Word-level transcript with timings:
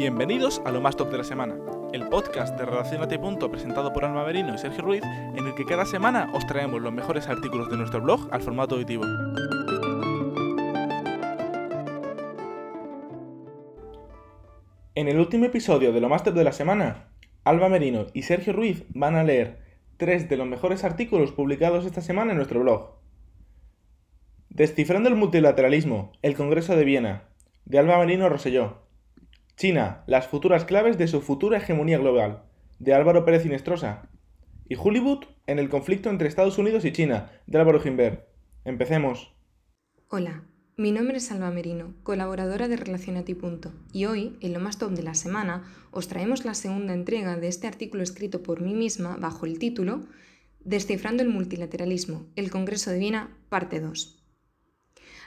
Bienvenidos 0.00 0.62
a 0.64 0.72
lo 0.72 0.80
más 0.80 0.96
top 0.96 1.10
de 1.10 1.18
la 1.18 1.24
semana, 1.24 1.56
el 1.92 2.08
podcast 2.08 2.58
de 2.58 2.64
Relacionate 2.64 3.18
Punto 3.18 3.50
presentado 3.50 3.92
por 3.92 4.06
Alma 4.06 4.24
Merino 4.24 4.54
y 4.54 4.56
Sergio 4.56 4.82
Ruiz, 4.82 5.02
en 5.04 5.46
el 5.46 5.54
que 5.54 5.66
cada 5.66 5.84
semana 5.84 6.30
os 6.32 6.46
traemos 6.46 6.80
los 6.80 6.90
mejores 6.90 7.28
artículos 7.28 7.70
de 7.70 7.76
nuestro 7.76 8.00
blog 8.00 8.26
al 8.32 8.40
formato 8.40 8.76
auditivo. 8.76 9.04
En 14.94 15.08
el 15.08 15.18
último 15.18 15.44
episodio 15.44 15.92
de 15.92 16.00
lo 16.00 16.08
más 16.08 16.24
top 16.24 16.32
de 16.32 16.44
la 16.44 16.52
semana, 16.52 17.10
Alba 17.44 17.68
Merino 17.68 18.06
y 18.14 18.22
Sergio 18.22 18.54
Ruiz 18.54 18.86
van 18.94 19.16
a 19.16 19.22
leer 19.22 19.58
tres 19.98 20.30
de 20.30 20.38
los 20.38 20.46
mejores 20.48 20.82
artículos 20.82 21.32
publicados 21.32 21.84
esta 21.84 22.00
semana 22.00 22.30
en 22.30 22.38
nuestro 22.38 22.60
blog. 22.60 22.92
Descifrando 24.48 25.10
el 25.10 25.16
multilateralismo, 25.16 26.12
el 26.22 26.36
Congreso 26.36 26.74
de 26.74 26.84
Viena, 26.86 27.24
de 27.66 27.78
Alba 27.78 27.98
Merino 27.98 28.30
Roselló. 28.30 28.88
China, 29.60 30.04
las 30.06 30.26
futuras 30.26 30.64
claves 30.64 30.96
de 30.96 31.06
su 31.06 31.20
futura 31.20 31.58
hegemonía 31.58 31.98
global, 31.98 32.44
de 32.78 32.94
Álvaro 32.94 33.26
Pérez 33.26 33.44
Inestrosa. 33.44 34.08
Y 34.66 34.74
Hollywood 34.74 35.26
en 35.46 35.58
el 35.58 35.68
conflicto 35.68 36.08
entre 36.08 36.28
Estados 36.28 36.56
Unidos 36.56 36.86
y 36.86 36.92
China, 36.92 37.30
de 37.46 37.58
Álvaro 37.58 37.78
Gimbert. 37.78 38.24
Empecemos. 38.64 39.34
Hola, 40.08 40.44
mi 40.78 40.92
nombre 40.92 41.18
es 41.18 41.30
Alba 41.30 41.50
Merino, 41.50 41.92
colaboradora 42.04 42.68
de 42.68 42.76
Relacionati 42.78 43.34
Punto, 43.34 43.74
y 43.92 44.06
hoy, 44.06 44.38
en 44.40 44.54
lo 44.54 44.60
más 44.60 44.78
top 44.78 44.92
de 44.92 45.02
la 45.02 45.12
semana, 45.12 45.70
os 45.90 46.08
traemos 46.08 46.46
la 46.46 46.54
segunda 46.54 46.94
entrega 46.94 47.36
de 47.36 47.48
este 47.48 47.66
artículo 47.66 48.02
escrito 48.02 48.42
por 48.42 48.62
mí 48.62 48.72
misma 48.72 49.18
bajo 49.20 49.44
el 49.44 49.58
título 49.58 50.06
Descifrando 50.60 51.22
el 51.22 51.28
multilateralismo, 51.28 52.28
el 52.34 52.50
Congreso 52.50 52.92
de 52.92 52.98
Viena, 52.98 53.36
parte 53.50 53.80
2. 53.80 54.19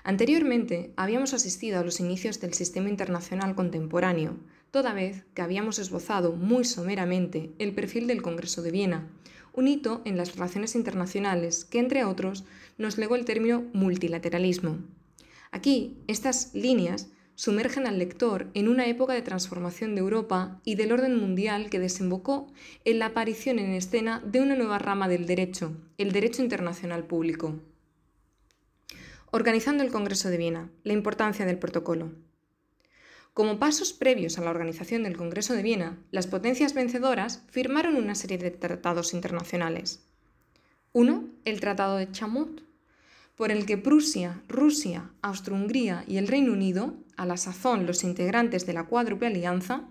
Anteriormente 0.05 0.91
habíamos 0.97 1.33
asistido 1.33 1.79
a 1.79 1.83
los 1.83 2.01
inicios 2.01 2.41
del 2.41 2.53
sistema 2.53 2.89
internacional 2.89 3.55
contemporáneo, 3.55 4.35
toda 4.69 4.93
vez 4.93 5.23
que 5.33 5.41
habíamos 5.41 5.79
esbozado 5.79 6.33
muy 6.33 6.65
someramente 6.65 7.51
el 7.57 7.73
perfil 7.73 8.07
del 8.07 8.21
Congreso 8.21 8.61
de 8.61 8.71
Viena, 8.71 9.07
un 9.53 9.69
hito 9.69 10.01
en 10.03 10.17
las 10.17 10.35
relaciones 10.35 10.75
internacionales 10.75 11.63
que, 11.63 11.79
entre 11.79 12.03
otros, 12.03 12.43
nos 12.77 12.97
legó 12.97 13.15
el 13.15 13.23
término 13.23 13.63
multilateralismo. 13.71 14.79
Aquí, 15.51 15.95
estas 16.07 16.53
líneas 16.53 17.07
sumergen 17.35 17.87
al 17.87 17.97
lector 17.97 18.49
en 18.55 18.67
una 18.67 18.87
época 18.87 19.13
de 19.13 19.21
transformación 19.21 19.95
de 19.95 20.01
Europa 20.01 20.59
y 20.65 20.75
del 20.75 20.91
orden 20.91 21.17
mundial 21.17 21.69
que 21.69 21.79
desembocó 21.79 22.51
en 22.83 22.99
la 22.99 23.07
aparición 23.07 23.57
en 23.57 23.71
escena 23.71 24.21
de 24.25 24.41
una 24.41 24.55
nueva 24.55 24.79
rama 24.79 25.07
del 25.07 25.27
derecho, 25.27 25.77
el 25.97 26.11
derecho 26.11 26.41
internacional 26.41 27.05
público. 27.05 27.61
Organizando 29.35 29.83
el 29.83 29.91
Congreso 29.91 30.29
de 30.29 30.37
Viena, 30.37 30.69
la 30.83 30.93
importancia 30.93 31.43
del 31.43 31.57
protocolo. 31.57 32.11
Como 33.33 33.57
pasos 33.57 33.91
previos 33.91 34.37
a 34.37 34.43
la 34.43 34.51
organización 34.51 35.01
del 35.01 35.17
Congreso 35.17 35.55
de 35.55 35.63
Viena, 35.63 35.97
las 36.11 36.27
potencias 36.27 36.75
vencedoras 36.75 37.41
firmaron 37.49 37.95
una 37.95 38.13
serie 38.13 38.37
de 38.37 38.51
tratados 38.51 39.11
internacionales. 39.15 40.03
Uno, 40.91 41.29
el 41.45 41.61
Tratado 41.61 41.97
de 41.97 42.11
Chamut, 42.11 42.61
por 43.35 43.49
el 43.49 43.65
que 43.65 43.79
Prusia, 43.79 44.43
Rusia, 44.47 45.09
Austro-Hungría 45.23 46.03
y 46.05 46.17
el 46.17 46.27
Reino 46.27 46.53
Unido, 46.53 46.93
a 47.17 47.25
la 47.25 47.37
sazón 47.37 47.87
los 47.87 48.03
integrantes 48.03 48.67
de 48.67 48.73
la 48.73 48.85
cuádruple 48.85 49.29
alianza, 49.29 49.89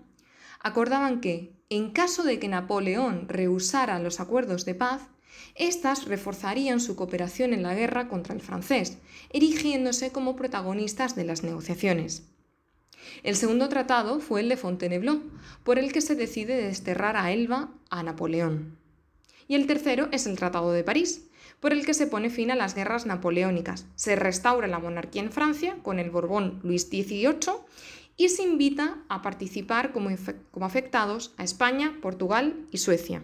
acordaban 0.61 1.19
que, 1.19 1.51
en 1.67 1.91
caso 1.91 2.23
de 2.23 2.39
que 2.39 2.47
Napoleón 2.47 3.27
rehusara 3.27 3.99
los 3.99 4.21
acuerdos 4.21 4.63
de 4.63 4.75
paz, 4.75 5.01
estas 5.55 6.05
reforzarían 6.05 6.79
su 6.79 6.95
cooperación 6.95 7.53
en 7.53 7.63
la 7.63 7.75
guerra 7.75 8.07
contra 8.07 8.33
el 8.33 8.41
francés, 8.41 8.97
erigiéndose 9.29 10.11
como 10.11 10.35
protagonistas 10.35 11.15
de 11.15 11.25
las 11.25 11.43
negociaciones. 11.43 12.23
El 13.23 13.35
segundo 13.35 13.69
tratado 13.69 14.19
fue 14.19 14.41
el 14.41 14.49
de 14.49 14.57
Fontainebleau, 14.57 15.21
por 15.63 15.79
el 15.79 15.91
que 15.91 16.01
se 16.01 16.15
decide 16.15 16.55
desterrar 16.55 17.15
a 17.17 17.31
Elba 17.31 17.71
a 17.89 18.03
Napoleón. 18.03 18.77
Y 19.47 19.55
el 19.55 19.67
tercero 19.67 20.07
es 20.11 20.25
el 20.25 20.37
Tratado 20.37 20.71
de 20.71 20.83
París, 20.83 21.29
por 21.59 21.73
el 21.73 21.85
que 21.85 21.93
se 21.93 22.07
pone 22.07 22.29
fin 22.29 22.51
a 22.51 22.55
las 22.55 22.75
guerras 22.75 23.05
napoleónicas, 23.05 23.85
se 23.95 24.15
restaura 24.15 24.67
la 24.67 24.79
monarquía 24.79 25.21
en 25.21 25.31
Francia 25.31 25.77
con 25.81 25.99
el 25.99 26.11
Borbón 26.11 26.59
Luis 26.63 26.87
XVIII 26.87 27.53
y 28.17 28.29
se 28.29 28.43
invita 28.43 28.97
a 29.09 29.21
participar 29.21 29.91
como, 29.91 30.09
como 30.51 30.65
afectados 30.65 31.33
a 31.37 31.43
España, 31.43 31.97
Portugal 32.01 32.67
y 32.71 32.79
Suecia. 32.79 33.23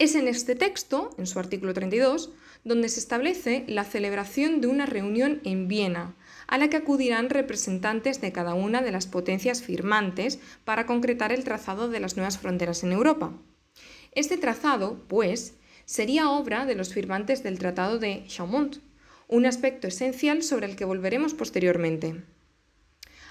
Es 0.00 0.14
en 0.14 0.28
este 0.28 0.54
texto, 0.54 1.10
en 1.18 1.26
su 1.26 1.38
artículo 1.38 1.74
32, 1.74 2.30
donde 2.64 2.88
se 2.88 2.98
establece 2.98 3.64
la 3.68 3.84
celebración 3.84 4.62
de 4.62 4.66
una 4.66 4.86
reunión 4.86 5.42
en 5.44 5.68
Viena, 5.68 6.16
a 6.46 6.56
la 6.56 6.70
que 6.70 6.78
acudirán 6.78 7.28
representantes 7.28 8.18
de 8.22 8.32
cada 8.32 8.54
una 8.54 8.80
de 8.80 8.92
las 8.92 9.06
potencias 9.06 9.60
firmantes 9.60 10.38
para 10.64 10.86
concretar 10.86 11.32
el 11.32 11.44
trazado 11.44 11.90
de 11.90 12.00
las 12.00 12.16
nuevas 12.16 12.38
fronteras 12.38 12.82
en 12.82 12.92
Europa. 12.92 13.34
Este 14.12 14.38
trazado, 14.38 15.04
pues, 15.06 15.56
sería 15.84 16.30
obra 16.30 16.64
de 16.64 16.76
los 16.76 16.94
firmantes 16.94 17.42
del 17.42 17.58
Tratado 17.58 17.98
de 17.98 18.24
Chaumont, 18.26 18.78
un 19.28 19.44
aspecto 19.44 19.86
esencial 19.86 20.42
sobre 20.42 20.64
el 20.64 20.76
que 20.76 20.86
volveremos 20.86 21.34
posteriormente. 21.34 22.22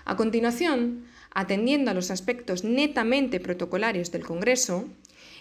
A 0.05 0.15
continuación, 0.15 1.05
atendiendo 1.31 1.89
a 1.89 1.95
los 1.95 2.11
aspectos 2.11 2.63
netamente 2.63 3.39
protocolarios 3.39 4.11
del 4.11 4.23
Congreso, 4.23 4.87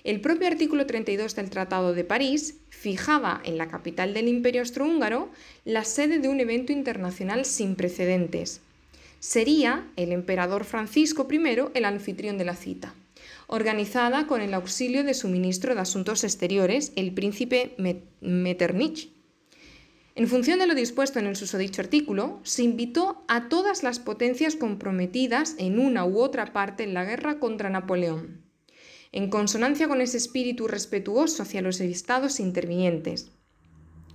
el 0.04 0.20
propio 0.20 0.48
artículo 0.48 0.86
32 0.86 1.34
del 1.34 1.50
Tratado 1.50 1.92
de 1.92 2.04
París 2.04 2.56
fijaba 2.70 3.40
en 3.44 3.58
la 3.58 3.68
capital 3.68 4.14
del 4.14 4.28
Imperio 4.28 4.60
Austrohúngaro 4.62 5.30
la 5.64 5.84
sede 5.84 6.18
de 6.18 6.28
un 6.28 6.40
evento 6.40 6.72
internacional 6.72 7.44
sin 7.44 7.74
precedentes. 7.74 8.60
Sería 9.18 9.88
el 9.96 10.12
emperador 10.12 10.64
Francisco 10.64 11.26
I 11.30 11.40
el 11.74 11.84
anfitrión 11.84 12.38
de 12.38 12.44
la 12.44 12.54
cita, 12.54 12.94
organizada 13.48 14.28
con 14.28 14.40
el 14.40 14.54
auxilio 14.54 15.02
de 15.02 15.14
su 15.14 15.28
ministro 15.28 15.74
de 15.74 15.80
Asuntos 15.80 16.22
Exteriores, 16.22 16.92
el 16.94 17.12
príncipe 17.12 17.74
Metternich. 18.20 19.10
En 20.14 20.28
función 20.28 20.58
de 20.60 20.66
lo 20.66 20.74
dispuesto 20.74 21.18
en 21.18 21.26
el 21.26 21.36
susodicho 21.36 21.80
artículo, 21.80 22.40
se 22.42 22.62
invitó 22.62 23.24
a 23.28 23.48
todas 23.48 23.82
las 23.82 23.98
potencias 23.98 24.56
comprometidas 24.56 25.54
en 25.58 25.78
una 25.78 26.04
u 26.04 26.20
otra 26.20 26.52
parte 26.52 26.84
en 26.84 26.94
la 26.94 27.04
guerra 27.04 27.38
contra 27.38 27.70
Napoleón 27.70 28.47
en 29.12 29.30
consonancia 29.30 29.88
con 29.88 30.00
ese 30.00 30.16
espíritu 30.16 30.68
respetuoso 30.68 31.42
hacia 31.42 31.62
los 31.62 31.80
estados 31.80 32.40
intervinientes. 32.40 33.30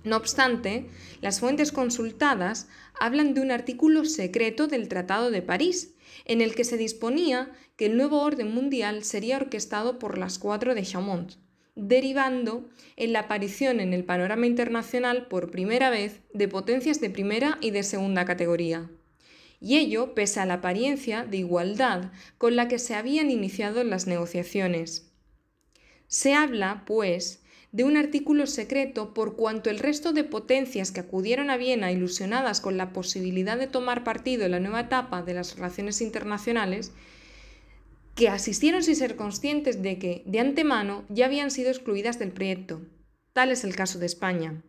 No 0.04 0.16
obstante, 0.16 0.86
las 1.22 1.40
fuentes 1.40 1.72
consultadas 1.72 2.68
hablan 3.00 3.32
de 3.32 3.40
un 3.40 3.50
artículo 3.50 4.04
secreto 4.04 4.66
del 4.66 4.88
Tratado 4.88 5.30
de 5.30 5.40
París, 5.40 5.94
en 6.26 6.42
el 6.42 6.54
que 6.54 6.64
se 6.64 6.76
disponía 6.76 7.50
que 7.76 7.86
el 7.86 7.96
nuevo 7.96 8.20
orden 8.20 8.54
mundial 8.54 9.02
sería 9.02 9.36
orquestado 9.36 9.98
por 9.98 10.18
las 10.18 10.38
cuatro 10.38 10.74
de 10.74 10.82
Chaumont, 10.82 11.32
derivando 11.74 12.68
en 12.96 13.12
la 13.12 13.20
aparición 13.20 13.80
en 13.80 13.94
el 13.94 14.04
panorama 14.04 14.46
internacional 14.46 15.26
por 15.26 15.50
primera 15.50 15.90
vez 15.90 16.20
de 16.34 16.48
potencias 16.48 17.00
de 17.00 17.10
primera 17.10 17.58
y 17.60 17.70
de 17.70 17.82
segunda 17.82 18.24
categoría 18.26 18.90
y 19.64 19.78
ello 19.78 20.14
pese 20.14 20.40
a 20.40 20.46
la 20.46 20.54
apariencia 20.54 21.24
de 21.24 21.38
igualdad 21.38 22.12
con 22.36 22.54
la 22.54 22.68
que 22.68 22.78
se 22.78 22.94
habían 22.94 23.30
iniciado 23.30 23.82
las 23.82 24.06
negociaciones. 24.06 25.10
Se 26.06 26.34
habla, 26.34 26.84
pues, 26.86 27.42
de 27.72 27.84
un 27.84 27.96
artículo 27.96 28.46
secreto 28.46 29.14
por 29.14 29.36
cuanto 29.36 29.70
el 29.70 29.78
resto 29.78 30.12
de 30.12 30.22
potencias 30.22 30.92
que 30.92 31.00
acudieron 31.00 31.48
a 31.48 31.56
Viena 31.56 31.90
ilusionadas 31.90 32.60
con 32.60 32.76
la 32.76 32.92
posibilidad 32.92 33.56
de 33.56 33.66
tomar 33.66 34.04
partido 34.04 34.44
en 34.44 34.50
la 34.50 34.60
nueva 34.60 34.80
etapa 34.80 35.22
de 35.22 35.32
las 35.32 35.56
relaciones 35.56 36.02
internacionales, 36.02 36.92
que 38.14 38.28
asistieron 38.28 38.82
sin 38.82 38.96
ser 38.96 39.16
conscientes 39.16 39.80
de 39.80 39.98
que, 39.98 40.24
de 40.26 40.40
antemano, 40.40 41.06
ya 41.08 41.24
habían 41.24 41.50
sido 41.50 41.70
excluidas 41.70 42.18
del 42.18 42.32
proyecto. 42.32 42.82
Tal 43.32 43.50
es 43.50 43.64
el 43.64 43.74
caso 43.74 43.98
de 43.98 44.06
España. 44.06 44.62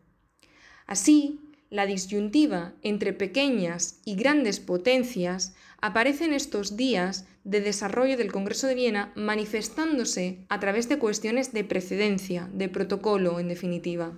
Así, 0.88 1.42
la 1.76 1.86
disyuntiva 1.86 2.74
entre 2.82 3.12
pequeñas 3.12 4.00
y 4.06 4.16
grandes 4.16 4.60
potencias 4.60 5.54
aparece 5.82 6.26
en 6.26 6.34
estos 6.34 6.78
días 6.78 7.28
de 7.44 7.60
desarrollo 7.60 8.16
del 8.18 8.32
Congreso 8.32 8.66
de 8.68 8.76
Viena 8.76 9.12
manifestándose 9.16 10.40
a 10.48 10.60
través 10.60 10.88
de 10.88 10.98
cuestiones 10.98 11.52
de 11.52 11.66
precedencia, 11.66 12.50
de 12.54 12.70
protocolo 12.70 13.40
en 13.40 13.50
definitiva. 13.50 14.18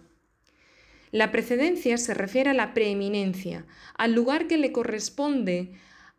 La 1.12 1.31
precedencia 1.31 1.98
se 1.98 2.14
refiere 2.14 2.52
a 2.52 2.54
la 2.54 2.74
preeminencia, 2.74 3.66
al 3.98 4.14
lugar 4.14 4.48
que 4.48 4.58
le 4.58 4.72
corresponde 4.72 5.72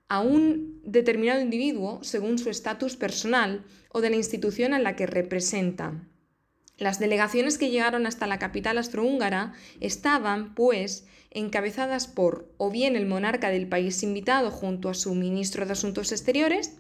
a 0.09 0.21
un 0.21 0.81
determinado 0.85 1.41
individuo 1.41 2.01
según 2.03 2.39
su 2.39 2.51
estatus 2.51 2.97
personal 2.97 3.65
o 3.91 4.01
de 4.01 4.11
la 4.11 4.17
institución 4.17 4.75
a 4.75 4.79
la 4.79 4.97
que 4.97 5.07
representa. 5.07 5.93
Las 6.79 7.01
delegaciones 7.01 7.59
que 7.59 7.71
llegaron 7.71 8.07
hasta 8.07 8.27
la 8.27 8.39
capital 8.39 8.79
astrohúngara 8.79 9.53
estaban, 9.81 10.55
pues, 10.55 11.07
encabezadas 11.31 12.07
por 12.07 12.53
o 12.57 12.71
bien 12.71 12.97
el 12.97 13.07
monarca 13.07 13.51
del 13.51 13.69
país 13.69 14.03
invitado 14.03 14.51
junto 14.51 14.89
a 14.89 14.95
su 14.95 15.15
ministro 15.15 15.67
de 15.67 15.73
Asuntos 15.73 16.13
Exteriores, 16.13 16.79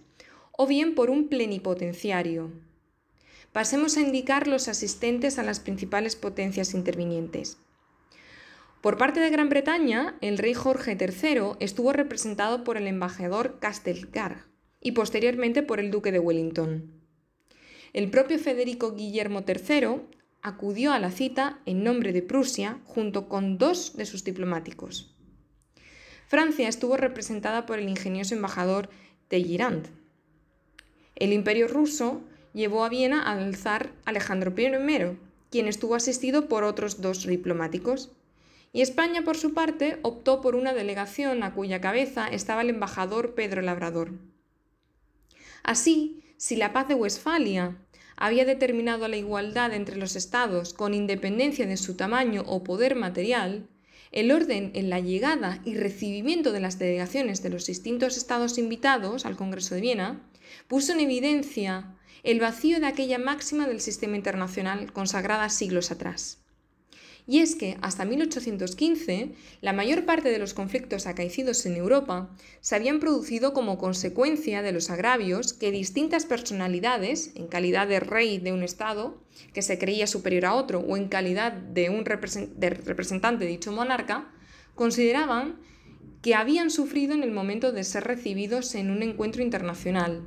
o 0.52 0.66
bien 0.66 0.94
por 0.94 1.10
un 1.10 1.28
plenipotenciario. 1.28 2.50
Pasemos 3.52 3.96
a 3.96 4.00
indicar 4.00 4.48
los 4.48 4.68
asistentes 4.68 5.38
a 5.38 5.42
las 5.42 5.60
principales 5.60 6.16
potencias 6.16 6.74
intervinientes. 6.74 7.58
Por 8.80 8.98
parte 8.98 9.20
de 9.20 9.30
Gran 9.30 9.48
Bretaña, 9.48 10.16
el 10.20 10.38
rey 10.38 10.54
Jorge 10.54 10.96
III 10.98 11.56
estuvo 11.60 11.92
representado 11.92 12.64
por 12.64 12.76
el 12.76 12.86
embajador 12.86 13.58
Castelgar, 13.58 14.46
y 14.80 14.92
posteriormente 14.92 15.62
por 15.62 15.80
el 15.80 15.90
duque 15.90 16.12
de 16.12 16.20
Wellington. 16.20 16.92
El 17.92 18.10
propio 18.10 18.38
Federico 18.38 18.94
Guillermo 18.94 19.44
III 19.46 20.02
acudió 20.42 20.92
a 20.92 20.98
la 20.98 21.10
cita 21.10 21.58
en 21.66 21.84
nombre 21.84 22.12
de 22.12 22.22
Prusia 22.22 22.78
junto 22.84 23.28
con 23.28 23.58
dos 23.58 23.96
de 23.96 24.06
sus 24.06 24.24
diplomáticos. 24.24 25.14
Francia 26.26 26.68
estuvo 26.68 26.96
representada 26.96 27.66
por 27.66 27.78
el 27.78 27.88
ingenioso 27.88 28.34
embajador 28.34 28.90
Talleyrand. 29.28 29.88
El 31.16 31.32
imperio 31.32 31.68
ruso 31.68 32.22
llevó 32.52 32.84
a 32.84 32.88
Viena 32.88 33.22
al 33.22 33.56
zar 33.56 33.92
Alejandro 34.04 34.54
I, 34.56 35.18
quien 35.50 35.68
estuvo 35.68 35.94
asistido 35.94 36.48
por 36.48 36.64
otros 36.64 37.00
dos 37.00 37.26
diplomáticos. 37.26 38.12
Y 38.72 38.82
España, 38.82 39.22
por 39.22 39.36
su 39.36 39.54
parte, 39.54 39.98
optó 40.02 40.42
por 40.42 40.54
una 40.54 40.74
delegación 40.74 41.42
a 41.42 41.54
cuya 41.54 41.80
cabeza 41.80 42.28
estaba 42.28 42.60
el 42.60 42.70
embajador 42.70 43.34
Pedro 43.34 43.62
Labrador. 43.62 44.12
Así, 45.62 46.22
si 46.36 46.56
la 46.56 46.72
paz 46.72 46.88
de 46.88 46.94
Westfalia 46.94 47.76
había 48.18 48.44
determinado 48.44 49.06
la 49.06 49.16
igualdad 49.16 49.72
entre 49.72 49.96
los 49.96 50.16
estados 50.16 50.74
con 50.74 50.92
independencia 50.92 51.66
de 51.66 51.76
su 51.76 51.94
tamaño 51.94 52.42
o 52.46 52.64
poder 52.64 52.96
material, 52.96 53.68
el 54.10 54.32
orden 54.32 54.72
en 54.74 54.90
la 54.90 54.98
llegada 54.98 55.60
y 55.64 55.74
recibimiento 55.74 56.50
de 56.50 56.60
las 56.60 56.78
delegaciones 56.78 57.42
de 57.42 57.50
los 57.50 57.66
distintos 57.66 58.16
estados 58.16 58.58
invitados 58.58 59.24
al 59.24 59.36
Congreso 59.36 59.74
de 59.74 59.82
Viena 59.82 60.20
puso 60.66 60.92
en 60.92 61.00
evidencia 61.00 61.94
el 62.24 62.40
vacío 62.40 62.80
de 62.80 62.86
aquella 62.86 63.18
máxima 63.18 63.68
del 63.68 63.80
sistema 63.80 64.16
internacional 64.16 64.92
consagrada 64.92 65.48
siglos 65.48 65.92
atrás. 65.92 66.38
Y 67.30 67.40
es 67.40 67.56
que 67.56 67.76
hasta 67.82 68.06
1815 68.06 69.32
la 69.60 69.74
mayor 69.74 70.06
parte 70.06 70.30
de 70.30 70.38
los 70.38 70.54
conflictos 70.54 71.06
acaecidos 71.06 71.66
en 71.66 71.76
Europa 71.76 72.34
se 72.62 72.74
habían 72.74 73.00
producido 73.00 73.52
como 73.52 73.76
consecuencia 73.76 74.62
de 74.62 74.72
los 74.72 74.88
agravios 74.88 75.52
que 75.52 75.70
distintas 75.70 76.24
personalidades, 76.24 77.32
en 77.34 77.46
calidad 77.46 77.86
de 77.86 78.00
rey 78.00 78.38
de 78.38 78.54
un 78.54 78.62
Estado 78.62 79.22
que 79.52 79.60
se 79.60 79.78
creía 79.78 80.06
superior 80.06 80.46
a 80.46 80.54
otro 80.54 80.80
o 80.80 80.96
en 80.96 81.08
calidad 81.08 81.52
de 81.52 81.90
un 81.90 82.06
representante 82.06 83.44
de 83.44 83.50
dicho 83.50 83.72
monarca, 83.72 84.32
consideraban 84.74 85.60
que 86.22 86.34
habían 86.34 86.70
sufrido 86.70 87.12
en 87.12 87.22
el 87.22 87.30
momento 87.30 87.72
de 87.72 87.84
ser 87.84 88.04
recibidos 88.04 88.74
en 88.74 88.90
un 88.90 89.02
encuentro 89.02 89.42
internacional, 89.42 90.26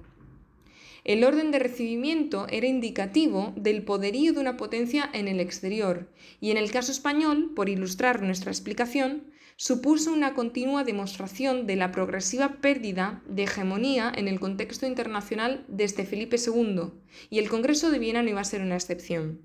el 1.03 1.23
orden 1.23 1.51
de 1.51 1.59
recibimiento 1.59 2.47
era 2.49 2.67
indicativo 2.67 3.53
del 3.55 3.83
poderío 3.83 4.33
de 4.33 4.39
una 4.39 4.57
potencia 4.57 5.09
en 5.13 5.27
el 5.27 5.39
exterior, 5.39 6.09
y 6.39 6.51
en 6.51 6.57
el 6.57 6.71
caso 6.71 6.91
español, 6.91 7.51
por 7.55 7.69
ilustrar 7.69 8.21
nuestra 8.21 8.51
explicación, 8.51 9.31
supuso 9.55 10.13
una 10.13 10.33
continua 10.33 10.83
demostración 10.83 11.67
de 11.67 11.75
la 11.75 11.91
progresiva 11.91 12.57
pérdida 12.61 13.21
de 13.27 13.43
hegemonía 13.43 14.11
en 14.15 14.27
el 14.27 14.39
contexto 14.39 14.87
internacional 14.87 15.65
desde 15.67 16.05
Felipe 16.05 16.37
II, 16.37 16.91
y 17.29 17.39
el 17.39 17.49
Congreso 17.49 17.91
de 17.91 17.99
Viena 17.99 18.23
no 18.23 18.29
iba 18.29 18.41
a 18.41 18.45
ser 18.45 18.61
una 18.61 18.75
excepción. 18.75 19.41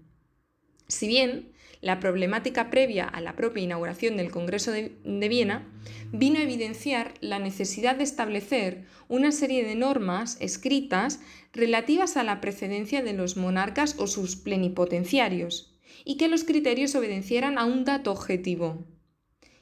Si 0.89 1.09
bien 1.09 1.53
la 1.87 2.01
problemática 2.01 2.69
previa 2.69 3.05
a 3.07 3.21
la 3.21 3.37
propia 3.37 3.63
inauguración 3.63 4.17
del 4.17 4.33
Congreso 4.33 4.73
de, 4.73 4.99
Viena 5.05 5.69
vino 6.11 6.41
a 6.41 6.43
evidenciar 6.43 7.15
la 7.21 7.39
necesidad 7.39 7.95
de 7.95 8.03
establecer 8.03 8.87
una 9.09 9.31
serie 9.31 9.65
de 9.65 9.77
normas 9.77 10.37
escritas 10.41 11.21
relativas 11.53 12.17
a 12.17 12.25
la 12.25 12.41
precedencia 12.41 13.05
de 13.05 13.13
los 13.13 13.37
monarcas 13.37 13.95
o 14.01 14.09
sus 14.09 14.35
plenipotenciarios, 14.35 15.79
y 16.05 16.17
que 16.17 16.27
los 16.27 16.43
criterios 16.43 16.97
obedecieran 16.97 17.57
a 17.57 17.65
un 17.65 17.85
dato 17.85 18.11
objetivo. 18.11 18.85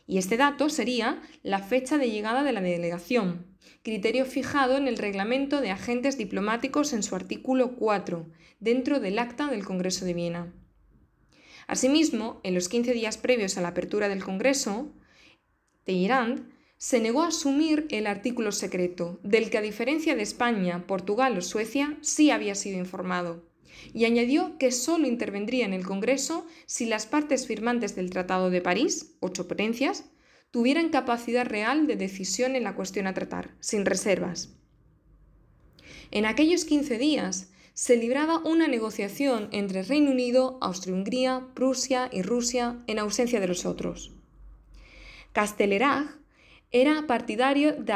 Y 0.07 0.17
este 0.17 0.39
dato 0.39 0.71
sería 0.71 1.21
la 1.43 1.59
fecha 1.59 1.99
de 1.99 2.11
llegada 2.11 2.43
de 2.43 2.53
la 2.53 2.63
delegación, 2.63 3.55
criterio 3.83 4.25
fijado 4.25 4.79
en 4.79 4.89
el 4.89 4.97
reglamento 4.97 5.61
de 5.61 5.71
agentes 5.71 6.17
diplomáticos 6.17 6.95
en 6.95 7.03
su 7.03 7.17
artículo 7.17 7.77
4, 7.77 8.31
dentro 8.61 8.99
del 8.99 9.19
acta 9.19 9.49
del 9.49 9.67
Congreso 9.67 10.07
de 10.07 10.15
Viena. 10.15 10.55
Asimismo, 11.67 12.41
en 12.43 12.55
los 12.55 12.69
15 12.69 12.93
días 12.93 13.17
previos 13.17 13.57
a 13.57 13.63
la 13.63 13.69
apertura 13.69 14.09
del 14.09 14.23
Congreso, 14.23 14.93
Talleyrand 15.85 16.53
se 16.77 17.01
negó 17.01 17.23
a 17.23 17.29
asumir 17.29 17.87
el 17.91 18.07
artículo 18.07 18.53
secreto, 18.53 19.19
del 19.23 19.49
que 19.49 19.59
a 19.59 19.63
diferencia 19.63 20.15
de 20.15 20.23
España, 20.23 20.87
Portugal 20.87 21.37
o 21.39 21.41
Suecia 21.41 21.97
sí 22.03 22.31
había 22.31 22.55
sido 22.55 22.79
informado, 22.79 23.49
y 23.93 24.05
añadió 24.05 24.59
que 24.59 24.71
solo 24.71 25.07
intervendría 25.07 25.65
en 25.65 25.73
el 25.73 25.87
Congreso 25.87 26.47
si 26.67 26.85
las 26.87 27.07
partes 27.07 27.47
firmantes 27.47 27.97
del 27.97 28.11
Tratado 28.11 28.51
de 28.51 28.61
París, 28.61 29.17
ocho 29.21 29.49
potencias, 29.49 30.11
tuvieran 30.51 30.91
capacidad 30.91 31.47
real 31.47 31.87
de 31.87 31.97
decisión 31.97 32.55
en 32.55 32.65
la 32.65 32.77
cuestión 32.77 33.07
a 33.07 33.15
tratar, 33.15 33.57
sin 33.61 33.87
reservas. 33.87 34.55
En 36.11 36.27
aquellos 36.27 36.65
15 36.65 36.99
días, 36.99 37.51
se 37.75 37.97
libraba 37.97 38.39
una 38.39 38.69
negociación 38.69 39.49
entre 39.51 39.83
Reino 39.83 40.13
Unido, 40.13 40.59
Austria-Hungría, 40.61 41.49
Prusia 41.55 42.09
y 42.13 42.23
Rusia 42.23 42.79
en 42.87 43.01
ausencia 43.01 43.41
de 43.41 43.49
los 43.49 43.67
otros. 43.67 44.13
Castelerag 45.33 46.17
era 46.71 47.07
partidario 47.09 47.73
de, 47.73 47.93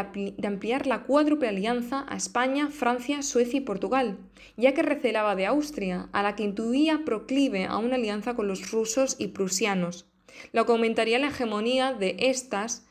ampliar 0.46 0.88
la 0.88 1.04
cuádruple 1.04 1.48
alianza 1.48 2.04
a 2.08 2.16
España, 2.16 2.70
Francia, 2.70 3.22
Suecia 3.22 3.58
y 3.58 3.60
Portugal, 3.60 4.18
ya 4.56 4.74
que 4.74 4.82
recelaba 4.82 5.36
de 5.36 5.46
Austria, 5.46 6.08
a 6.12 6.24
la 6.24 6.34
que 6.34 6.42
intuía 6.42 7.02
proclive 7.04 7.64
a 7.64 7.76
una 7.78 7.94
alianza 7.94 8.34
con 8.34 8.48
los 8.48 8.72
rusos 8.72 9.14
y 9.18 9.28
prusianos, 9.28 10.06
lo 10.52 10.66
que 10.66 10.72
aumentaría 10.72 11.20
la 11.20 11.28
hegemonía 11.28 11.92
de 11.92 12.16
estas 12.18 12.84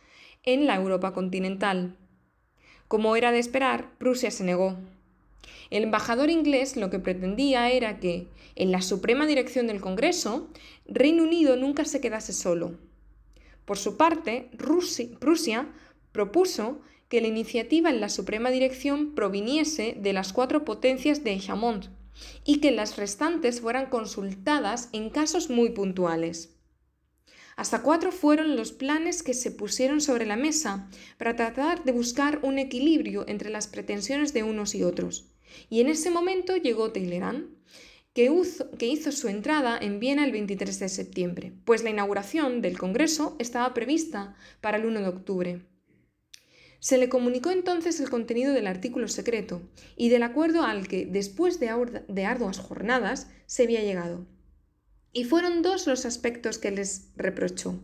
en 0.44 0.68
la 0.68 0.76
Europa 0.76 1.14
continental. 1.14 1.98
Como 2.88 3.18
era 3.18 3.34
de 3.34 3.40
esperar, 3.40 3.92
Prusia 3.98 4.32
se 4.32 4.46
negó. 4.46 4.78
El 5.70 5.84
embajador 5.84 6.30
inglés 6.30 6.76
lo 6.76 6.90
que 6.90 7.00
pretendía 7.00 7.72
era 7.72 8.00
que, 8.00 8.28
en 8.56 8.72
la 8.72 8.82
suprema 8.82 9.26
dirección 9.26 9.68
del 9.68 9.82
Congreso, 9.82 10.50
Reino 10.86 11.24
Unido 11.24 11.56
nunca 11.56 11.86
se 11.86 12.02
quedase 12.02 12.34
solo. 12.34 12.78
Por 13.66 13.78
su 13.78 13.98
parte, 13.98 14.50
Rusia 14.54 15.68
propuso 16.12 16.82
que 17.10 17.22
la 17.22 17.28
iniciativa 17.28 17.90
en 17.90 18.02
la 18.02 18.10
suprema 18.10 18.50
dirección 18.50 19.14
proviniese 19.16 19.98
de 20.00 20.14
las 20.14 20.34
cuatro 20.34 20.66
potencias 20.66 21.24
de 21.24 21.38
Chamont 21.40 21.88
y 22.44 22.60
que 22.60 22.72
las 22.72 22.98
restantes 22.98 23.62
fueran 23.62 23.90
consultadas 23.90 24.90
en 24.92 25.10
casos 25.10 25.50
muy 25.50 25.70
puntuales. 25.70 26.58
Hasta 27.56 27.82
cuatro 27.82 28.12
fueron 28.12 28.56
los 28.56 28.72
planes 28.72 29.24
que 29.24 29.34
se 29.34 29.52
pusieron 29.52 30.00
sobre 30.00 30.26
la 30.26 30.36
mesa 30.36 30.90
para 31.18 31.36
tratar 31.36 31.84
de 31.84 31.92
buscar 31.92 32.40
un 32.44 32.60
equilibrio 32.60 33.26
entre 33.28 33.50
las 33.50 33.68
pretensiones 33.68 34.32
de 34.34 34.44
unos 34.44 34.76
y 34.76 34.84
otros. 34.84 35.26
Y 35.70 35.82
en 35.82 35.88
ese 35.88 36.12
momento 36.12 36.56
llegó 36.56 36.92
Talleyrand, 36.92 37.58
que 38.18 38.88
hizo, 38.88 39.12
su 39.12 39.28
entrada 39.28 39.78
en 39.80 40.00
Viena 40.00 40.26
el 40.26 40.32
23 40.32 40.80
de 40.80 40.90
septiembre, 40.90 41.54
pues 41.66 41.84
la 41.84 41.92
inauguración 41.92 42.64
del 42.64 42.76
Congreso 42.76 43.36
estaba 43.38 43.76
prevista 43.76 44.36
para 44.60 44.78
el 44.78 44.88
1 44.88 45.02
de 45.02 45.08
octubre. 45.08 45.62
Se 46.80 46.98
le 46.98 47.10
comunicó 47.10 47.52
entonces 47.52 48.00
el 48.00 48.10
contenido 48.10 48.54
del 48.54 48.66
artículo 48.66 49.08
secreto 49.08 49.62
y 49.96 50.10
del 50.10 50.24
acuerdo 50.24 50.64
al 50.64 50.88
que, 50.88 51.06
después 51.06 51.60
de, 51.60 51.70
de 52.08 52.26
arduas 52.26 52.58
jornadas, 52.58 53.30
se 53.46 53.64
había 53.64 53.84
llegado. 53.84 54.26
Y 55.14 55.26
fueron 55.26 55.62
dos 55.62 55.86
los 55.86 56.06
aspectos 56.06 56.58
que 56.58 56.72
les 56.72 57.12
reprochó. 57.16 57.80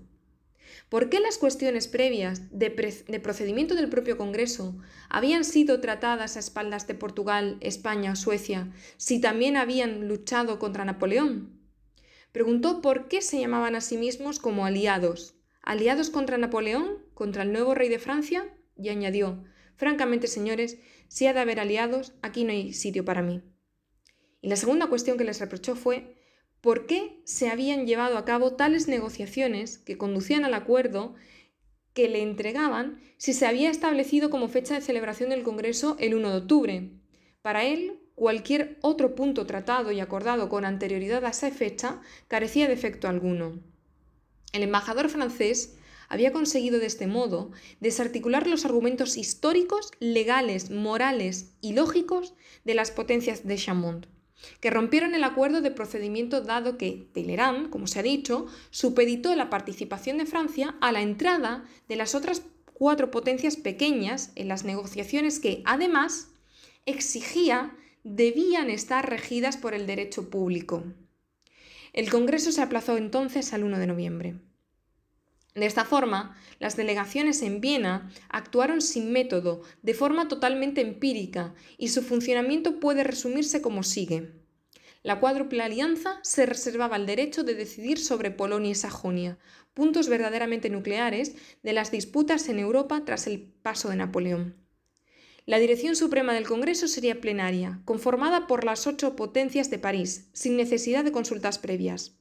¿Por 0.93 1.09
qué 1.09 1.19
las 1.19 1.39
cuestiones 1.39 1.87
previas 1.87 2.51
de, 2.51 2.69
procedimiento 2.69 3.73
del 3.73 3.89
propio 3.89 4.15
Congreso 4.15 4.77
habían 5.09 5.43
sido 5.43 5.81
tratadas 5.81 6.35
a 6.35 6.39
espaldas 6.39 6.85
de 6.85 6.93
Portugal, 6.93 7.57
España 7.61 8.15
Suecia 8.15 8.71
si 8.97 9.19
también 9.19 9.57
habían 9.57 10.07
luchado 10.07 10.59
contra 10.59 10.85
Napoleón? 10.85 11.59
Preguntó 12.31 12.83
por 12.83 13.07
qué 13.07 13.23
se 13.23 13.39
llamaban 13.39 13.75
a 13.75 13.81
sí 13.81 13.97
mismos 13.97 14.37
como 14.37 14.67
aliados. 14.67 15.33
¿Aliados 15.63 16.11
contra 16.11 16.37
Napoleón? 16.37 16.99
¿Contra 17.15 17.41
el 17.41 17.53
nuevo 17.53 17.73
rey 17.73 17.89
de 17.89 17.97
Francia? 17.97 18.55
Y 18.77 18.89
añadió, 18.89 19.45
francamente, 19.77 20.27
señores, 20.27 20.77
si 21.07 21.25
ha 21.25 21.33
de 21.33 21.39
haber 21.39 21.59
aliados, 21.59 22.13
aquí 22.21 22.43
no 22.43 22.51
hay 22.51 22.71
sitio 22.71 23.03
para 23.03 23.23
mí. 23.23 23.41
Y 24.41 24.47
la 24.47 24.57
segunda 24.57 24.85
cuestión 24.85 25.17
que 25.17 25.23
les 25.23 25.39
reprochó 25.39 25.75
fue 25.75 26.22
por 26.63 26.85
qué 26.85 27.19
se 27.25 27.49
habían 27.49 27.85
llevado 27.85 28.17
a 28.17 28.23
cabo 28.23 28.53
tales 28.53 28.87
negociaciones 28.87 29.79
que 29.79 29.97
conducían 29.97 30.45
al 30.45 30.53
acuerdo 30.53 31.13
que 31.93 32.07
le 32.07 32.21
entregaban 32.21 33.01
si 33.17 33.33
se 33.33 33.45
había 33.45 33.69
establecido 33.69 34.29
como 34.29 34.47
fecha 34.47 34.75
de 34.75 34.79
celebración 34.79 35.31
del 35.31 35.43
Congreso 35.43 35.97
el 35.99 36.15
1 36.15 36.29
de 36.29 36.37
octubre. 36.37 36.89
Para 37.41 37.65
él, 37.65 37.99
cualquier 38.15 38.77
otro 38.79 39.13
punto 39.13 39.45
tratado 39.45 39.91
y 39.91 39.99
acordado 39.99 40.47
con 40.47 40.63
anterioridad 40.63 41.25
a 41.25 41.31
esa 41.31 41.51
fecha 41.51 41.99
carecía 42.29 42.69
de 42.69 42.75
efecto 42.75 43.09
alguno. 43.09 43.59
El 44.53 44.63
embajador 44.63 45.09
francés 45.09 45.75
había 46.07 46.31
conseguido 46.31 46.79
de 46.79 46.85
este 46.85 47.07
modo 47.07 47.51
desarticular 47.81 48.47
los 48.47 48.63
argumentos 48.63 49.17
históricos, 49.17 49.91
legales, 49.99 50.71
morales 50.71 51.51
y 51.59 51.73
lógicos 51.73 52.35
de 52.63 52.75
las 52.75 52.91
potencias 52.91 53.45
de 53.45 53.57
Chamont 53.57 54.12
que 54.59 54.69
rompieron 54.69 55.15
el 55.15 55.23
acuerdo 55.23 55.61
de 55.61 55.71
procedimiento 55.71 56.41
dado 56.41 56.77
que 56.77 57.07
Talleyrand, 57.13 57.69
como 57.69 57.87
se 57.87 57.99
ha 57.99 58.03
dicho, 58.03 58.47
supeditó 58.69 59.35
la 59.35 59.49
participación 59.49 60.17
de 60.17 60.25
Francia 60.25 60.75
a 60.81 60.91
la 60.91 61.01
entrada 61.01 61.65
de 61.87 61.95
las 61.95 62.15
otras 62.15 62.43
cuatro 62.73 63.11
potencias 63.11 63.55
pequeñas 63.55 64.31
en 64.35 64.47
las 64.47 64.63
negociaciones 64.63 65.39
que, 65.39 65.61
además, 65.65 66.29
exigía 66.85 67.75
debían 68.03 68.69
estar 68.69 69.09
regidas 69.09 69.57
por 69.57 69.73
el 69.73 69.87
derecho 69.87 70.29
público. 70.29 70.83
El 71.93 72.09
Congreso 72.09 72.51
se 72.51 72.61
aplazó 72.61 72.97
entonces 72.97 73.53
al 73.53 73.63
1 73.63 73.79
de 73.79 73.87
noviembre. 73.87 74.35
De 75.55 75.65
esta 75.67 75.85
forma, 75.85 76.35
las 76.59 76.75
delegaciones 76.75 77.41
en 77.43 77.61
Viena 77.61 78.09
actuaron 78.29 78.81
sin 78.81 79.11
método, 79.11 79.61
de 79.83 79.93
forma 79.93 80.27
totalmente 80.27 80.81
empírica, 80.81 81.53
y 81.77 81.89
su 81.89 82.01
funcionamiento 82.01 82.79
puede 82.79 83.03
resumirse 83.03 83.61
como 83.61 83.83
sigue. 83.83 84.31
La 85.03 85.19
cuádruple 85.19 85.61
alianza 85.61 86.19
se 86.23 86.45
reservaba 86.45 86.95
el 86.95 87.05
derecho 87.05 87.43
de 87.43 87.55
decidir 87.55 87.99
sobre 87.99 88.31
Polonia 88.31 88.71
y 88.71 88.75
Sajonia, 88.75 89.37
puntos 89.73 90.07
verdaderamente 90.07 90.69
nucleares 90.69 91.35
de 91.61 91.73
las 91.73 91.91
disputas 91.91 92.47
en 92.49 92.57
Europa 92.57 93.03
tras 93.05 93.27
el 93.27 93.41
paso 93.41 93.89
de 93.89 93.97
Napoleón. 93.97 94.55
La 95.45 95.59
dirección 95.59 95.97
suprema 95.97 96.33
del 96.33 96.47
Congreso 96.47 96.87
sería 96.87 97.19
plenaria, 97.19 97.81
conformada 97.83 98.47
por 98.47 98.63
las 98.63 98.87
ocho 98.87 99.17
potencias 99.17 99.69
de 99.69 99.77
París, 99.77 100.29
sin 100.31 100.55
necesidad 100.55 101.03
de 101.03 101.11
consultas 101.11 101.59
previas. 101.59 102.17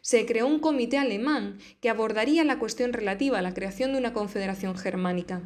Se 0.00 0.26
creó 0.26 0.46
un 0.46 0.60
comité 0.60 0.98
alemán 0.98 1.58
que 1.80 1.90
abordaría 1.90 2.44
la 2.44 2.58
cuestión 2.58 2.92
relativa 2.92 3.38
a 3.38 3.42
la 3.42 3.54
creación 3.54 3.92
de 3.92 3.98
una 3.98 4.12
confederación 4.12 4.76
germánica. 4.76 5.42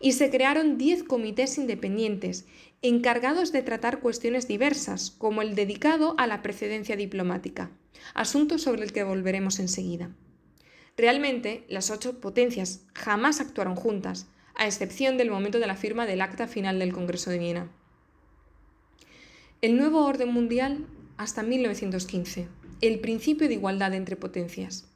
Y 0.00 0.12
se 0.12 0.30
crearon 0.30 0.76
diez 0.76 1.02
comités 1.02 1.56
independientes, 1.56 2.46
encargados 2.82 3.52
de 3.52 3.62
tratar 3.62 4.00
cuestiones 4.00 4.46
diversas, 4.46 5.10
como 5.10 5.40
el 5.40 5.54
dedicado 5.54 6.14
a 6.18 6.26
la 6.26 6.42
precedencia 6.42 6.96
diplomática, 6.96 7.70
asunto 8.12 8.58
sobre 8.58 8.84
el 8.84 8.92
que 8.92 9.04
volveremos 9.04 9.58
enseguida. 9.58 10.10
Realmente, 10.96 11.64
las 11.68 11.90
ocho 11.90 12.20
potencias 12.20 12.82
jamás 12.94 13.40
actuaron 13.40 13.74
juntas, 13.74 14.26
a 14.54 14.66
excepción 14.66 15.16
del 15.16 15.30
momento 15.30 15.58
de 15.58 15.66
la 15.66 15.76
firma 15.76 16.06
del 16.06 16.20
acta 16.20 16.46
final 16.46 16.78
del 16.78 16.92
Congreso 16.92 17.30
de 17.30 17.38
Viena. 17.38 17.70
El 19.60 19.76
nuevo 19.76 20.04
orden 20.04 20.28
mundial 20.28 20.86
hasta 21.16 21.42
1915, 21.42 22.48
el 22.80 23.00
principio 23.00 23.48
de 23.48 23.54
igualdad 23.54 23.94
entre 23.94 24.16
potencias. 24.16 24.88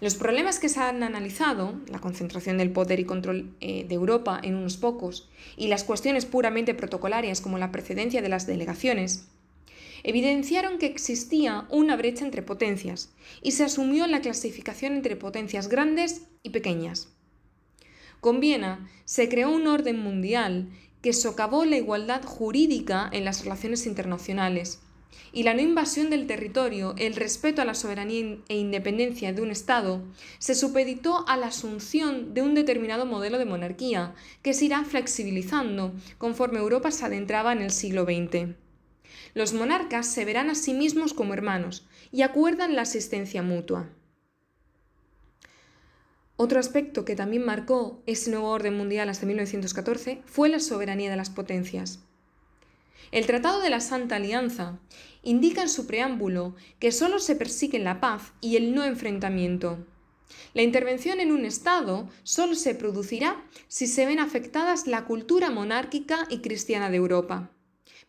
Los 0.00 0.16
problemas 0.16 0.58
que 0.58 0.68
se 0.68 0.80
han 0.80 1.02
analizado, 1.02 1.80
la 1.88 2.00
concentración 2.00 2.58
del 2.58 2.72
poder 2.72 3.00
y 3.00 3.04
control 3.04 3.54
eh, 3.60 3.84
de 3.88 3.94
Europa 3.94 4.40
en 4.42 4.54
unos 4.56 4.76
pocos, 4.76 5.30
y 5.56 5.68
las 5.68 5.84
cuestiones 5.84 6.26
puramente 6.26 6.74
protocolarias 6.74 7.40
como 7.40 7.58
la 7.58 7.72
precedencia 7.72 8.20
de 8.20 8.28
las 8.28 8.46
delegaciones, 8.46 9.28
evidenciaron 10.02 10.78
que 10.78 10.86
existía 10.86 11.66
una 11.70 11.96
brecha 11.96 12.24
entre 12.24 12.42
potencias 12.42 13.14
y 13.42 13.52
se 13.52 13.64
asumió 13.64 14.06
la 14.06 14.20
clasificación 14.20 14.94
entre 14.94 15.16
potencias 15.16 15.68
grandes 15.68 16.26
y 16.42 16.50
pequeñas. 16.50 17.08
Con 18.20 18.40
Viena 18.40 18.88
se 19.06 19.28
creó 19.28 19.50
un 19.50 19.66
orden 19.66 19.98
mundial 19.98 20.68
que 21.00 21.12
socavó 21.12 21.64
la 21.64 21.76
igualdad 21.76 22.22
jurídica 22.24 23.08
en 23.12 23.24
las 23.24 23.42
relaciones 23.42 23.86
internacionales 23.86 24.80
y 25.32 25.42
la 25.42 25.54
no 25.54 25.60
invasión 25.60 26.10
del 26.10 26.26
territorio, 26.26 26.94
el 26.98 27.14
respeto 27.14 27.62
a 27.62 27.64
la 27.64 27.74
soberanía 27.74 28.38
e 28.48 28.56
independencia 28.56 29.32
de 29.32 29.42
un 29.42 29.50
Estado, 29.50 30.02
se 30.38 30.54
supeditó 30.54 31.26
a 31.28 31.36
la 31.36 31.48
asunción 31.48 32.34
de 32.34 32.42
un 32.42 32.54
determinado 32.54 33.06
modelo 33.06 33.38
de 33.38 33.44
monarquía, 33.44 34.14
que 34.42 34.54
se 34.54 34.66
irá 34.66 34.84
flexibilizando 34.84 35.92
conforme 36.18 36.58
Europa 36.58 36.90
se 36.90 37.04
adentraba 37.04 37.52
en 37.52 37.62
el 37.62 37.70
siglo 37.70 38.04
XX. 38.04 38.54
Los 39.34 39.52
monarcas 39.52 40.06
se 40.06 40.24
verán 40.24 40.50
a 40.50 40.54
sí 40.54 40.74
mismos 40.74 41.12
como 41.12 41.34
hermanos 41.34 41.86
y 42.12 42.22
acuerdan 42.22 42.76
la 42.76 42.82
asistencia 42.82 43.42
mutua. 43.42 43.90
Otro 46.36 46.58
aspecto 46.58 47.04
que 47.04 47.14
también 47.14 47.44
marcó 47.44 48.02
ese 48.06 48.30
nuevo 48.30 48.50
orden 48.50 48.76
mundial 48.76 49.08
hasta 49.08 49.26
1914 49.26 50.22
fue 50.26 50.48
la 50.48 50.58
soberanía 50.58 51.10
de 51.10 51.16
las 51.16 51.30
potencias. 51.30 52.00
El 53.14 53.26
Tratado 53.26 53.60
de 53.60 53.70
la 53.70 53.78
Santa 53.78 54.16
Alianza 54.16 54.80
indica 55.22 55.62
en 55.62 55.68
su 55.68 55.86
preámbulo 55.86 56.56
que 56.80 56.90
solo 56.90 57.20
se 57.20 57.36
persigue 57.36 57.78
la 57.78 58.00
paz 58.00 58.32
y 58.40 58.56
el 58.56 58.74
no 58.74 58.82
enfrentamiento. 58.82 59.86
La 60.52 60.62
intervención 60.62 61.20
en 61.20 61.30
un 61.30 61.44
Estado 61.44 62.08
solo 62.24 62.56
se 62.56 62.74
producirá 62.74 63.40
si 63.68 63.86
se 63.86 64.04
ven 64.04 64.18
afectadas 64.18 64.88
la 64.88 65.04
cultura 65.04 65.50
monárquica 65.50 66.26
y 66.28 66.38
cristiana 66.38 66.90
de 66.90 66.96
Europa, 66.96 67.52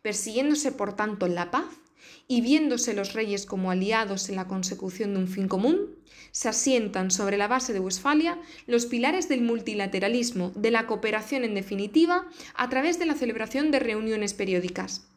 persiguiéndose 0.02 0.72
por 0.72 0.94
tanto 0.94 1.28
la 1.28 1.52
paz 1.52 1.68
y 2.28 2.42
viéndose 2.42 2.94
los 2.94 3.14
reyes 3.14 3.46
como 3.46 3.72
aliados 3.72 4.30
en 4.30 4.36
la 4.36 4.48
consecución 4.48 5.14
de 5.14 5.20
un 5.20 5.28
fin 5.28 5.48
común, 5.48 5.96
se 6.32 6.50
asientan 6.50 7.12
sobre 7.12 7.38
la 7.38 7.48
base 7.48 7.72
de 7.72 7.80
Westfalia 7.80 8.40
los 8.68 8.88
pilares 8.88 9.30
del 9.30 9.42
multilateralismo, 9.42 10.52
de 10.56 10.72
la 10.72 10.88
cooperación 10.88 11.44
en 11.44 11.56
definitiva, 11.56 12.28
a 12.56 12.70
través 12.70 13.00
de 13.00 13.06
la 13.06 13.14
celebración 13.14 13.72
de 13.72 13.80
reuniones 13.80 14.34
periódicas. 14.34 15.08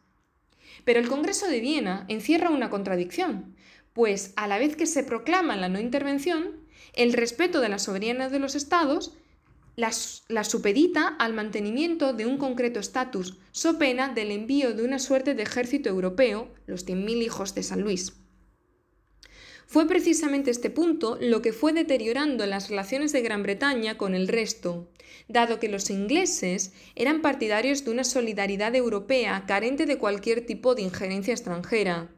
Pero 0.85 0.99
el 0.99 1.09
Congreso 1.09 1.47
de 1.47 1.59
Viena 1.59 2.05
encierra 2.07 2.49
una 2.49 2.69
contradicción, 2.69 3.55
pues 3.93 4.33
a 4.35 4.47
la 4.47 4.59
vez 4.59 4.75
que 4.75 4.85
se 4.85 5.03
proclama 5.03 5.57
la 5.57 5.67
no 5.67 5.79
intervención, 5.79 6.57
el 6.93 7.13
respeto 7.13 7.59
de 7.59 7.69
la 7.69 7.79
soberanía 7.79 8.29
de 8.29 8.39
los 8.39 8.55
estados 8.55 9.13
la, 9.79 10.43
supedita 10.43 11.07
al 11.07 11.33
mantenimiento 11.33 12.13
de 12.13 12.25
un 12.25 12.37
concreto 12.37 12.79
estatus, 12.79 13.37
so 13.51 13.77
pena 13.77 14.09
del 14.13 14.31
envío 14.31 14.73
de 14.73 14.83
una 14.83 14.99
suerte 14.99 15.35
de 15.35 15.43
ejército 15.43 15.89
europeo, 15.89 16.53
los 16.67 16.85
100.000 16.85 17.23
hijos 17.23 17.55
de 17.55 17.63
San 17.63 17.81
Luis. 17.81 18.13
Fue 19.65 19.87
precisamente 19.87 20.51
este 20.51 20.69
punto 20.69 21.17
lo 21.21 21.41
que 21.41 21.53
fue 21.53 21.73
deteriorando 21.73 22.45
las 22.45 22.69
relaciones 22.69 23.11
de 23.11 23.21
Gran 23.21 23.43
Bretaña 23.43 23.97
con 23.97 24.15
el 24.15 24.27
resto, 24.27 24.89
dado 25.27 25.59
que 25.59 25.69
los 25.69 25.89
ingleses 25.89 26.73
eran 26.95 27.21
partidarios 27.21 27.85
de 27.85 27.91
una 27.91 28.03
solidaridad 28.03 28.75
europea 28.75 29.45
carente 29.47 29.85
de 29.85 29.97
cualquier 29.97 30.45
tipo 30.45 30.75
de 30.75 30.81
injerencia 30.81 31.33
extranjera. 31.33 32.09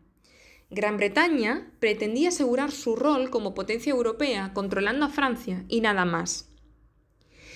Gran 0.70 0.96
Bretaña 0.96 1.74
pretendía 1.80 2.30
asegurar 2.30 2.72
su 2.72 2.96
rol 2.96 3.30
como 3.30 3.54
potencia 3.54 3.92
europea 3.92 4.52
controlando 4.54 5.06
a 5.06 5.10
Francia 5.10 5.66
y 5.68 5.82
nada 5.82 6.06
más. 6.06 6.51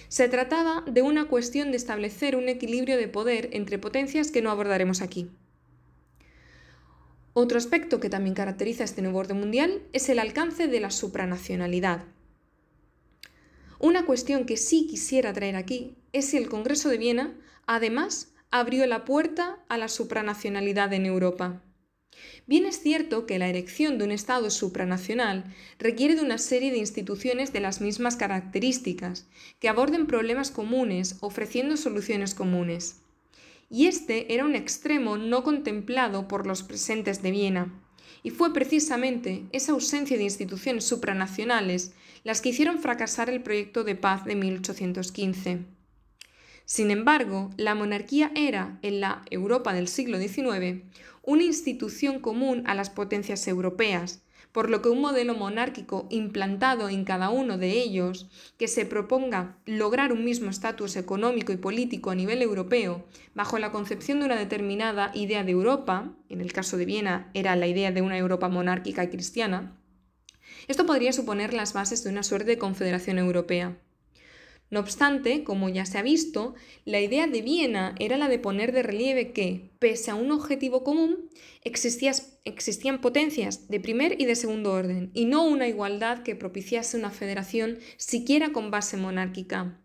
Se 0.07 0.29
trataba 0.29 0.83
de 0.87 1.01
una 1.01 1.27
cuestión 1.27 1.71
de 1.71 1.77
establecer 1.77 2.35
un 2.35 2.49
equilibrio 2.49 2.97
de 2.97 3.07
poder 3.07 3.49
entre 3.51 3.79
potencias 3.79 4.31
que 4.31 4.41
no 4.41 4.51
abordaremos 4.51 5.01
aquí. 5.01 5.29
Otro 7.33 7.57
aspecto 7.57 7.99
que 7.99 8.09
también 8.09 8.33
caracteriza 8.33 8.85
este 8.85 9.01
nuevo 9.01 9.19
orden 9.19 9.39
mundial 9.39 9.81
es 9.91 10.07
el 10.07 10.19
alcance 10.19 10.67
de 10.67 10.79
la 10.79 10.89
supranacionalidad. 10.89 12.05
Una 13.79 14.05
cuestión 14.05 14.45
que 14.45 14.55
sí 14.55 14.87
quisiera 14.87 15.33
traer 15.33 15.57
aquí 15.57 15.97
es 16.13 16.29
si 16.29 16.37
el 16.37 16.47
Congreso 16.47 16.87
de 16.87 16.97
Viena, 16.97 17.35
además, 17.67 18.33
abrió 18.51 18.85
la 18.87 19.03
puerta 19.03 19.59
a 19.67 19.77
la 19.77 19.89
supranacionalidad 19.89 20.93
en 20.93 21.05
Europa. 21.05 21.61
Bien 22.47 22.65
es 22.65 22.79
cierto 22.79 23.25
que 23.25 23.39
la 23.39 23.47
erección 23.47 23.97
de 23.97 24.03
un 24.03 24.11
Estado 24.11 24.51
supranacional 24.51 25.45
requiere 25.79 26.15
de 26.15 26.21
una 26.21 26.37
serie 26.37 26.71
de 26.71 26.77
instituciones 26.77 27.51
de 27.53 27.59
las 27.59 27.81
mismas 27.81 28.15
características, 28.15 29.27
que 29.59 29.67
aborden 29.67 30.05
problemas 30.05 30.51
comunes 30.51 31.17
ofreciendo 31.21 31.75
soluciones 31.75 32.35
comunes. 32.35 33.01
Y 33.69 33.87
este 33.87 34.33
era 34.35 34.45
un 34.45 34.53
extremo 34.53 35.17
no 35.17 35.43
contemplado 35.43 36.27
por 36.27 36.45
los 36.45 36.61
presentes 36.61 37.23
de 37.23 37.31
Viena, 37.31 37.73
y 38.21 38.29
fue 38.29 38.53
precisamente 38.53 39.45
esa 39.51 39.71
ausencia 39.71 40.17
de 40.17 40.23
instituciones 40.23 40.85
supranacionales 40.85 41.93
las 42.23 42.41
que 42.41 42.49
hicieron 42.49 42.79
fracasar 42.79 43.29
el 43.29 43.41
proyecto 43.41 43.83
de 43.83 43.95
paz 43.95 44.23
de 44.25 44.35
1815. 44.35 45.74
Sin 46.65 46.89
embargo, 46.89 47.51
la 47.57 47.75
monarquía 47.75 48.31
era, 48.35 48.79
en 48.81 48.99
la 48.99 49.23
Europa 49.29 49.73
del 49.73 49.87
siglo 49.87 50.17
XIX, 50.17 50.83
una 51.21 51.43
institución 51.43 52.19
común 52.19 52.63
a 52.65 52.73
las 52.73 52.89
potencias 52.89 53.47
europeas, 53.47 54.23
por 54.51 54.69
lo 54.69 54.81
que 54.81 54.89
un 54.89 55.01
modelo 55.01 55.35
monárquico 55.35 56.07
implantado 56.09 56.89
en 56.89 57.03
cada 57.03 57.29
uno 57.29 57.57
de 57.57 57.71
ellos, 57.71 58.29
que 58.57 58.67
se 58.67 58.85
proponga 58.85 59.57
lograr 59.65 60.11
un 60.11 60.23
mismo 60.23 60.49
estatus 60.49 60.95
económico 60.95 61.51
y 61.51 61.57
político 61.57 62.09
a 62.09 62.15
nivel 62.15 62.41
europeo, 62.41 63.05
bajo 63.33 63.59
la 63.59 63.71
concepción 63.71 64.19
de 64.19 64.25
una 64.25 64.37
determinada 64.37 65.11
idea 65.13 65.43
de 65.43 65.51
Europa, 65.51 66.13
en 66.29 66.41
el 66.41 66.53
caso 66.53 66.77
de 66.77 66.85
Viena 66.85 67.29
era 67.33 67.55
la 67.55 67.67
idea 67.67 67.91
de 67.91 68.01
una 68.01 68.17
Europa 68.17 68.49
monárquica 68.49 69.03
y 69.03 69.09
cristiana, 69.09 69.77
esto 70.67 70.85
podría 70.85 71.13
suponer 71.13 71.53
las 71.53 71.73
bases 71.73 72.03
de 72.03 72.09
una 72.09 72.23
suerte 72.23 72.51
de 72.51 72.57
confederación 72.57 73.19
europea. 73.19 73.77
No 74.71 74.79
obstante, 74.79 75.43
como 75.43 75.69
ya 75.69 75.85
se 75.85 75.97
ha 75.97 76.01
visto, 76.01 76.55
la 76.85 76.99
idea 76.99 77.27
de 77.27 77.41
Viena 77.41 77.95
era 77.99 78.17
la 78.17 78.27
de 78.27 78.39
poner 78.39 78.71
de 78.71 78.81
relieve 78.81 79.31
que, 79.31 79.71
pese 79.79 80.09
a 80.09 80.15
un 80.15 80.31
objetivo 80.31 80.83
común, 80.83 81.29
existían 81.63 82.99
potencias 82.99 83.67
de 83.67 83.79
primer 83.79 84.19
y 84.19 84.25
de 84.25 84.35
segundo 84.35 84.71
orden, 84.71 85.11
y 85.13 85.25
no 85.25 85.45
una 85.45 85.67
igualdad 85.67 86.23
que 86.23 86.35
propiciase 86.35 86.97
una 86.97 87.11
federación 87.11 87.77
siquiera 87.97 88.51
con 88.53 88.71
base 88.71 88.97
monárquica. 88.97 89.79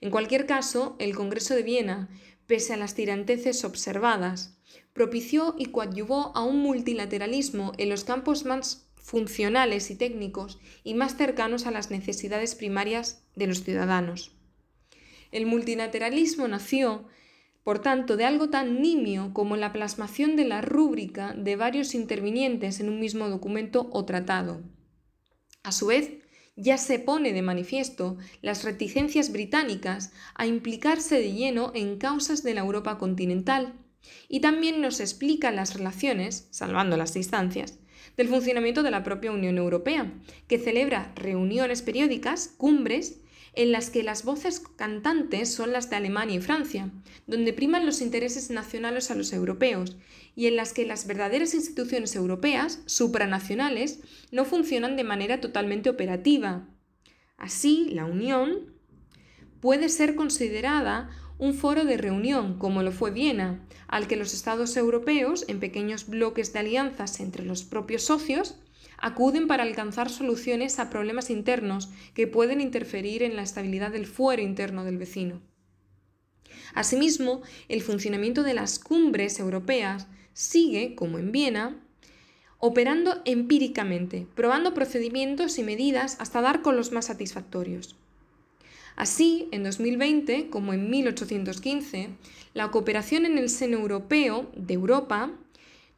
En 0.00 0.10
cualquier 0.10 0.46
caso, 0.46 0.96
el 1.00 1.14
Congreso 1.16 1.54
de 1.54 1.62
Viena, 1.62 2.08
pese 2.46 2.72
a 2.72 2.76
las 2.76 2.94
tiranteces 2.94 3.64
observadas, 3.64 4.58
propició 4.92 5.56
y 5.58 5.66
coadyuvó 5.66 6.30
a 6.36 6.44
un 6.44 6.58
multilateralismo 6.58 7.72
en 7.78 7.88
los 7.88 8.04
campos 8.04 8.44
más 8.44 8.83
funcionales 9.04 9.92
y 9.92 9.94
técnicos 9.94 10.58
y 10.82 10.94
más 10.94 11.16
cercanos 11.16 11.66
a 11.66 11.70
las 11.70 11.92
necesidades 11.92 12.56
primarias 12.56 13.22
de 13.36 13.46
los 13.46 13.62
ciudadanos. 13.62 14.32
El 15.30 15.46
multilateralismo 15.46 16.48
nació 16.48 17.06
por 17.64 17.78
tanto, 17.78 18.18
de 18.18 18.26
algo 18.26 18.50
tan 18.50 18.82
nimio 18.82 19.32
como 19.32 19.56
la 19.56 19.72
plasmación 19.72 20.36
de 20.36 20.44
la 20.44 20.60
rúbrica 20.60 21.32
de 21.32 21.56
varios 21.56 21.94
intervinientes 21.94 22.78
en 22.78 22.90
un 22.90 23.00
mismo 23.00 23.30
documento 23.30 23.88
o 23.90 24.04
tratado. 24.04 24.62
A 25.62 25.72
su 25.72 25.86
vez, 25.86 26.10
ya 26.56 26.76
se 26.76 26.98
pone 26.98 27.32
de 27.32 27.40
manifiesto 27.40 28.18
las 28.42 28.64
reticencias 28.64 29.32
británicas 29.32 30.12
a 30.34 30.46
implicarse 30.46 31.18
de 31.18 31.32
lleno 31.32 31.72
en 31.74 31.96
causas 31.96 32.42
de 32.42 32.52
la 32.52 32.60
Europa 32.60 32.98
continental, 32.98 33.80
y 34.28 34.40
también 34.40 34.82
nos 34.82 35.00
explica 35.00 35.50
las 35.50 35.72
relaciones, 35.72 36.48
salvando 36.50 36.98
las 36.98 37.14
distancias, 37.14 37.78
del 38.16 38.28
funcionamiento 38.28 38.82
de 38.82 38.90
la 38.90 39.02
propia 39.02 39.32
Unión 39.32 39.58
Europea, 39.58 40.12
que 40.46 40.58
celebra 40.58 41.12
reuniones 41.16 41.82
periódicas, 41.82 42.54
cumbres, 42.56 43.20
en 43.56 43.72
las 43.72 43.90
que 43.90 44.02
las 44.02 44.24
voces 44.24 44.60
cantantes 44.60 45.52
son 45.52 45.72
las 45.72 45.88
de 45.88 45.96
Alemania 45.96 46.36
y 46.36 46.40
Francia, 46.40 46.90
donde 47.26 47.52
priman 47.52 47.86
los 47.86 48.00
intereses 48.00 48.50
nacionales 48.50 49.10
a 49.10 49.14
los 49.14 49.32
europeos, 49.32 49.96
y 50.34 50.46
en 50.46 50.56
las 50.56 50.72
que 50.72 50.86
las 50.86 51.06
verdaderas 51.06 51.54
instituciones 51.54 52.16
europeas, 52.16 52.82
supranacionales, 52.86 54.00
no 54.32 54.44
funcionan 54.44 54.96
de 54.96 55.04
manera 55.04 55.40
totalmente 55.40 55.88
operativa. 55.88 56.68
Así, 57.36 57.88
la 57.90 58.04
Unión 58.04 58.74
puede 59.60 59.88
ser 59.88 60.16
considerada 60.16 61.10
un 61.44 61.52
foro 61.52 61.84
de 61.84 61.98
reunión, 61.98 62.58
como 62.58 62.82
lo 62.82 62.90
fue 62.90 63.10
Viena, 63.10 63.60
al 63.86 64.06
que 64.06 64.16
los 64.16 64.32
estados 64.32 64.76
europeos, 64.78 65.44
en 65.46 65.60
pequeños 65.60 66.08
bloques 66.08 66.52
de 66.52 66.60
alianzas 66.60 67.20
entre 67.20 67.44
los 67.44 67.64
propios 67.64 68.02
socios, 68.04 68.56
acuden 68.96 69.46
para 69.46 69.62
alcanzar 69.62 70.08
soluciones 70.08 70.78
a 70.78 70.88
problemas 70.88 71.28
internos 71.28 71.90
que 72.14 72.26
pueden 72.26 72.62
interferir 72.62 73.22
en 73.22 73.36
la 73.36 73.42
estabilidad 73.42 73.90
del 73.90 74.06
fuero 74.06 74.40
interno 74.40 74.84
del 74.84 74.96
vecino. 74.96 75.42
Asimismo, 76.72 77.42
el 77.68 77.82
funcionamiento 77.82 78.42
de 78.42 78.54
las 78.54 78.78
cumbres 78.78 79.38
europeas 79.38 80.06
sigue, 80.32 80.94
como 80.94 81.18
en 81.18 81.30
Viena, 81.30 81.76
operando 82.58 83.20
empíricamente, 83.26 84.26
probando 84.34 84.72
procedimientos 84.72 85.58
y 85.58 85.62
medidas 85.62 86.16
hasta 86.20 86.40
dar 86.40 86.62
con 86.62 86.76
los 86.76 86.90
más 86.90 87.04
satisfactorios. 87.04 87.96
Así, 88.96 89.48
en 89.50 89.64
2020, 89.64 90.50
como 90.50 90.72
en 90.72 90.88
1815, 90.88 92.10
la 92.54 92.70
cooperación 92.70 93.26
en 93.26 93.38
el 93.38 93.48
seno 93.48 93.78
europeo 93.78 94.50
de 94.56 94.74
Europa 94.74 95.32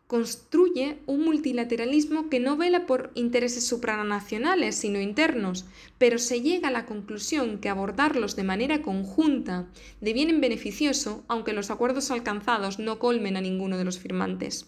construye 0.06 0.98
un 1.06 1.24
multilateralismo 1.24 2.30
que 2.30 2.38
no 2.38 2.56
vela 2.56 2.86
por 2.86 3.10
intereses 3.14 3.66
supranacionales, 3.66 4.76
sino 4.76 5.00
internos, 5.00 5.66
pero 5.98 6.18
se 6.18 6.40
llega 6.40 6.68
a 6.68 6.72
la 6.72 6.86
conclusión 6.86 7.58
que 7.58 7.68
abordarlos 7.68 8.36
de 8.36 8.44
manera 8.44 8.82
conjunta 8.82 9.66
deviene 10.00 10.38
beneficioso, 10.38 11.24
aunque 11.26 11.52
los 11.52 11.70
acuerdos 11.70 12.10
alcanzados 12.10 12.78
no 12.78 12.98
colmen 12.98 13.36
a 13.36 13.40
ninguno 13.40 13.78
de 13.78 13.84
los 13.84 13.98
firmantes. 13.98 14.66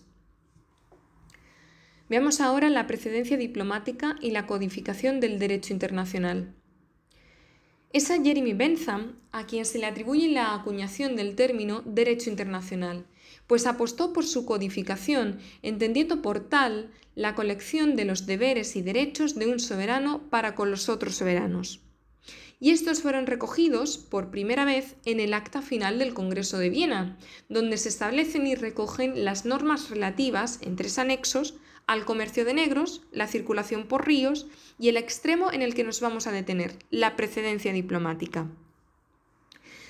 Veamos 2.08 2.40
ahora 2.40 2.68
la 2.68 2.86
precedencia 2.86 3.36
diplomática 3.36 4.16
y 4.20 4.32
la 4.32 4.46
codificación 4.46 5.20
del 5.20 5.38
derecho 5.38 5.72
internacional. 5.72 6.57
Es 7.90 8.10
a 8.10 8.22
Jeremy 8.22 8.52
Bentham 8.52 9.16
a 9.32 9.46
quien 9.46 9.64
se 9.64 9.78
le 9.78 9.86
atribuye 9.86 10.28
la 10.28 10.54
acuñación 10.54 11.16
del 11.16 11.34
término 11.34 11.80
derecho 11.86 12.28
internacional, 12.28 13.06
pues 13.46 13.66
apostó 13.66 14.12
por 14.12 14.26
su 14.26 14.44
codificación, 14.44 15.38
entendiendo 15.62 16.20
por 16.20 16.40
tal 16.40 16.90
la 17.14 17.34
colección 17.34 17.96
de 17.96 18.04
los 18.04 18.26
deberes 18.26 18.76
y 18.76 18.82
derechos 18.82 19.36
de 19.36 19.46
un 19.46 19.58
soberano 19.58 20.28
para 20.28 20.54
con 20.54 20.70
los 20.70 20.90
otros 20.90 21.14
soberanos. 21.14 21.80
Y 22.60 22.72
estos 22.72 23.00
fueron 23.00 23.26
recogidos 23.26 23.96
por 23.96 24.30
primera 24.30 24.66
vez 24.66 24.96
en 25.06 25.18
el 25.18 25.32
acta 25.32 25.62
final 25.62 25.98
del 25.98 26.12
Congreso 26.12 26.58
de 26.58 26.68
Viena, 26.68 27.16
donde 27.48 27.78
se 27.78 27.88
establecen 27.88 28.46
y 28.46 28.54
recogen 28.54 29.24
las 29.24 29.46
normas 29.46 29.88
relativas, 29.88 30.58
en 30.60 30.76
tres 30.76 30.98
anexos, 30.98 31.54
al 31.88 32.04
comercio 32.04 32.44
de 32.44 32.54
negros, 32.54 33.02
la 33.10 33.26
circulación 33.26 33.88
por 33.88 34.06
ríos 34.06 34.46
y 34.78 34.88
el 34.88 34.96
extremo 34.96 35.52
en 35.52 35.62
el 35.62 35.74
que 35.74 35.82
nos 35.82 36.00
vamos 36.00 36.28
a 36.28 36.32
detener, 36.32 36.76
la 36.90 37.16
precedencia 37.16 37.72
diplomática. 37.72 38.46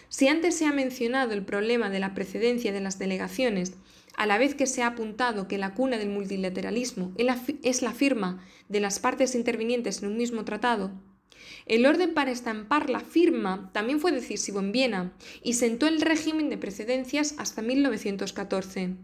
Si 0.08 0.28
antes 0.28 0.56
se 0.56 0.64
ha 0.64 0.72
mencionado 0.72 1.34
el 1.34 1.44
problema 1.44 1.90
de 1.90 2.00
la 2.00 2.14
precedencia 2.14 2.72
de 2.72 2.80
las 2.80 2.98
delegaciones, 2.98 3.74
a 4.16 4.24
la 4.24 4.38
vez 4.38 4.54
que 4.54 4.66
se 4.66 4.82
ha 4.82 4.86
apuntado 4.86 5.46
que 5.46 5.58
la 5.58 5.74
cuna 5.74 5.98
del 5.98 6.08
multilateralismo 6.08 7.12
es 7.18 7.82
la 7.82 7.92
firma 7.92 8.42
de 8.70 8.80
las 8.80 8.98
partes 8.98 9.34
intervinientes 9.34 10.02
en 10.02 10.08
un 10.08 10.16
mismo 10.16 10.46
tratado, 10.46 10.92
el 11.66 11.86
orden 11.86 12.14
para 12.14 12.30
estampar 12.30 12.88
la 12.90 13.00
firma 13.00 13.70
también 13.72 14.00
fue 14.00 14.12
decisivo 14.12 14.60
en 14.60 14.72
Viena 14.72 15.12
y 15.42 15.54
sentó 15.54 15.86
el 15.86 16.00
régimen 16.00 16.48
de 16.48 16.58
precedencias 16.58 17.34
hasta 17.38 17.62
1914. 17.62 18.96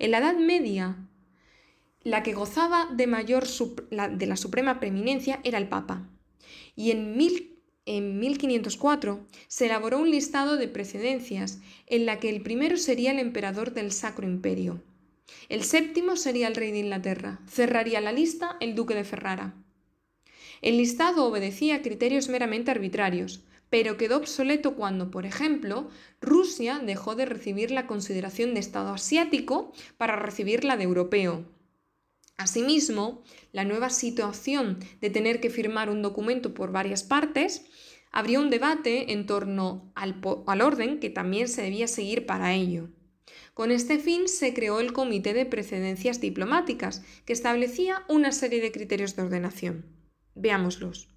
En 0.00 0.10
la 0.10 0.18
Edad 0.18 0.36
Media, 0.36 0.96
la 2.02 2.22
que 2.22 2.32
gozaba 2.32 2.88
de 2.92 3.06
mayor 3.06 3.44
de 3.46 4.26
la 4.26 4.36
suprema 4.36 4.78
preeminencia 4.78 5.40
era 5.44 5.58
el 5.58 5.68
Papa. 5.68 6.08
Y 6.76 6.92
en, 6.92 7.18
en 7.86 8.20
1504 8.20 9.26
se 9.48 9.66
elaboró 9.66 9.98
un 9.98 10.10
listado 10.10 10.56
de 10.56 10.68
precedencias 10.68 11.60
en 11.86 12.06
la 12.06 12.20
que 12.20 12.30
el 12.30 12.42
primero 12.42 12.76
sería 12.76 13.10
el 13.10 13.18
emperador 13.18 13.74
del 13.74 13.92
Sacro 13.92 14.26
Imperio. 14.26 14.82
El 15.48 15.64
séptimo 15.64 16.16
sería 16.16 16.48
el 16.48 16.54
rey 16.54 16.70
de 16.70 16.78
Inglaterra. 16.78 17.40
Cerraría 17.48 18.00
la 18.00 18.12
lista 18.12 18.56
el 18.60 18.74
duque 18.74 18.94
de 18.94 19.04
Ferrara. 19.04 19.54
El 20.62 20.78
listado 20.78 21.24
obedecía 21.26 21.76
a 21.76 21.82
criterios 21.82 22.28
meramente 22.28 22.70
arbitrarios, 22.70 23.44
pero 23.70 23.96
quedó 23.96 24.16
obsoleto 24.16 24.74
cuando, 24.74 25.10
por 25.10 25.26
ejemplo, 25.26 25.88
Rusia 26.20 26.80
dejó 26.84 27.14
de 27.14 27.26
recibir 27.26 27.70
la 27.70 27.86
consideración 27.86 28.54
de 28.54 28.60
Estado 28.60 28.92
asiático 28.92 29.72
para 29.98 30.16
recibirla 30.16 30.76
de 30.76 30.84
europeo, 30.84 31.44
Asimismo, 32.38 33.24
la 33.52 33.64
nueva 33.64 33.90
situación 33.90 34.78
de 35.00 35.10
tener 35.10 35.40
que 35.40 35.50
firmar 35.50 35.90
un 35.90 36.02
documento 36.02 36.54
por 36.54 36.70
varias 36.70 37.02
partes 37.02 37.66
habría 38.12 38.38
un 38.38 38.48
debate 38.48 39.12
en 39.12 39.26
torno 39.26 39.92
al, 39.96 40.20
al, 40.46 40.62
orden 40.62 41.00
que 41.00 41.10
también 41.10 41.48
se 41.48 41.62
debía 41.62 41.88
seguir 41.88 42.26
para 42.26 42.54
ello. 42.54 42.90
Con 43.54 43.72
este 43.72 43.98
fin 43.98 44.28
se 44.28 44.54
creó 44.54 44.78
el 44.78 44.92
Comité 44.92 45.34
de 45.34 45.46
Precedencias 45.46 46.20
Diplomáticas, 46.20 47.02
que 47.24 47.32
establecía 47.32 48.04
una 48.08 48.30
serie 48.30 48.60
de 48.60 48.70
criterios 48.70 49.16
de 49.16 49.22
ordenación. 49.22 49.86
Veámoslos. 50.36 51.08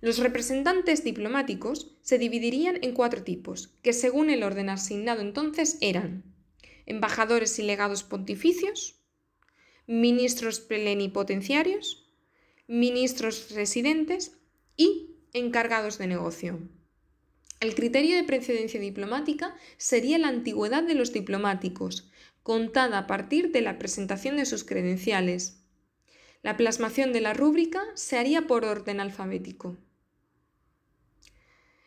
Los 0.00 0.18
representantes 0.18 1.04
diplomáticos 1.04 1.96
se 2.02 2.18
dividirían 2.18 2.80
en 2.82 2.92
cuatro 2.92 3.22
tipos, 3.22 3.78
que 3.82 3.92
según 3.92 4.30
el 4.30 4.42
orden 4.42 4.68
asignado 4.68 5.20
entonces 5.20 5.78
eran 5.80 6.24
embajadores 6.86 7.56
y 7.60 7.62
legados 7.62 8.02
pontificios, 8.02 8.99
ministros 9.90 10.60
plenipotenciarios, 10.60 12.08
ministros 12.68 13.50
residentes 13.50 14.38
y 14.76 15.16
encargados 15.32 15.98
de 15.98 16.06
negocio. 16.06 16.60
El 17.58 17.74
criterio 17.74 18.14
de 18.14 18.22
precedencia 18.22 18.78
diplomática 18.78 19.56
sería 19.78 20.16
la 20.18 20.28
antigüedad 20.28 20.84
de 20.84 20.94
los 20.94 21.12
diplomáticos, 21.12 22.08
contada 22.44 22.98
a 22.98 23.06
partir 23.08 23.50
de 23.50 23.62
la 23.62 23.78
presentación 23.78 24.36
de 24.36 24.46
sus 24.46 24.62
credenciales. 24.62 25.64
La 26.44 26.56
plasmación 26.56 27.12
de 27.12 27.22
la 27.22 27.34
rúbrica 27.34 27.82
se 27.94 28.16
haría 28.16 28.46
por 28.46 28.64
orden 28.64 29.00
alfabético. 29.00 29.76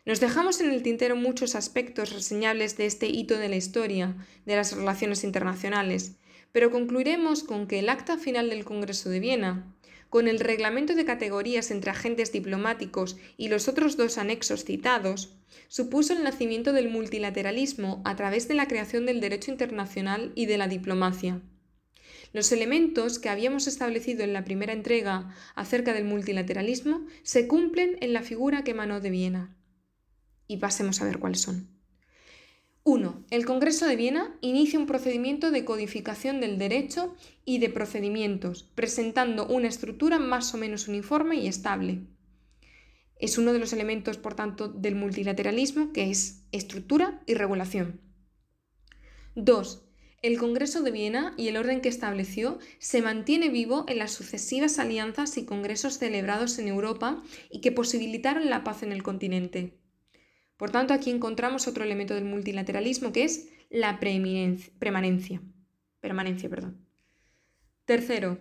Nos 0.06 0.20
dejamos 0.20 0.60
en 0.60 0.72
el 0.72 0.84
tintero 0.84 1.16
muchos 1.16 1.56
aspectos 1.56 2.12
reseñables 2.12 2.76
de 2.76 2.86
este 2.86 3.08
hito 3.08 3.38
de 3.38 3.48
la 3.48 3.56
historia 3.56 4.18
de 4.46 4.58
las 4.58 4.76
relaciones 4.76 5.24
internacionales, 5.24 6.18
pero 6.54 6.72
concluiremos 6.72 7.44
con 7.44 7.68
que 7.68 7.80
el 7.80 7.90
acta 7.90 8.18
final 8.18 8.50
del 8.50 8.64
Congreso 8.64 9.10
de 9.10 9.20
Viena, 9.20 9.76
con 10.10 10.28
el 10.28 10.40
reglamento 10.40 10.94
de 10.94 11.04
categorías 11.04 11.72
entre 11.72 11.90
agentes 11.90 12.32
diplomáticos 12.32 13.18
y 13.36 13.50
los 13.50 13.68
otros 13.68 13.98
dos 13.98 14.20
anexos 14.20 14.64
citados, 14.64 15.36
supuso 15.68 16.14
el 16.14 16.24
nacimiento 16.24 16.72
del 16.72 16.90
multilateralismo 16.90 18.04
a 18.06 18.16
través 18.16 18.48
de 18.48 18.54
la 18.54 18.68
creación 18.68 19.08
del 19.08 19.20
derecho 19.20 19.50
internacional 19.50 20.32
y 20.36 20.46
de 20.46 20.60
la 20.60 20.68
diplomacia. 20.68 21.42
Los 22.32 22.52
elementos 22.52 23.18
que 23.18 23.30
habíamos 23.30 23.66
establecido 23.66 24.24
en 24.24 24.34
la 24.34 24.46
primera 24.46 24.74
entrega 24.74 25.36
acerca 25.56 25.94
del 25.94 26.06
multilateralismo 26.06 27.08
se 27.24 27.48
cumplen 27.48 27.98
en 28.02 28.14
la 28.14 28.22
figura 28.22 28.64
que 28.64 28.72
emanó 28.72 29.02
de 29.02 29.10
Viena. 29.10 29.58
Y 30.48 30.58
pasemos 30.58 31.02
a 31.02 31.06
ver 31.06 31.18
cuáles 31.18 31.42
son. 31.42 31.73
1. 32.86 33.26
El 33.30 33.46
Congreso 33.46 33.88
de 33.88 33.96
Viena 33.96 34.38
inicia 34.42 34.78
un 34.78 34.88
procedimiento 34.88 35.52
de 35.52 35.64
codificación 35.64 36.42
del 36.42 36.58
derecho 36.58 37.16
y 37.46 37.60
de 37.60 37.70
procedimientos, 37.70 38.64
presentando 38.76 39.48
una 39.48 39.70
estructura 39.70 40.20
más 40.20 40.54
o 40.54 40.58
menos 40.58 40.90
uniforme 40.90 41.38
y 41.38 41.48
estable. 41.48 42.02
Es 43.18 43.38
uno 43.38 43.54
de 43.54 43.60
los 43.60 43.72
elementos, 43.72 44.18
por 44.18 44.34
tanto, 44.34 44.68
del 44.68 44.96
multilateralismo, 44.96 45.94
que 45.94 46.12
es 46.12 46.44
estructura 46.52 47.24
y 47.26 47.36
regulación. 47.36 48.02
2. 49.36 49.86
El 50.22 50.38
Congreso 50.38 50.82
de 50.82 50.92
Viena 50.92 51.34
y 51.38 51.48
el 51.48 51.56
orden 51.56 51.80
que 51.80 51.88
estableció 51.88 52.60
se 52.80 53.02
mantiene 53.02 53.48
vivo 53.48 53.86
en 53.88 53.98
las 53.98 54.12
sucesivas 54.12 54.78
alianzas 54.78 55.38
y 55.38 55.46
congresos 55.46 56.00
celebrados 56.00 56.60
en 56.60 56.68
Europa 56.68 57.24
y 57.50 57.62
que 57.62 57.72
posibilitaron 57.72 58.50
la 58.50 58.66
paz 58.66 58.84
en 58.84 58.92
el 58.92 59.04
continente. 59.04 59.83
Por 60.58 60.72
tanto, 60.72 60.94
aquí 60.94 61.10
encontramos 61.10 61.68
otro 61.68 61.84
elemento 61.84 62.14
del 62.14 62.26
multilateralismo 62.26 63.12
que 63.12 63.24
es 63.24 63.50
la 63.70 64.00
permanencia. 64.00 65.42
permanencia 66.00 66.50
perdón. 66.50 66.78
Tercero, 67.86 68.40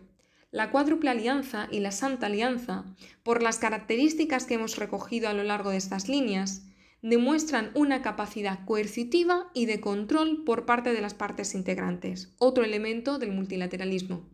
la 0.51 0.71
cuádruple 0.71 1.11
alianza 1.11 1.67
y 1.71 1.81
la 1.81 1.91
santa 1.91 2.27
alianza, 2.27 2.85
por 3.23 3.43
las 3.43 3.59
características 3.59 4.45
que 4.45 4.55
hemos 4.55 4.77
recogido 4.77 5.29
a 5.29 5.33
lo 5.33 5.43
largo 5.43 5.71
de 5.71 5.79
estas 5.79 6.09
líneas, 6.09 6.67
demuestran 7.01 7.73
una 7.75 8.03
capacidad 8.03 8.65
coercitiva 8.65 9.51
y 9.55 9.67
de 9.67 9.81
control 9.81 10.45
por 10.45 10.67
parte 10.67 10.93
de 10.93 11.01
las 11.01 11.15
partes 11.15 11.55
integrantes, 11.55 12.35
otro 12.39 12.65
elemento 12.65 13.19
del 13.19 13.33
multilateralismo. 13.33 14.29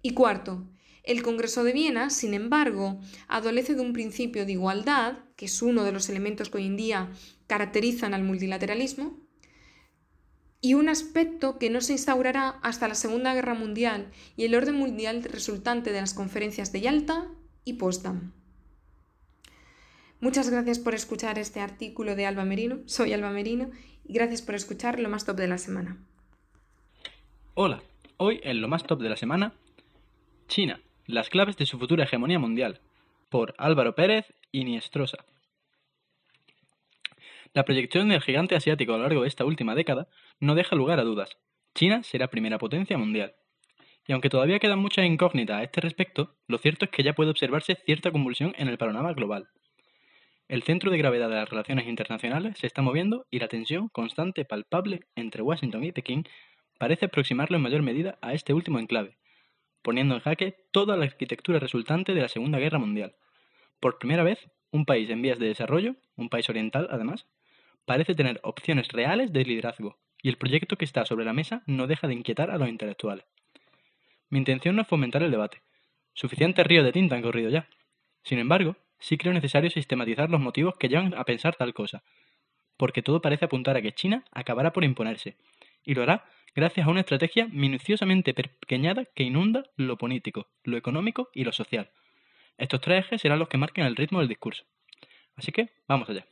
Y 0.00 0.14
cuarto, 0.14 0.66
el 1.02 1.22
Congreso 1.22 1.64
de 1.64 1.72
Viena, 1.72 2.08
sin 2.08 2.32
embargo, 2.32 3.00
adolece 3.28 3.74
de 3.74 3.82
un 3.82 3.92
principio 3.92 4.46
de 4.46 4.52
igualdad, 4.52 5.18
que 5.42 5.46
es 5.46 5.60
uno 5.60 5.82
de 5.82 5.90
los 5.90 6.08
elementos 6.08 6.50
que 6.50 6.58
hoy 6.58 6.66
en 6.66 6.76
día 6.76 7.10
caracterizan 7.48 8.14
al 8.14 8.22
multilateralismo, 8.22 9.18
y 10.60 10.74
un 10.74 10.88
aspecto 10.88 11.58
que 11.58 11.68
no 11.68 11.80
se 11.80 11.94
instaurará 11.94 12.60
hasta 12.62 12.86
la 12.86 12.94
Segunda 12.94 13.34
Guerra 13.34 13.54
Mundial 13.54 14.12
y 14.36 14.44
el 14.44 14.54
orden 14.54 14.76
mundial 14.76 15.24
resultante 15.24 15.90
de 15.90 16.00
las 16.00 16.14
conferencias 16.14 16.70
de 16.70 16.82
Yalta 16.82 17.26
y 17.64 17.72
Potsdam. 17.72 18.30
Muchas 20.20 20.48
gracias 20.48 20.78
por 20.78 20.94
escuchar 20.94 21.40
este 21.40 21.58
artículo 21.58 22.14
de 22.14 22.26
Alba 22.26 22.44
Merino. 22.44 22.78
Soy 22.86 23.12
Alba 23.12 23.30
Merino 23.30 23.72
y 24.04 24.12
gracias 24.12 24.42
por 24.42 24.54
escuchar 24.54 25.00
lo 25.00 25.08
más 25.08 25.24
top 25.24 25.38
de 25.38 25.48
la 25.48 25.58
semana. 25.58 25.96
Hola, 27.54 27.82
hoy 28.16 28.38
en 28.44 28.60
lo 28.60 28.68
más 28.68 28.84
top 28.84 29.00
de 29.02 29.08
la 29.08 29.16
semana, 29.16 29.54
China, 30.46 30.80
las 31.06 31.30
claves 31.30 31.56
de 31.56 31.66
su 31.66 31.80
futura 31.80 32.04
hegemonía 32.04 32.38
mundial, 32.38 32.78
por 33.28 33.56
Álvaro 33.58 33.96
Pérez 33.96 34.26
y 34.52 34.62
Niestrosa. 34.62 35.24
La 37.54 37.66
proyección 37.66 38.08
del 38.08 38.22
gigante 38.22 38.56
asiático 38.56 38.94
a 38.94 38.96
lo 38.96 39.02
largo 39.02 39.22
de 39.22 39.28
esta 39.28 39.44
última 39.44 39.74
década 39.74 40.08
no 40.40 40.54
deja 40.54 40.74
lugar 40.74 40.98
a 40.98 41.04
dudas. 41.04 41.36
China 41.74 42.02
será 42.02 42.28
primera 42.28 42.56
potencia 42.56 42.96
mundial. 42.96 43.34
Y 44.06 44.12
aunque 44.12 44.30
todavía 44.30 44.58
quedan 44.58 44.78
muchas 44.78 45.04
incógnitas 45.04 45.60
a 45.60 45.62
este 45.62 45.82
respecto, 45.82 46.34
lo 46.48 46.56
cierto 46.56 46.86
es 46.86 46.90
que 46.90 47.02
ya 47.02 47.12
puede 47.12 47.30
observarse 47.30 47.76
cierta 47.84 48.10
convulsión 48.10 48.54
en 48.56 48.68
el 48.68 48.78
panorama 48.78 49.12
global. 49.12 49.48
El 50.48 50.62
centro 50.62 50.90
de 50.90 50.96
gravedad 50.96 51.28
de 51.28 51.34
las 51.34 51.48
relaciones 51.50 51.86
internacionales 51.86 52.58
se 52.58 52.66
está 52.66 52.80
moviendo 52.80 53.26
y 53.30 53.38
la 53.38 53.48
tensión 53.48 53.88
constante 53.88 54.46
palpable 54.46 55.00
entre 55.14 55.42
Washington 55.42 55.84
y 55.84 55.92
Pekín 55.92 56.24
parece 56.78 57.04
aproximarlo 57.04 57.56
en 57.58 57.62
mayor 57.62 57.82
medida 57.82 58.18
a 58.22 58.32
este 58.32 58.54
último 58.54 58.78
enclave, 58.78 59.18
poniendo 59.82 60.14
en 60.14 60.20
jaque 60.22 60.56
toda 60.72 60.96
la 60.96 61.04
arquitectura 61.04 61.58
resultante 61.58 62.14
de 62.14 62.22
la 62.22 62.28
Segunda 62.28 62.58
Guerra 62.58 62.78
Mundial. 62.78 63.14
Por 63.78 63.98
primera 63.98 64.22
vez, 64.22 64.50
un 64.70 64.86
país 64.86 65.10
en 65.10 65.20
vías 65.20 65.38
de 65.38 65.48
desarrollo, 65.48 65.96
un 66.16 66.30
país 66.30 66.48
oriental 66.48 66.88
además, 66.90 67.26
parece 67.84 68.14
tener 68.14 68.40
opciones 68.42 68.88
reales 68.88 69.32
de 69.32 69.44
liderazgo, 69.44 69.98
y 70.22 70.28
el 70.28 70.36
proyecto 70.36 70.76
que 70.76 70.84
está 70.84 71.04
sobre 71.04 71.24
la 71.24 71.32
mesa 71.32 71.62
no 71.66 71.86
deja 71.86 72.06
de 72.06 72.14
inquietar 72.14 72.50
a 72.50 72.58
los 72.58 72.68
intelectuales. 72.68 73.24
Mi 74.30 74.38
intención 74.38 74.76
no 74.76 74.82
es 74.82 74.88
fomentar 74.88 75.22
el 75.22 75.30
debate. 75.30 75.62
Suficiente 76.14 76.64
río 76.64 76.84
de 76.84 76.92
tinta 76.92 77.16
han 77.16 77.22
corrido 77.22 77.50
ya. 77.50 77.68
Sin 78.22 78.38
embargo, 78.38 78.76
sí 78.98 79.18
creo 79.18 79.32
necesario 79.32 79.70
sistematizar 79.70 80.30
los 80.30 80.40
motivos 80.40 80.76
que 80.78 80.88
llevan 80.88 81.14
a 81.14 81.24
pensar 81.24 81.56
tal 81.56 81.74
cosa, 81.74 82.02
porque 82.76 83.02
todo 83.02 83.20
parece 83.20 83.44
apuntar 83.44 83.76
a 83.76 83.82
que 83.82 83.92
China 83.92 84.24
acabará 84.30 84.72
por 84.72 84.84
imponerse, 84.84 85.36
y 85.84 85.94
lo 85.94 86.02
hará 86.02 86.24
gracias 86.54 86.86
a 86.86 86.90
una 86.90 87.00
estrategia 87.00 87.48
minuciosamente 87.50 88.34
pequeñada 88.34 89.04
que 89.14 89.24
inunda 89.24 89.64
lo 89.76 89.96
político, 89.98 90.48
lo 90.64 90.76
económico 90.76 91.30
y 91.34 91.44
lo 91.44 91.52
social. 91.52 91.90
Estos 92.58 92.80
tres 92.80 93.06
ejes 93.06 93.20
serán 93.20 93.38
los 93.38 93.48
que 93.48 93.58
marquen 93.58 93.86
el 93.86 93.96
ritmo 93.96 94.20
del 94.20 94.28
discurso. 94.28 94.64
Así 95.36 95.50
que, 95.50 95.70
vamos 95.88 96.08
allá. 96.08 96.26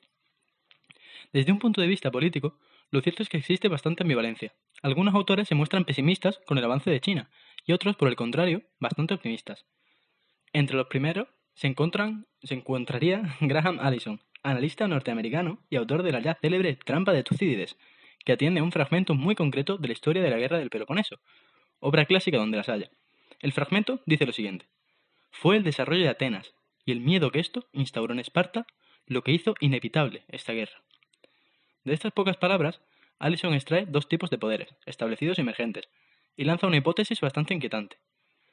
Desde 1.32 1.52
un 1.52 1.58
punto 1.58 1.80
de 1.80 1.86
vista 1.86 2.10
político, 2.10 2.58
lo 2.90 3.00
cierto 3.02 3.22
es 3.22 3.28
que 3.28 3.36
existe 3.36 3.68
bastante 3.68 4.02
ambivalencia. 4.02 4.52
Algunos 4.82 5.14
autores 5.14 5.46
se 5.46 5.54
muestran 5.54 5.84
pesimistas 5.84 6.40
con 6.46 6.58
el 6.58 6.64
avance 6.64 6.90
de 6.90 7.00
China 7.00 7.30
y 7.64 7.72
otros, 7.72 7.94
por 7.96 8.08
el 8.08 8.16
contrario, 8.16 8.62
bastante 8.80 9.14
optimistas. 9.14 9.64
Entre 10.52 10.76
los 10.76 10.88
primeros 10.88 11.28
se, 11.54 11.68
encontraría 11.68 13.36
Graham 13.40 13.78
Allison, 13.80 14.20
analista 14.42 14.88
norteamericano 14.88 15.64
y 15.70 15.76
autor 15.76 16.02
de 16.02 16.12
la 16.12 16.20
ya 16.20 16.34
célebre 16.34 16.74
Trampa 16.76 17.12
de 17.12 17.22
Tucídides, 17.22 17.76
que 18.24 18.32
atiende 18.32 18.60
a 18.60 18.64
un 18.64 18.72
fragmento 18.72 19.14
muy 19.14 19.36
concreto 19.36 19.78
de 19.78 19.86
la 19.86 19.92
historia 19.92 20.22
de 20.22 20.30
la 20.30 20.38
guerra 20.38 20.58
del 20.58 20.70
Peloponeso, 20.70 21.20
obra 21.78 22.06
clásica 22.06 22.38
donde 22.38 22.56
las 22.56 22.68
haya. 22.68 22.90
El 23.38 23.52
fragmento 23.52 24.02
dice 24.04 24.26
lo 24.26 24.32
siguiente: 24.32 24.66
Fue 25.30 25.56
el 25.56 25.62
desarrollo 25.62 26.02
de 26.02 26.08
Atenas 26.08 26.54
y 26.84 26.90
el 26.90 27.00
miedo 27.00 27.30
que 27.30 27.38
esto 27.38 27.68
instauró 27.72 28.12
en 28.12 28.20
Esparta 28.20 28.66
lo 29.06 29.22
que 29.22 29.32
hizo 29.32 29.54
inevitable 29.60 30.24
esta 30.28 30.52
guerra. 30.52 30.82
De 31.84 31.94
estas 31.94 32.12
pocas 32.12 32.36
palabras, 32.36 32.80
Allison 33.18 33.54
extrae 33.54 33.86
dos 33.86 34.08
tipos 34.08 34.30
de 34.30 34.38
poderes, 34.38 34.74
establecidos 34.86 35.38
y 35.38 35.40
emergentes, 35.40 35.88
y 36.36 36.44
lanza 36.44 36.66
una 36.66 36.76
hipótesis 36.76 37.20
bastante 37.20 37.54
inquietante. 37.54 37.98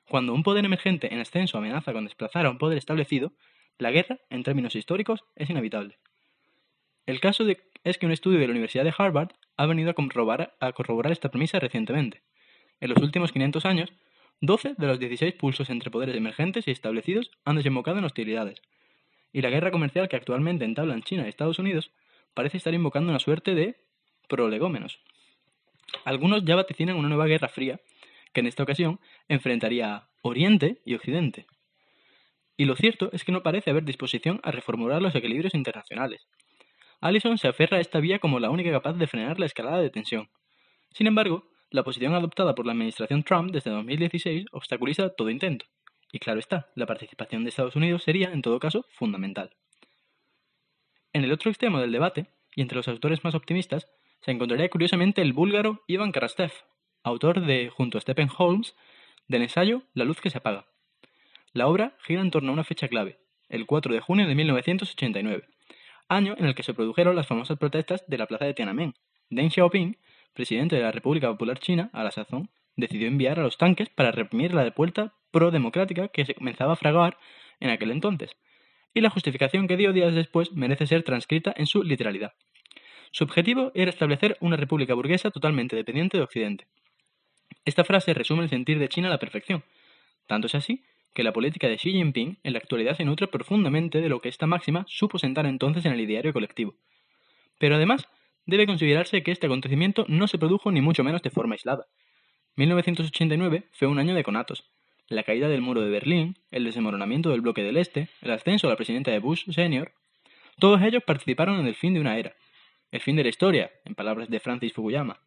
Cuando 0.10 0.34
un 0.34 0.44
poder 0.44 0.64
emergente 0.64 1.14
en 1.14 1.20
ascenso 1.20 1.58
amenaza 1.58 1.94
con 1.94 2.06
desplazar 2.06 2.46
a 2.46 2.50
un 2.50 2.58
poder 2.58 2.78
establecido, 2.78 3.34
la 3.78 3.92
guerra, 3.92 4.20
en 4.30 4.44
términos 4.44 4.76
históricos, 4.76 5.24
es 5.36 5.50
inevitable. 5.50 5.98
El 7.06 7.20
caso 7.20 7.46
es 7.84 7.98
que 7.98 8.06
un 8.06 8.12
estudio 8.12 8.40
de 8.40 8.48
la 8.48 8.52
Universidad 8.52 8.84
de 8.84 8.94
Harvard 8.98 9.32
ha 9.56 9.66
venido 9.66 9.90
a 9.90 9.94
corroborar, 9.94 10.56
a 10.60 10.72
corroborar 10.72 11.12
esta 11.12 11.30
premisa 11.30 11.60
recientemente. 11.60 12.22
En 12.80 12.90
los 12.90 13.02
últimos 13.02 13.32
500 13.32 13.66
años, 13.66 13.94
12 14.42 14.76
de 14.78 14.88
los 14.88 15.00
16 15.00 15.34
pulsos 15.34 15.70
entre 15.70 15.90
poderes 15.92 16.16
emergentes 16.16 16.68
y 16.68 16.72
establecidos 16.72 17.32
han 17.44 17.56
desembocado 17.56 17.98
en 17.98 18.06
hostilidades. 18.06 18.62
Y 19.34 19.42
la 19.42 19.50
guerra 19.50 19.72
comercial 19.72 20.10
que 20.10 20.16
actualmente 20.16 20.66
entablan 20.66 21.02
China 21.04 21.26
y 21.26 21.30
Estados 21.30 21.60
Unidos 21.60 21.92
parece 22.38 22.58
estar 22.58 22.76
invocando 22.76 23.10
una 23.10 23.20
suerte 23.20 23.56
de 23.56 23.78
prolegómenos. 24.30 25.00
Algunos 26.06 26.46
ya 26.46 26.56
vaticinan 26.56 26.96
una 26.96 27.10
nueva 27.10 27.26
guerra 27.26 27.48
fría 27.48 27.82
que 28.32 28.42
en 28.42 28.46
esta 28.46 28.62
ocasión 28.62 29.00
enfrentaría 29.28 30.08
Oriente 30.22 30.80
y 30.86 30.94
Occidente. 30.94 31.48
Y 32.56 32.66
lo 32.66 32.76
cierto 32.76 33.10
es 33.12 33.24
que 33.24 33.32
no 33.32 33.42
parece 33.42 33.72
haber 33.72 33.86
disposición 33.86 34.40
a 34.44 34.52
reformular 34.52 35.02
los 35.02 35.16
equilibrios 35.16 35.56
internacionales. 35.56 36.28
Allison 37.02 37.40
se 37.40 37.48
aferra 37.48 37.78
a 37.78 37.82
esta 37.82 38.00
vía 38.00 38.20
como 38.20 38.40
la 38.40 38.52
única 38.52 38.70
capaz 38.70 38.94
de 38.94 39.08
frenar 39.08 39.40
la 39.40 39.48
escalada 39.48 39.80
de 39.80 39.90
tensión. 39.90 40.30
Sin 40.92 41.08
embargo, 41.08 41.50
la 41.72 41.84
posición 41.84 42.14
adoptada 42.14 42.54
por 42.54 42.68
la 42.68 42.74
administración 42.74 43.24
Trump 43.24 43.52
desde 43.52 43.72
2016 43.72 44.46
obstaculiza 44.52 45.10
todo 45.10 45.32
intento. 45.32 45.66
Y 46.12 46.20
claro 46.20 46.40
está, 46.40 46.70
la 46.76 46.86
participación 46.86 47.44
de 47.44 47.50
Estados 47.50 47.76
Unidos 47.76 48.04
sería, 48.04 48.32
en 48.32 48.44
todo 48.44 48.60
caso, 48.60 48.86
fundamental. 48.92 49.56
En 51.18 51.24
el 51.24 51.32
otro 51.32 51.50
extremo 51.50 51.80
del 51.80 51.92
debate, 51.92 52.28
y 52.56 52.62
entre 52.62 52.76
los 52.76 52.88
autores 52.88 53.24
más 53.24 53.34
optimistas, 53.34 53.88
se 54.22 54.30
encontraría 54.30 54.70
curiosamente 54.70 55.24
el 55.24 55.34
búlgaro 55.34 55.82
Ivan 55.88 56.12
Karastev, 56.12 56.52
autor 57.02 57.44
de, 57.44 57.72
junto 57.72 57.98
a 57.98 58.02
Stephen 58.02 58.30
Holmes, 58.38 58.76
del 59.28 59.42
ensayo 59.42 59.82
La 59.96 60.06
luz 60.06 60.22
que 60.22 60.30
se 60.30 60.38
apaga. 60.38 60.68
La 61.54 61.66
obra 61.66 61.98
gira 62.04 62.22
en 62.22 62.30
torno 62.30 62.52
a 62.52 62.54
una 62.54 62.64
fecha 62.64 62.88
clave, 62.88 63.18
el 63.50 63.66
4 63.66 63.96
de 63.96 64.00
junio 64.00 64.28
de 64.28 64.36
1989, 64.36 65.48
año 66.08 66.36
en 66.38 66.46
el 66.46 66.54
que 66.54 66.62
se 66.62 66.76
produjeron 66.76 67.16
las 67.16 67.26
famosas 67.26 67.58
protestas 67.58 68.06
de 68.08 68.20
la 68.20 68.28
plaza 68.28 68.46
de 68.46 68.54
Tiananmen. 68.54 68.94
Deng 69.32 69.50
Xiaoping, 69.50 69.98
presidente 70.34 70.76
de 70.76 70.84
la 70.84 70.92
República 70.92 71.30
Popular 71.30 71.58
China, 71.58 71.90
a 71.94 72.04
la 72.04 72.12
sazón, 72.12 72.52
decidió 72.76 73.08
enviar 73.08 73.40
a 73.40 73.42
los 73.42 73.58
tanques 73.58 73.90
para 73.90 74.12
reprimir 74.12 74.54
la 74.54 74.70
vuelta 74.70 75.16
pro-democrática 75.32 76.10
que 76.10 76.26
se 76.26 76.36
comenzaba 76.36 76.74
a 76.74 76.76
fraguar 76.76 77.18
en 77.60 77.72
aquel 77.72 77.90
entonces, 77.90 78.38
y 78.94 79.02
la 79.02 79.10
justificación 79.10 79.68
que 79.68 79.78
dio 79.78 79.94
días 79.94 80.16
después 80.16 80.54
merece 80.54 80.88
ser 80.88 81.04
transcrita 81.04 81.54
en 81.56 81.68
su 81.68 81.84
literalidad. 81.84 82.34
Su 83.12 83.24
objetivo 83.24 83.72
era 83.74 83.90
establecer 83.90 84.38
una 84.42 84.58
república 84.58 84.94
burguesa 84.94 85.32
totalmente 85.32 85.76
dependiente 85.76 86.18
de 86.18 86.24
Occidente, 86.24 86.68
esta 87.68 87.84
frase 87.84 88.14
resume 88.14 88.44
el 88.44 88.50
sentir 88.50 88.80
de 88.80 88.88
China 88.88 89.10
a 89.10 89.12
la 89.12 89.20
perfección. 89.20 89.62
Tanto 90.26 90.48
es 90.48 90.56
así 90.56 90.86
que 91.14 91.22
la 91.22 91.34
política 91.34 91.68
de 91.68 91.76
Xi 91.76 91.92
Jinping 91.92 92.40
en 92.42 92.54
la 92.54 92.60
actualidad 92.60 92.96
se 92.96 93.04
nutre 93.04 93.28
profundamente 93.28 94.00
de 94.00 94.08
lo 94.08 94.22
que 94.22 94.30
esta 94.30 94.48
máxima 94.48 94.86
supo 94.88 95.20
sentar 95.20 95.46
entonces 95.46 95.84
en 95.86 95.92
el 95.92 96.00
ideario 96.00 96.32
colectivo. 96.32 96.76
Pero 97.60 97.76
además, 97.76 98.08
debe 98.46 98.68
considerarse 98.68 99.22
que 99.22 99.32
este 99.32 99.48
acontecimiento 99.48 100.06
no 100.08 100.30
se 100.30 100.38
produjo 100.38 100.72
ni 100.72 100.80
mucho 100.80 101.04
menos 101.04 101.22
de 101.22 101.30
forma 101.30 101.56
aislada. 101.56 101.88
1989 102.56 103.68
fue 103.74 103.90
un 103.90 104.00
año 104.00 104.16
de 104.16 104.24
conatos. 104.24 104.64
La 105.10 105.24
caída 105.24 105.48
del 105.48 105.62
muro 105.62 105.82
de 105.82 105.90
Berlín, 105.90 106.38
el 106.52 106.66
desmoronamiento 106.66 107.30
del 107.30 107.42
bloque 107.42 107.64
del 107.64 107.78
Este, 107.78 108.10
el 108.22 108.32
ascenso 108.32 108.68
a 108.68 108.72
la 108.72 108.76
presidenta 108.76 109.12
de 109.12 109.20
Bush 109.20 109.50
Sr., 109.50 109.94
todos 110.60 110.82
ellos 110.82 111.04
participaron 111.04 111.60
en 111.60 111.68
el 111.68 111.76
fin 111.76 111.94
de 111.94 112.02
una 112.02 112.18
era, 112.18 112.36
el 112.92 113.00
fin 113.00 113.16
de 113.16 113.24
la 113.24 113.30
historia, 113.30 113.72
en 113.86 113.96
palabras 113.96 114.30
de 114.30 114.40
Francis 114.40 114.74
Fukuyama, 114.74 115.20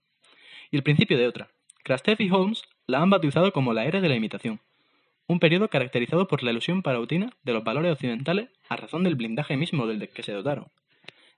y 0.71 0.77
el 0.77 0.83
principio 0.83 1.17
de 1.17 1.27
otra, 1.27 1.49
Krastev 1.83 2.21
y 2.21 2.31
Holmes 2.31 2.63
la 2.87 3.01
han 3.01 3.11
bautizado 3.11 3.53
como 3.53 3.73
la 3.73 3.87
era 3.87 4.01
de 4.01 4.09
la 4.09 4.17
imitación, 4.17 4.61
un 5.27 5.39
periodo 5.39 5.69
caracterizado 5.69 6.27
por 6.27 6.43
la 6.43 6.51
ilusión 6.51 6.83
parautina 6.83 7.31
de 7.45 7.53
los 7.53 7.65
valores 7.65 7.93
occidentales 7.93 8.49
a 8.69 8.77
razón 8.77 9.05
del 9.05 9.15
blindaje 9.15 9.57
mismo 9.57 9.87
del 9.87 10.09
que 10.09 10.23
se 10.23 10.33
dotaron. 10.33 10.67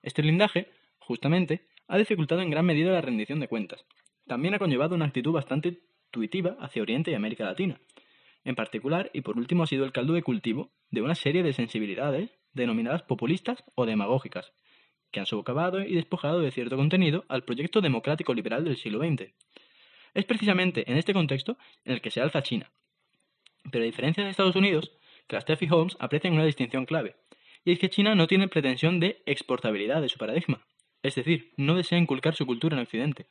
Este 0.03 0.23
blindaje, 0.23 0.71
justamente, 0.99 1.67
ha 1.89 1.99
dificultado 1.99 2.41
en 2.41 2.51
gran 2.51 2.65
medida 2.65 2.91
la 2.91 3.03
rendición 3.03 3.39
de 3.39 3.49
cuentas. 3.49 3.85
También 4.27 4.55
ha 4.55 4.59
conllevado 4.59 4.95
una 4.95 5.05
actitud 5.05 5.33
bastante 5.33 5.81
tuitiva 6.11 6.57
hacia 6.59 6.83
Oriente 6.83 7.11
y 7.11 7.15
América 7.15 7.45
Latina. 7.45 7.81
En 8.45 8.55
particular, 8.55 9.11
y 9.13 9.21
por 9.21 9.39
último, 9.39 9.63
ha 9.63 9.67
sido 9.67 9.85
el 9.85 9.93
caldo 9.93 10.15
de 10.15 10.23
cultivo 10.23 10.73
de 10.91 11.03
una 11.03 11.15
serie 11.15 11.43
de 11.43 11.53
sensibilidades 11.53 12.31
denominadas 12.53 13.03
populistas 13.03 13.65
o 13.75 13.87
demagógicas, 13.87 14.53
que 15.11 15.21
han 15.21 15.27
socavado 15.27 15.81
y 15.83 15.95
despojado 15.95 16.41
de 16.41 16.51
cierto 16.51 16.77
contenido 16.77 17.25
al 17.29 17.45
proyecto 17.45 17.81
democrático 17.81 18.35
liberal 18.35 18.65
del 18.65 18.77
siglo 18.77 18.99
XX. 18.99 19.33
Es 20.15 20.25
precisamente 20.25 20.91
en 20.91 20.97
este 20.97 21.15
contexto 21.15 21.57
en 21.85 21.93
el 21.95 22.01
que 22.01 22.11
se 22.11 22.21
alza 22.21 22.43
China. 22.43 22.71
Pero 23.71 23.85
a 23.85 23.87
diferencia 23.87 24.25
de 24.25 24.31
Estados 24.31 24.57
Unidos, 24.57 24.93
Krastev 25.29 25.59
y 25.63 25.69
Holmes 25.71 25.97
aprecian 26.01 26.35
una 26.35 26.45
distinción 26.45 26.85
clave, 26.85 27.17
y 27.65 27.73
es 27.73 27.79
que 27.79 27.91
China 27.91 28.15
no 28.15 28.27
tiene 28.27 28.49
pretensión 28.49 28.99
de 28.99 29.23
exportabilidad 29.25 30.03
de 30.03 30.09
su 30.09 30.19
paradigma, 30.19 30.67
es 31.03 31.15
decir, 31.15 31.53
no 31.57 31.77
desea 31.77 31.99
inculcar 31.99 32.35
su 32.35 32.45
cultura 32.45 32.77
en 32.77 32.83
Occidente, 32.83 33.27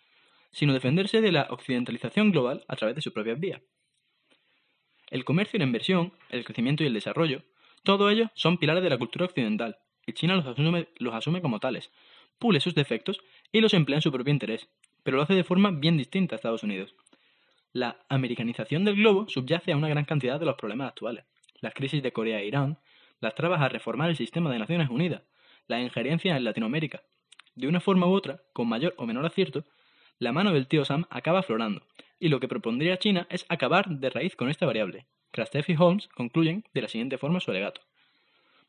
sino 0.51 0.73
defenderse 0.73 1.21
de 1.21 1.31
la 1.31 1.47
occidentalización 1.49 2.31
global 2.31 2.63
a 2.67 2.75
través 2.75 2.95
de 2.95 3.01
sus 3.01 3.13
propias 3.13 3.39
vías. 3.39 3.61
El 5.11 5.25
comercio 5.25 5.57
y 5.57 5.59
la 5.59 5.65
inversión, 5.65 6.13
el 6.29 6.45
crecimiento 6.45 6.83
y 6.83 6.87
el 6.87 6.93
desarrollo, 6.93 7.43
todo 7.83 8.09
ello 8.09 8.31
son 8.33 8.57
pilares 8.57 8.81
de 8.81 8.89
la 8.89 8.97
cultura 8.97 9.25
occidental, 9.25 9.77
y 10.07 10.13
China 10.13 10.35
los 10.35 10.45
asume, 10.47 10.87
los 10.97 11.13
asume 11.13 11.41
como 11.41 11.59
tales, 11.59 11.91
pule 12.39 12.61
sus 12.61 12.73
defectos 12.73 13.19
y 13.51 13.59
los 13.59 13.73
emplea 13.73 13.97
en 13.97 14.01
su 14.01 14.11
propio 14.11 14.31
interés, 14.31 14.69
pero 15.03 15.17
lo 15.17 15.23
hace 15.23 15.35
de 15.35 15.43
forma 15.43 15.71
bien 15.71 15.97
distinta 15.97 16.35
a 16.35 16.37
Estados 16.37 16.63
Unidos. 16.63 16.95
La 17.73 17.97
americanización 18.07 18.85
del 18.85 18.95
globo 18.95 19.27
subyace 19.27 19.73
a 19.73 19.77
una 19.77 19.89
gran 19.89 20.05
cantidad 20.05 20.39
de 20.39 20.45
los 20.45 20.55
problemas 20.55 20.87
actuales. 20.87 21.25
Las 21.59 21.73
crisis 21.73 22.01
de 22.01 22.13
Corea 22.13 22.39
e 22.39 22.47
Irán, 22.47 22.79
las 23.19 23.35
trabas 23.35 23.61
a 23.61 23.69
reformar 23.69 24.09
el 24.09 24.15
sistema 24.15 24.49
de 24.49 24.59
Naciones 24.59 24.89
Unidas, 24.89 25.23
la 25.67 25.81
injerencia 25.81 26.37
en 26.37 26.43
Latinoamérica. 26.43 27.03
De 27.55 27.67
una 27.67 27.81
forma 27.81 28.07
u 28.07 28.13
otra, 28.13 28.41
con 28.53 28.67
mayor 28.67 28.93
o 28.97 29.05
menor 29.05 29.25
acierto, 29.25 29.65
la 30.19 30.31
mano 30.31 30.53
del 30.53 30.67
tío 30.67 30.85
Sam 30.85 31.05
acaba 31.09 31.39
aflorando, 31.39 31.81
y 32.21 32.29
lo 32.29 32.39
que 32.39 32.47
propondría 32.47 32.99
China 32.99 33.25
es 33.31 33.45
acabar 33.49 33.89
de 33.89 34.09
raíz 34.11 34.35
con 34.35 34.49
esta 34.49 34.67
variable. 34.67 35.07
Krastev 35.31 35.65
y 35.67 35.75
Holmes 35.75 36.07
concluyen 36.07 36.63
de 36.71 36.83
la 36.83 36.87
siguiente 36.87 37.17
forma 37.17 37.39
su 37.39 37.49
alegato. 37.49 37.81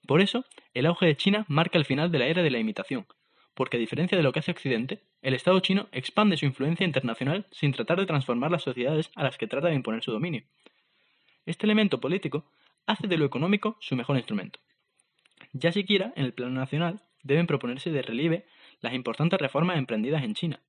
Por 0.06 0.22
eso, 0.22 0.46
el 0.72 0.86
auge 0.86 1.04
de 1.04 1.16
China 1.16 1.44
marca 1.48 1.76
el 1.76 1.84
final 1.84 2.10
de 2.10 2.18
la 2.18 2.26
era 2.26 2.42
de 2.42 2.50
la 2.50 2.58
imitación, 2.58 3.06
porque 3.54 3.76
a 3.76 3.80
diferencia 3.80 4.16
de 4.16 4.24
lo 4.24 4.32
que 4.32 4.38
hace 4.38 4.52
Occidente, 4.52 5.02
el 5.20 5.34
Estado 5.34 5.60
chino 5.60 5.88
expande 5.92 6.38
su 6.38 6.46
influencia 6.46 6.86
internacional 6.86 7.46
sin 7.50 7.72
tratar 7.72 8.00
de 8.00 8.06
transformar 8.06 8.50
las 8.50 8.62
sociedades 8.62 9.10
a 9.14 9.22
las 9.22 9.36
que 9.36 9.46
trata 9.46 9.68
de 9.68 9.74
imponer 9.74 10.02
su 10.02 10.12
dominio. 10.12 10.44
Este 11.44 11.66
elemento 11.66 12.00
político 12.00 12.46
hace 12.86 13.06
de 13.06 13.18
lo 13.18 13.26
económico 13.26 13.76
su 13.80 13.96
mejor 13.96 14.16
instrumento. 14.16 14.60
Ya 15.52 15.72
siquiera, 15.72 16.14
en 16.16 16.24
el 16.24 16.32
plano 16.32 16.52
nacional, 16.52 17.02
deben 17.22 17.46
proponerse 17.46 17.90
de 17.90 18.00
relieve 18.00 18.46
las 18.80 18.94
importantes 18.94 19.38
reformas 19.38 19.76
emprendidas 19.76 20.24
en 20.24 20.34
China, 20.34 20.60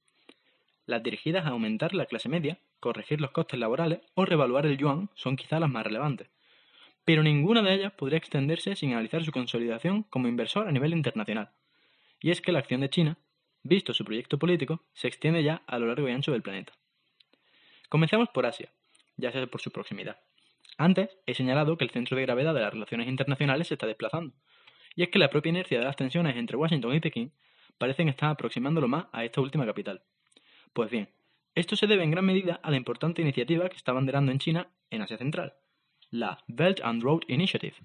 las 0.86 1.02
dirigidas 1.02 1.46
a 1.46 1.50
aumentar 1.50 1.94
la 1.94 2.06
clase 2.08 2.28
media, 2.28 2.60
corregir 2.84 3.22
los 3.22 3.32
costes 3.32 3.58
laborales 3.58 4.02
o 4.14 4.26
revaluar 4.26 4.66
el 4.66 4.78
yuan 4.78 5.10
son 5.16 5.38
quizá 5.38 5.58
las 5.58 5.70
más 5.70 5.86
relevantes. 5.86 6.30
Pero 7.06 7.24
ninguna 7.24 7.62
de 7.62 7.76
ellas 7.76 7.94
podría 7.94 8.18
extenderse 8.18 8.76
sin 8.76 8.92
analizar 8.92 9.24
su 9.24 9.32
consolidación 9.32 10.04
como 10.04 10.28
inversor 10.28 10.68
a 10.68 10.72
nivel 10.74 10.92
internacional. 10.92 11.52
Y 12.20 12.32
es 12.32 12.42
que 12.42 12.52
la 12.52 12.60
acción 12.60 12.82
de 12.82 12.90
China, 12.90 13.18
visto 13.64 13.94
su 13.94 14.04
proyecto 14.04 14.38
político, 14.38 14.84
se 14.92 15.08
extiende 15.08 15.44
ya 15.44 15.64
a 15.66 15.80
lo 15.80 15.88
largo 15.88 16.10
y 16.10 16.12
ancho 16.12 16.34
del 16.34 16.42
planeta. 16.42 16.74
Comencemos 17.88 18.28
por 18.34 18.46
Asia, 18.46 18.74
ya 19.16 19.32
sea 19.32 19.48
por 19.48 19.62
su 19.62 19.72
proximidad. 19.72 20.20
Antes 20.78 21.18
he 21.26 21.36
señalado 21.36 21.78
que 21.78 21.86
el 21.86 21.92
centro 21.92 22.18
de 22.18 22.24
gravedad 22.24 22.54
de 22.54 22.62
las 22.62 22.74
relaciones 22.74 23.08
internacionales 23.08 23.70
se 23.70 23.76
está 23.76 23.88
desplazando, 23.88 24.36
y 24.94 25.04
es 25.04 25.10
que 25.10 25.20
la 25.20 25.30
propia 25.30 25.52
inercia 25.52 25.80
de 25.80 25.86
las 25.86 25.96
tensiones 25.96 26.36
entre 26.36 26.58
Washington 26.58 26.96
y 26.96 27.00
Pekín 27.00 27.32
parecen 27.78 28.10
estar 28.10 28.30
aproximándolo 28.30 28.90
más 28.90 29.06
a 29.14 29.24
esta 29.24 29.40
última 29.40 29.66
capital. 29.66 30.04
Pues 30.74 30.92
bien, 30.92 31.08
esto 31.56 31.76
se 31.76 31.88
debe 31.88 32.04
en 32.04 32.12
gran 32.12 32.26
medida 32.26 32.60
a 32.64 32.72
la 32.72 32.78
importante 32.78 33.22
iniciativa 33.22 33.70
que 33.70 33.78
está 33.78 33.94
banderando 33.94 34.32
en 34.32 34.40
China 34.40 34.68
en 34.90 35.02
Asia 35.02 35.18
Central, 35.18 35.54
la 36.10 36.44
Belt 36.48 36.82
and 36.84 37.04
Road 37.04 37.22
Initiative. 37.28 37.76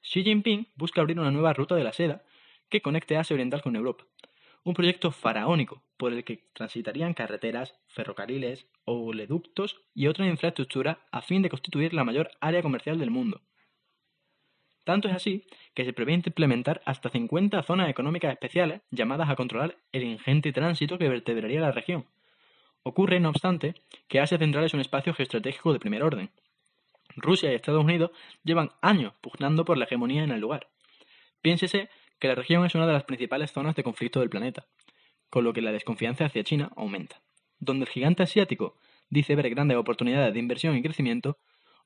Xi 0.00 0.24
Jinping 0.24 0.68
busca 0.76 1.00
abrir 1.00 1.20
una 1.20 1.30
nueva 1.30 1.52
ruta 1.52 1.74
de 1.74 1.84
la 1.84 1.92
seda 1.92 2.22
que 2.68 2.80
conecte 2.80 3.16
Asia 3.16 3.34
Oriental 3.34 3.62
con 3.62 3.76
Europa, 3.76 4.04
un 4.64 4.74
proyecto 4.74 5.10
faraónico 5.10 5.82
por 5.96 6.12
el 6.12 6.24
que 6.24 6.48
transitarían 6.54 7.14
carreteras, 7.14 7.74
ferrocarriles, 7.86 8.66
oleoductos 8.84 9.82
y 9.94 10.06
otra 10.06 10.26
infraestructura 10.26 11.06
a 11.10 11.20
fin 11.20 11.42
de 11.42 11.50
constituir 11.50 11.94
la 11.94 12.04
mayor 12.04 12.30
área 12.40 12.62
comercial 12.62 12.98
del 12.98 13.10
mundo. 13.10 13.42
Tanto 14.84 15.08
es 15.08 15.14
así 15.14 15.46
que 15.74 15.84
se 15.84 15.92
prevé 15.92 16.14
implementar 16.14 16.82
hasta 16.84 17.10
50 17.10 17.62
zonas 17.62 17.88
económicas 17.88 18.32
especiales 18.32 18.80
llamadas 18.90 19.28
a 19.28 19.36
controlar 19.36 19.76
el 19.92 20.02
ingente 20.02 20.52
tránsito 20.52 20.98
que 20.98 21.08
vertebraría 21.08 21.60
la 21.60 21.72
región, 21.72 22.06
Ocurre, 22.84 23.20
no 23.20 23.28
obstante, 23.28 23.74
que 24.08 24.20
Asia 24.20 24.38
Central 24.38 24.64
es 24.64 24.74
un 24.74 24.80
espacio 24.80 25.14
geoestratégico 25.14 25.72
de 25.72 25.78
primer 25.78 26.02
orden. 26.02 26.30
Rusia 27.16 27.52
y 27.52 27.54
Estados 27.54 27.84
Unidos 27.84 28.10
llevan 28.42 28.72
años 28.80 29.14
pugnando 29.20 29.64
por 29.64 29.78
la 29.78 29.84
hegemonía 29.84 30.24
en 30.24 30.30
el 30.30 30.40
lugar. 30.40 30.68
Piénsese 31.42 31.90
que 32.18 32.28
la 32.28 32.34
región 32.34 32.64
es 32.64 32.74
una 32.74 32.86
de 32.86 32.92
las 32.92 33.04
principales 33.04 33.52
zonas 33.52 33.76
de 33.76 33.82
conflicto 33.82 34.20
del 34.20 34.30
planeta, 34.30 34.66
con 35.30 35.44
lo 35.44 35.52
que 35.52 35.62
la 35.62 35.72
desconfianza 35.72 36.24
hacia 36.24 36.44
China 36.44 36.70
aumenta. 36.76 37.22
Donde 37.58 37.84
el 37.84 37.90
gigante 37.90 38.22
asiático 38.22 38.76
dice 39.10 39.34
ver 39.36 39.50
grandes 39.50 39.76
oportunidades 39.76 40.32
de 40.32 40.40
inversión 40.40 40.76
y 40.76 40.82
crecimiento, 40.82 41.38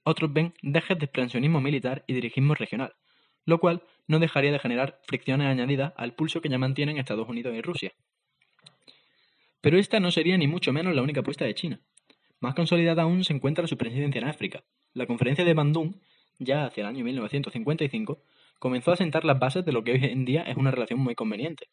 otros 0.02 0.32
ven 0.32 0.54
dejes 0.62 0.98
de 0.98 1.06
expansionismo 1.06 1.60
militar 1.60 2.04
y 2.06 2.14
dirigismo 2.14 2.54
regional, 2.54 2.94
lo 3.44 3.58
cual 3.58 3.82
no 4.06 4.18
dejaría 4.18 4.52
de 4.52 4.58
generar 4.58 5.00
fricciones 5.04 5.48
añadidas 5.48 5.92
al 5.96 6.14
pulso 6.14 6.40
que 6.40 6.48
ya 6.48 6.58
mantienen 6.58 6.98
Estados 6.98 7.28
Unidos 7.28 7.54
y 7.54 7.60
Rusia. 7.60 7.92
Pero 9.66 9.78
esta 9.78 9.98
no 9.98 10.12
sería 10.12 10.38
ni 10.38 10.46
mucho 10.46 10.72
menos 10.72 10.94
la 10.94 11.02
única 11.02 11.22
apuesta 11.22 11.44
de 11.44 11.52
China. 11.52 11.80
Más 12.38 12.54
consolidada 12.54 13.02
aún 13.02 13.24
se 13.24 13.32
encuentra 13.32 13.66
su 13.66 13.76
presidencia 13.76 14.20
en 14.20 14.28
África. 14.28 14.62
La 14.94 15.08
conferencia 15.08 15.44
de 15.44 15.54
Bandung, 15.54 15.96
ya 16.38 16.66
hacia 16.66 16.82
el 16.82 16.86
año 16.86 17.04
1955, 17.04 18.22
comenzó 18.60 18.92
a 18.92 18.96
sentar 18.96 19.24
las 19.24 19.40
bases 19.40 19.64
de 19.64 19.72
lo 19.72 19.82
que 19.82 19.90
hoy 19.90 20.04
en 20.04 20.24
día 20.24 20.42
es 20.42 20.56
una 20.56 20.70
relación 20.70 21.00
muy 21.00 21.16
conveniente. 21.16 21.68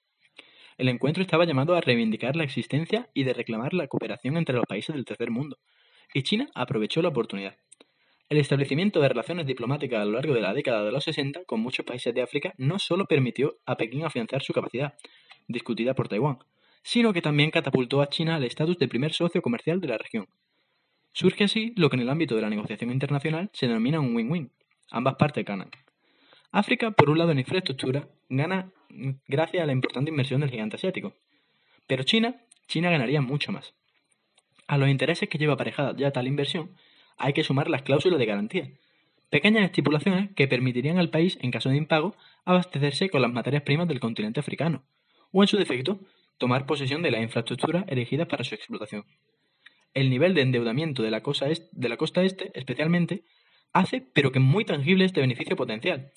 El 0.79 0.89
encuentro 0.89 1.21
estaba 1.21 1.45
llamado 1.45 1.75
a 1.75 1.81
reivindicar 1.81 2.35
la 2.35 2.43
existencia 2.43 3.11
y 3.13 3.25
de 3.25 3.33
reclamar 3.35 3.75
la 3.75 3.85
cooperación 3.85 4.37
entre 4.37 4.55
los 4.55 4.65
países 4.65 4.95
del 4.95 5.05
tercer 5.05 5.29
mundo, 5.29 5.59
y 6.15 6.23
China 6.23 6.49
aprovechó 6.55 7.03
la 7.03 7.09
oportunidad. 7.09 7.57
El 8.27 8.39
establecimiento 8.39 9.01
de 9.01 9.09
relaciones 9.09 9.45
diplomáticas 9.45 10.01
a 10.01 10.05
lo 10.05 10.13
largo 10.13 10.33
de 10.33 10.41
la 10.41 10.55
década 10.55 10.83
de 10.83 10.91
los 10.91 11.03
60 11.03 11.45
con 11.45 11.59
muchos 11.59 11.85
países 11.85 12.11
de 12.11 12.23
África 12.23 12.55
no 12.57 12.79
solo 12.79 13.05
permitió 13.05 13.59
a 13.67 13.77
Pekín 13.77 14.03
afianzar 14.03 14.41
su 14.41 14.51
capacidad, 14.51 14.95
discutida 15.47 15.93
por 15.93 16.07
Taiwán, 16.07 16.39
sino 16.83 17.13
que 17.13 17.21
también 17.21 17.49
catapultó 17.49 18.01
a 18.01 18.09
China 18.09 18.35
al 18.35 18.43
estatus 18.43 18.77
de 18.77 18.87
primer 18.87 19.13
socio 19.13 19.41
comercial 19.41 19.81
de 19.81 19.87
la 19.87 19.97
región. 19.97 20.27
Surge 21.13 21.45
así 21.45 21.73
lo 21.75 21.89
que 21.89 21.95
en 21.95 22.01
el 22.01 22.09
ámbito 22.09 22.35
de 22.35 22.41
la 22.41 22.49
negociación 22.49 22.91
internacional 22.91 23.49
se 23.53 23.67
denomina 23.67 23.99
un 23.99 24.15
win-win. 24.15 24.51
Ambas 24.91 25.15
partes 25.15 25.45
ganan. 25.45 25.71
África, 26.51 26.91
por 26.91 27.09
un 27.09 27.17
lado 27.17 27.31
en 27.31 27.39
infraestructura, 27.39 28.07
gana 28.29 28.71
gracias 29.27 29.63
a 29.63 29.65
la 29.65 29.71
importante 29.71 30.11
inversión 30.11 30.41
del 30.41 30.51
gigante 30.51 30.75
asiático. 30.75 31.13
Pero 31.87 32.03
China, 32.03 32.35
China 32.67 32.91
ganaría 32.91 33.21
mucho 33.21 33.51
más. 33.51 33.73
A 34.67 34.77
los 34.77 34.89
intereses 34.89 35.29
que 35.29 35.37
lleva 35.37 35.53
aparejada 35.53 35.95
ya 35.95 36.11
tal 36.11 36.27
inversión, 36.27 36.75
hay 37.17 37.33
que 37.33 37.43
sumar 37.43 37.69
las 37.69 37.83
cláusulas 37.83 38.19
de 38.19 38.25
garantía, 38.25 38.71
pequeñas 39.29 39.63
estipulaciones 39.63 40.31
que 40.35 40.47
permitirían 40.47 40.97
al 40.97 41.09
país, 41.09 41.37
en 41.41 41.51
caso 41.51 41.69
de 41.69 41.77
impago, 41.77 42.15
abastecerse 42.45 43.09
con 43.09 43.21
las 43.21 43.31
materias 43.31 43.63
primas 43.63 43.87
del 43.87 43.99
continente 43.99 44.39
africano, 44.39 44.83
o 45.31 45.43
en 45.43 45.47
su 45.47 45.57
defecto, 45.57 45.99
tomar 46.43 46.65
posesión 46.65 47.01
de 47.01 47.09
la 47.09 47.21
infraestructura 47.21 47.85
erigida 47.87 48.25
para 48.25 48.43
su 48.43 48.53
explotación. 48.53 49.05
El 49.93 50.09
nivel 50.09 50.33
de 50.33 50.41
endeudamiento 50.41 51.01
de 51.01 51.09
la, 51.09 51.21
costa 51.21 51.47
este, 51.49 52.51
especialmente, 52.53 53.23
hace 53.71 54.05
pero 54.13 54.33
que 54.33 54.41
muy 54.41 54.65
tangible 54.65 55.05
este 55.05 55.21
beneficio 55.21 55.55
potencial, 55.55 56.11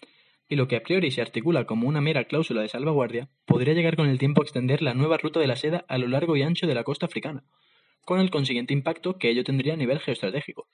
y 0.48 0.56
lo 0.56 0.66
que 0.66 0.74
a 0.74 0.82
priori 0.82 1.12
se 1.12 1.22
articula 1.22 1.64
como 1.64 1.86
una 1.86 2.00
mera 2.00 2.24
cláusula 2.24 2.62
de 2.62 2.68
salvaguardia, 2.68 3.28
podría 3.44 3.74
llegar 3.74 3.94
con 3.94 4.08
el 4.08 4.18
tiempo 4.18 4.42
a 4.42 4.44
extender 4.44 4.82
la 4.82 4.94
nueva 4.94 5.16
ruta 5.16 5.38
de 5.38 5.46
la 5.46 5.54
seda 5.54 5.84
a 5.86 5.96
lo 5.96 6.08
largo 6.08 6.36
y 6.36 6.42
ancho 6.42 6.66
de 6.66 6.74
la 6.74 6.82
costa 6.82 7.06
africana, 7.06 7.44
con 8.04 8.18
el 8.18 8.30
consiguiente 8.30 8.74
impacto 8.74 9.18
que 9.18 9.30
ello 9.30 9.44
tendría 9.44 9.74
a 9.74 9.76
nivel 9.76 10.00
geoestratégico. 10.00 10.66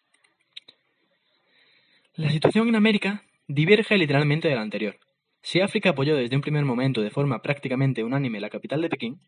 La 2.15 2.31
situación 2.31 2.69
en 2.69 2.77
América 2.77 3.25
diverge 3.49 3.99
literalmente 3.99 4.49
de 4.49 4.55
la 4.55 4.62
anterior, 4.62 4.99
si 5.43 5.61
África 5.61 5.91
apoyó 5.91 6.15
desde 6.15 6.37
un 6.37 6.43
primer 6.43 6.65
momento 6.65 7.03
de 7.03 7.11
forma 7.11 7.43
prácticamente 7.43 8.05
unánime 8.05 8.38
la 8.38 8.49
capital 8.49 8.81
de 8.81 8.88
Pekín, 8.88 9.21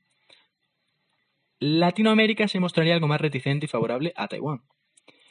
Latinoamérica 1.60 2.48
se 2.48 2.60
mostraría 2.60 2.94
algo 2.94 3.08
más 3.08 3.20
reticente 3.20 3.66
y 3.66 3.68
favorable 3.68 4.12
a 4.16 4.28
Taiwán. 4.28 4.62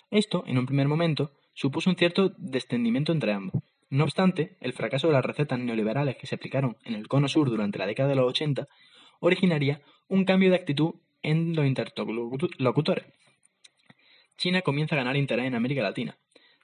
Esto, 0.10 0.44
en 0.48 0.58
un 0.58 0.66
primer 0.66 0.88
momento, 0.88 1.32
supuso 1.54 1.90
un 1.90 1.96
cierto 1.96 2.34
descendimiento 2.38 3.12
entre 3.12 3.34
ambos. 3.34 3.62
No 3.90 4.06
obstante, 4.06 4.58
el 4.60 4.74
fracaso 4.74 5.08
de 5.08 5.14
las 5.14 5.26
recetas 5.26 5.60
neoliberales 5.60 6.16
que 6.16 6.26
se 6.26 6.36
aplicaron 6.36 6.78
en 6.84 6.96
el 6.96 7.08
cono 7.08 7.28
sur 7.28 7.50
durante 7.50 7.78
la 7.78 7.86
década 7.86 8.10
de 8.10 8.16
los 8.16 8.28
80 8.30 8.68
originaría 9.20 9.82
un 10.08 10.26
cambio 10.26 10.50
de 10.50 10.56
actitud 10.56 10.96
en 11.22 11.56
los 11.56 11.66
interlocutores. 11.66 13.06
China 14.38 14.62
comienza 14.62 14.96
a 14.96 14.98
ganar 14.98 15.16
interés 15.16 15.46
en 15.46 15.56
América 15.56 15.82
Latina. 15.82 16.18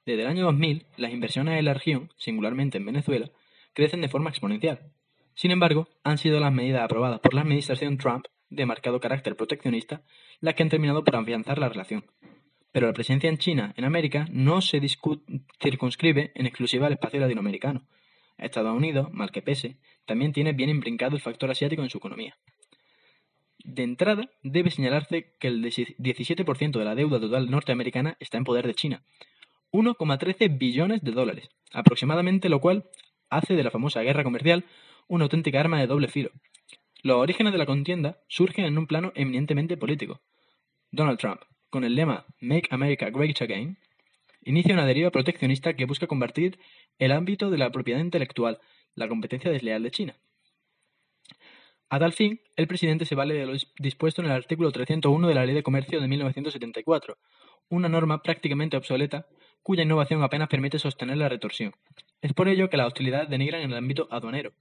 Desde 0.06 0.24
el 0.24 0.28
año 0.28 0.46
2000, 0.46 0.88
las 0.98 1.14
inversiones 1.14 1.60
en 1.60 1.66
la 1.66 1.74
región, 1.74 2.12
singularmente 2.18 2.78
en 2.78 2.86
Venezuela, 2.86 3.30
crecen 3.74 4.02
de 4.02 4.10
forma 4.10 4.30
exponencial. 4.30 4.92
Sin 5.36 5.52
embargo, 5.52 5.88
han 6.04 6.18
sido 6.18 6.40
las 6.40 6.52
medidas 6.52 6.84
aprobadas 6.84 7.20
por 7.20 7.34
la 7.34 7.42
administración 7.42 7.98
Trump, 7.98 8.26
de 8.50 8.66
marcado 8.66 9.00
carácter 9.00 9.36
proteccionista, 9.36 10.02
las 10.40 10.56
que 10.56 10.64
han 10.64 10.70
terminado 10.70 11.04
por 11.04 11.16
afianzar 11.16 11.60
la 11.60 11.70
relación. 11.70 12.06
Pero 12.72 12.88
la 12.88 12.94
presencia 12.94 13.30
en 13.30 13.38
China, 13.38 13.74
en 13.78 13.86
América, 13.86 14.28
no 14.32 14.62
se 14.62 14.80
circunscribe 15.62 16.32
en 16.36 16.46
exclusiva 16.46 16.88
al 16.88 16.94
espacio 16.94 17.20
latinoamericano. 17.20 17.86
Estados 18.38 18.76
Unidos, 18.76 19.12
mal 19.12 19.32
que 19.32 19.42
pese, 19.42 19.78
también 20.06 20.34
tiene 20.34 20.54
bien 20.54 20.70
imbrincado 20.70 21.16
el 21.16 21.22
factor 21.22 21.52
asiático 21.52 21.82
en 21.82 21.90
su 21.90 21.98
economía. 21.98 22.38
De 23.64 23.84
entrada, 23.84 24.30
debe 24.42 24.72
señalarse 24.72 25.34
que 25.40 25.48
el 25.48 25.64
17% 25.64 26.80
de 26.80 26.86
la 26.86 26.96
deuda 26.96 27.20
total 27.20 27.52
norteamericana 27.52 28.16
está 28.20 28.38
en 28.38 28.46
poder 28.46 28.66
de 28.66 28.74
China, 28.74 29.04
1,13 29.72 30.58
billones 30.58 31.02
de 31.02 31.12
dólares, 31.12 31.50
aproximadamente 31.74 32.50
lo 32.50 32.62
cual 32.62 32.86
hace 33.30 33.56
de 33.56 33.64
la 33.64 33.72
famosa 33.72 34.02
guerra 34.02 34.24
comercial 34.24 34.66
una 35.08 35.26
auténtica 35.26 35.60
arma 35.60 35.80
de 35.80 35.88
doble 35.88 36.08
filo. 36.08 36.32
Los 37.02 37.18
orígenes 37.18 37.54
de 37.54 37.60
la 37.60 37.66
contienda 37.66 38.20
surgen 38.28 38.66
en 38.66 38.78
un 38.78 38.86
plano 38.86 39.14
eminentemente 39.16 39.78
político. 39.78 40.22
Donald 40.92 41.18
Trump, 41.18 41.42
con 41.70 41.86
el 41.86 41.96
lema 41.96 42.26
Make 42.42 42.68
America 42.72 43.10
Great 43.10 43.42
Again, 43.42 43.78
inicia 44.44 44.74
una 44.74 44.86
deriva 44.86 45.10
proteccionista 45.10 45.76
que 45.76 45.86
busca 45.86 46.08
convertir 46.08 46.60
el 46.98 47.14
ámbito 47.14 47.50
de 47.50 47.58
la 47.58 47.72
propiedad 47.72 48.02
intelectual, 48.02 48.60
la 48.96 49.08
competencia 49.08 49.50
desleal 49.50 49.82
de 49.84 49.92
China. 49.92 50.20
A 51.90 52.00
tal 52.00 52.12
fin, 52.12 52.42
el 52.58 52.68
presidente 52.68 53.06
se 53.06 53.16
vale 53.16 53.34
de 53.34 53.46
lo 53.46 53.54
dispuesto 53.80 54.22
en 54.22 54.28
el 54.28 54.34
artículo 54.34 54.72
301 54.72 55.28
de 55.28 55.34
la 55.34 55.46
Ley 55.46 55.56
de 55.56 55.64
Comercio 55.64 56.02
de 56.02 56.08
1974, 56.08 57.18
una 57.70 57.88
norma 57.88 58.22
prácticamente 58.22 58.76
obsoleta 58.76 59.28
cuya 59.64 59.84
innovación 59.84 60.22
apenas 60.22 60.50
permite 60.50 60.80
sostener 60.80 61.18
la 61.18 61.30
retorsión. 61.30 61.74
Es 62.22 62.34
por 62.34 62.50
ello 62.50 62.70
que 62.70 62.78
las 62.78 62.88
hostilidades 62.88 63.30
denigran 63.30 63.62
en 63.62 63.72
el 63.72 63.78
ámbito 63.78 64.08
aduanero, 64.12 64.52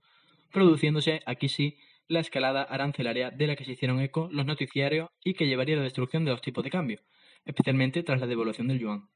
produciéndose 0.52 1.20
aquí 1.26 1.48
sí 1.48 1.78
la 2.08 2.20
escalada 2.20 2.62
arancelaria 2.62 3.30
de 3.30 3.46
la 3.46 3.54
que 3.54 3.64
se 3.64 3.72
hicieron 3.72 4.00
eco 4.00 4.28
los 4.32 4.46
noticiarios 4.46 5.10
y 5.22 5.34
que 5.34 5.46
llevaría 5.46 5.76
a 5.76 5.78
la 5.78 5.84
destrucción 5.84 6.24
de 6.24 6.30
los 6.30 6.40
tipos 6.40 6.64
de 6.64 6.70
cambio, 6.70 7.00
especialmente 7.44 8.02
tras 8.02 8.20
la 8.20 8.26
devolución 8.26 8.66
del 8.66 8.78
yuan. 8.78 9.08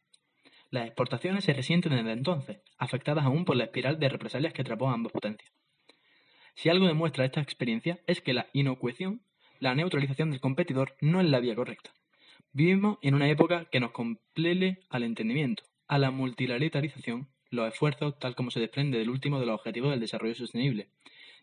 Las 0.71 0.87
exportaciones 0.87 1.45
se 1.45 1.53
resienten 1.53 1.97
desde 1.97 2.13
entonces, 2.13 2.61
afectadas 2.79 3.25
aún 3.25 3.45
por 3.45 3.57
la 3.57 3.65
espiral 3.65 3.99
de 3.99 4.09
represalias 4.09 4.53
que 4.53 4.63
atrapó 4.63 4.89
a 4.89 4.95
ambas 4.95 5.13
potencias. 5.13 5.53
Si 6.55 6.69
algo 6.69 6.87
demuestra 6.87 7.25
esta 7.25 7.41
experiencia 7.41 8.01
es 8.07 8.21
que 8.21 8.35
la 8.35 8.49
inocuación, 8.53 9.23
la 9.59 9.75
neutralización 9.75 10.31
del 10.31 10.41
competidor, 10.41 10.97
no 11.01 11.21
es 11.21 11.29
la 11.29 11.41
vía 11.41 11.55
correcta. 11.55 11.93
Vivimos 12.53 12.99
en 13.01 13.15
una 13.15 13.29
época 13.31 13.67
que 13.71 13.81
nos 13.81 13.93
complele 13.93 14.81
al 14.91 15.03
entendimiento, 15.03 15.65
a 15.89 15.99
la 15.99 16.11
multilateralización, 16.11 17.29
los 17.49 17.73
esfuerzos 17.73 18.19
tal 18.19 18.35
como 18.35 18.51
se 18.51 18.61
desprende 18.61 18.99
del 18.99 19.11
último 19.11 19.41
de 19.41 19.47
los 19.47 19.55
objetivos 19.55 19.91
del 19.91 20.01
desarrollo 20.01 20.35
sostenible, 20.35 20.89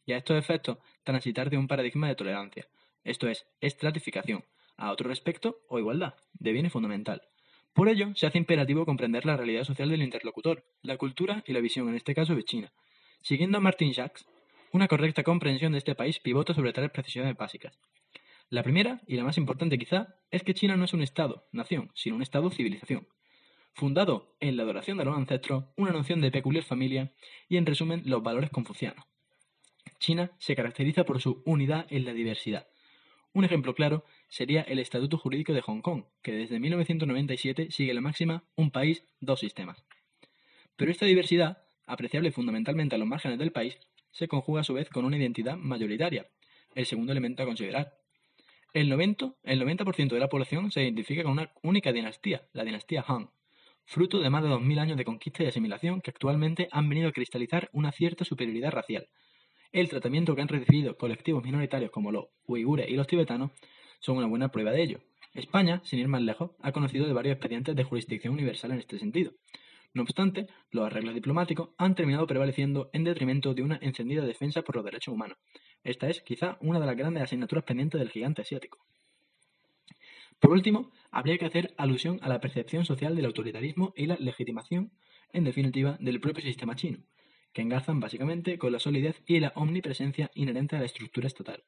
y 0.09 0.13
a 0.13 0.17
estos 0.17 0.39
efectos 0.39 0.79
transitar 1.03 1.51
de 1.51 1.57
un 1.57 1.67
paradigma 1.67 2.07
de 2.07 2.15
tolerancia, 2.15 2.67
esto 3.03 3.27
es, 3.27 3.45
estratificación, 3.61 4.43
a 4.75 4.91
otro 4.91 5.07
respecto 5.07 5.61
o 5.69 5.77
igualdad, 5.77 6.15
deviene 6.33 6.71
fundamental. 6.71 7.21
Por 7.73 7.89
ello, 7.89 8.07
se 8.15 8.25
hace 8.25 8.39
imperativo 8.39 8.87
comprender 8.87 9.27
la 9.27 9.37
realidad 9.37 9.65
social 9.65 9.87
del 9.87 10.01
interlocutor, 10.01 10.65
la 10.81 10.97
cultura 10.97 11.43
y 11.45 11.53
la 11.53 11.59
visión, 11.59 11.89
en 11.89 11.95
este 11.95 12.15
caso 12.15 12.33
de 12.33 12.43
China. 12.43 12.73
Siguiendo 13.21 13.59
a 13.59 13.61
Martin 13.61 13.93
Jacques, 13.93 14.25
una 14.71 14.87
correcta 14.87 15.21
comprensión 15.21 15.73
de 15.73 15.77
este 15.77 15.93
país 15.93 16.19
pivota 16.19 16.55
sobre 16.55 16.73
tres 16.73 16.89
precisiones 16.89 17.37
básicas. 17.37 17.77
La 18.49 18.63
primera, 18.63 19.01
y 19.05 19.15
la 19.15 19.23
más 19.23 19.37
importante 19.37 19.77
quizá, 19.77 20.15
es 20.31 20.41
que 20.41 20.55
China 20.55 20.75
no 20.75 20.85
es 20.85 20.93
un 20.93 21.03
Estado, 21.03 21.47
nación, 21.51 21.91
sino 21.93 22.15
un 22.15 22.23
Estado-civilización. 22.23 23.07
Fundado 23.75 24.35
en 24.39 24.57
la 24.57 24.63
adoración 24.63 24.97
de 24.97 25.05
los 25.05 25.15
ancestros, 25.15 25.65
una 25.77 25.91
noción 25.91 26.19
de 26.19 26.31
peculiar 26.31 26.63
familia 26.63 27.13
y, 27.47 27.57
en 27.57 27.67
resumen, 27.67 28.01
los 28.05 28.23
valores 28.23 28.49
confucianos. 28.49 29.08
China 29.99 30.31
se 30.39 30.55
caracteriza 30.55 31.05
por 31.05 31.21
su 31.21 31.43
unidad 31.45 31.85
en 31.89 32.05
la 32.05 32.13
diversidad. 32.13 32.67
Un 33.33 33.45
ejemplo 33.45 33.75
claro 33.75 34.05
sería 34.27 34.61
el 34.61 34.79
Estatuto 34.79 35.17
Jurídico 35.17 35.53
de 35.53 35.61
Hong 35.61 35.81
Kong, 35.81 36.05
que 36.23 36.31
desde 36.31 36.59
1997 36.59 37.69
sigue 37.69 37.93
la 37.93 38.01
máxima 38.01 38.43
un 38.55 38.71
país, 38.71 39.03
dos 39.19 39.41
sistemas. 39.41 39.85
Pero 40.75 40.91
esta 40.91 41.05
diversidad, 41.05 41.63
apreciable 41.85 42.31
fundamentalmente 42.31 42.95
a 42.95 42.97
los 42.97 43.07
márgenes 43.07 43.37
del 43.37 43.51
país, 43.51 43.77
se 44.11 44.27
conjuga 44.27 44.61
a 44.61 44.63
su 44.63 44.73
vez 44.73 44.89
con 44.89 45.05
una 45.05 45.17
identidad 45.17 45.57
mayoritaria, 45.57 46.27
el 46.73 46.85
segundo 46.85 47.11
elemento 47.11 47.43
a 47.43 47.45
considerar. 47.45 47.97
El 48.73 48.89
90%, 48.91 49.35
el 49.43 49.59
90 49.59 49.85
de 50.15 50.19
la 50.19 50.29
población 50.29 50.71
se 50.71 50.83
identifica 50.83 51.23
con 51.23 51.33
una 51.33 51.51
única 51.61 51.91
dinastía, 51.91 52.47
la 52.53 52.63
dinastía 52.63 53.03
Han, 53.07 53.29
fruto 53.85 54.19
de 54.19 54.29
más 54.29 54.43
de 54.43 54.49
2.000 54.49 54.79
años 54.79 54.97
de 54.97 55.05
conquista 55.05 55.43
y 55.43 55.47
asimilación 55.47 56.01
que 56.01 56.11
actualmente 56.11 56.69
han 56.71 56.87
venido 56.87 57.09
a 57.09 57.11
cristalizar 57.11 57.69
una 57.73 57.91
cierta 57.91 58.25
superioridad 58.25 58.71
racial, 58.71 59.09
el 59.71 59.89
tratamiento 59.89 60.35
que 60.35 60.41
han 60.41 60.47
recibido 60.47 60.97
colectivos 60.97 61.43
minoritarios 61.43 61.91
como 61.91 62.11
los 62.11 62.25
uigures 62.47 62.89
y 62.89 62.95
los 62.95 63.07
tibetanos 63.07 63.51
son 63.99 64.17
una 64.17 64.27
buena 64.27 64.49
prueba 64.49 64.71
de 64.71 64.81
ello. 64.81 64.99
España, 65.33 65.81
sin 65.83 65.99
ir 65.99 66.07
más 66.07 66.21
lejos, 66.21 66.51
ha 66.61 66.71
conocido 66.71 67.05
de 67.05 67.13
varios 67.13 67.33
expedientes 67.33 67.75
de 67.75 67.83
jurisdicción 67.83 68.33
universal 68.33 68.71
en 68.71 68.79
este 68.79 68.97
sentido. 68.97 69.33
No 69.93 70.03
obstante, 70.03 70.47
los 70.71 70.85
arreglos 70.85 71.15
diplomáticos 71.15 71.69
han 71.77 71.95
terminado 71.95 72.27
prevaleciendo 72.27 72.89
en 72.93 73.03
detrimento 73.03 73.53
de 73.53 73.63
una 73.63 73.79
encendida 73.81 74.23
defensa 74.23 74.61
por 74.61 74.75
los 74.75 74.85
derechos 74.85 75.13
humanos. 75.13 75.37
Esta 75.83 76.09
es, 76.09 76.21
quizá, 76.21 76.57
una 76.61 76.79
de 76.79 76.85
las 76.85 76.97
grandes 76.97 77.23
asignaturas 77.23 77.63
pendientes 77.63 77.99
del 77.99 78.09
gigante 78.09 78.41
asiático. 78.41 78.79
Por 80.39 80.51
último, 80.51 80.91
habría 81.11 81.37
que 81.37 81.45
hacer 81.45 81.73
alusión 81.77 82.19
a 82.21 82.29
la 82.29 82.39
percepción 82.39 82.85
social 82.85 83.15
del 83.15 83.25
autoritarismo 83.25 83.93
y 83.95 84.05
la 84.05 84.15
legitimación, 84.17 84.91
en 85.33 85.43
definitiva, 85.43 85.97
del 85.99 86.21
propio 86.21 86.43
sistema 86.43 86.75
chino, 86.75 86.99
que 87.53 87.61
engarzan 87.61 87.99
básicamente 87.99 88.57
con 88.57 88.71
la 88.71 88.79
solidez 88.79 89.21
y 89.25 89.39
la 89.39 89.53
omnipresencia 89.55 90.31
inherente 90.35 90.75
a 90.75 90.79
la 90.79 90.85
estructura 90.85 91.27
estatal. 91.27 91.63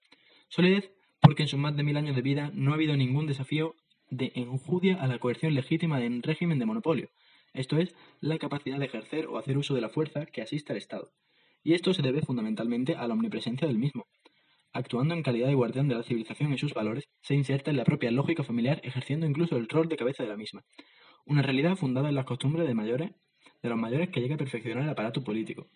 Solidez 0.49 0.91
porque 1.21 1.43
en 1.43 1.49
sus 1.49 1.59
más 1.59 1.75
de 1.75 1.83
mil 1.83 1.97
años 1.97 2.15
de 2.15 2.21
vida 2.21 2.51
no 2.53 2.71
ha 2.71 2.75
habido 2.75 2.97
ningún 2.97 3.27
desafío 3.27 3.75
de 4.09 4.31
enjudia 4.35 5.01
a 5.01 5.07
la 5.07 5.19
coerción 5.19 5.53
legítima 5.53 5.99
de 5.99 6.07
un 6.07 6.23
régimen 6.23 6.59
de 6.59 6.65
monopolio, 6.65 7.09
esto 7.53 7.77
es, 7.77 7.95
la 8.21 8.37
capacidad 8.37 8.79
de 8.79 8.85
ejercer 8.85 9.27
o 9.27 9.37
hacer 9.37 9.57
uso 9.57 9.75
de 9.75 9.81
la 9.81 9.89
fuerza 9.89 10.25
que 10.25 10.41
asiste 10.41 10.71
al 10.71 10.77
Estado. 10.77 11.11
Y 11.63 11.73
esto 11.73 11.93
se 11.93 12.01
debe 12.01 12.21
fundamentalmente 12.21 12.95
a 12.95 13.07
la 13.07 13.13
omnipresencia 13.13 13.67
del 13.67 13.77
mismo. 13.77 14.07
Actuando 14.71 15.13
en 15.13 15.21
calidad 15.21 15.47
de 15.47 15.53
guardián 15.53 15.89
de 15.89 15.95
la 15.95 16.03
civilización 16.03 16.53
y 16.53 16.57
sus 16.57 16.73
valores, 16.73 17.09
se 17.21 17.35
inserta 17.35 17.69
en 17.69 17.77
la 17.77 17.83
propia 17.83 18.09
lógica 18.09 18.43
familiar 18.43 18.79
ejerciendo 18.83 19.25
incluso 19.25 19.57
el 19.57 19.67
rol 19.67 19.89
de 19.89 19.97
cabeza 19.97 20.23
de 20.23 20.29
la 20.29 20.37
misma. 20.37 20.63
Una 21.25 21.41
realidad 21.41 21.75
fundada 21.75 22.07
en 22.07 22.15
las 22.15 22.25
costumbres 22.25 22.67
de 22.67 22.73
mayores 22.73 23.11
de 23.61 23.69
los 23.69 23.77
mayores 23.77 24.09
que 24.09 24.21
llega 24.21 24.35
a 24.35 24.37
perfeccionar 24.37 24.83
el 24.83 24.89
aparato 24.89 25.23
político. 25.23 25.67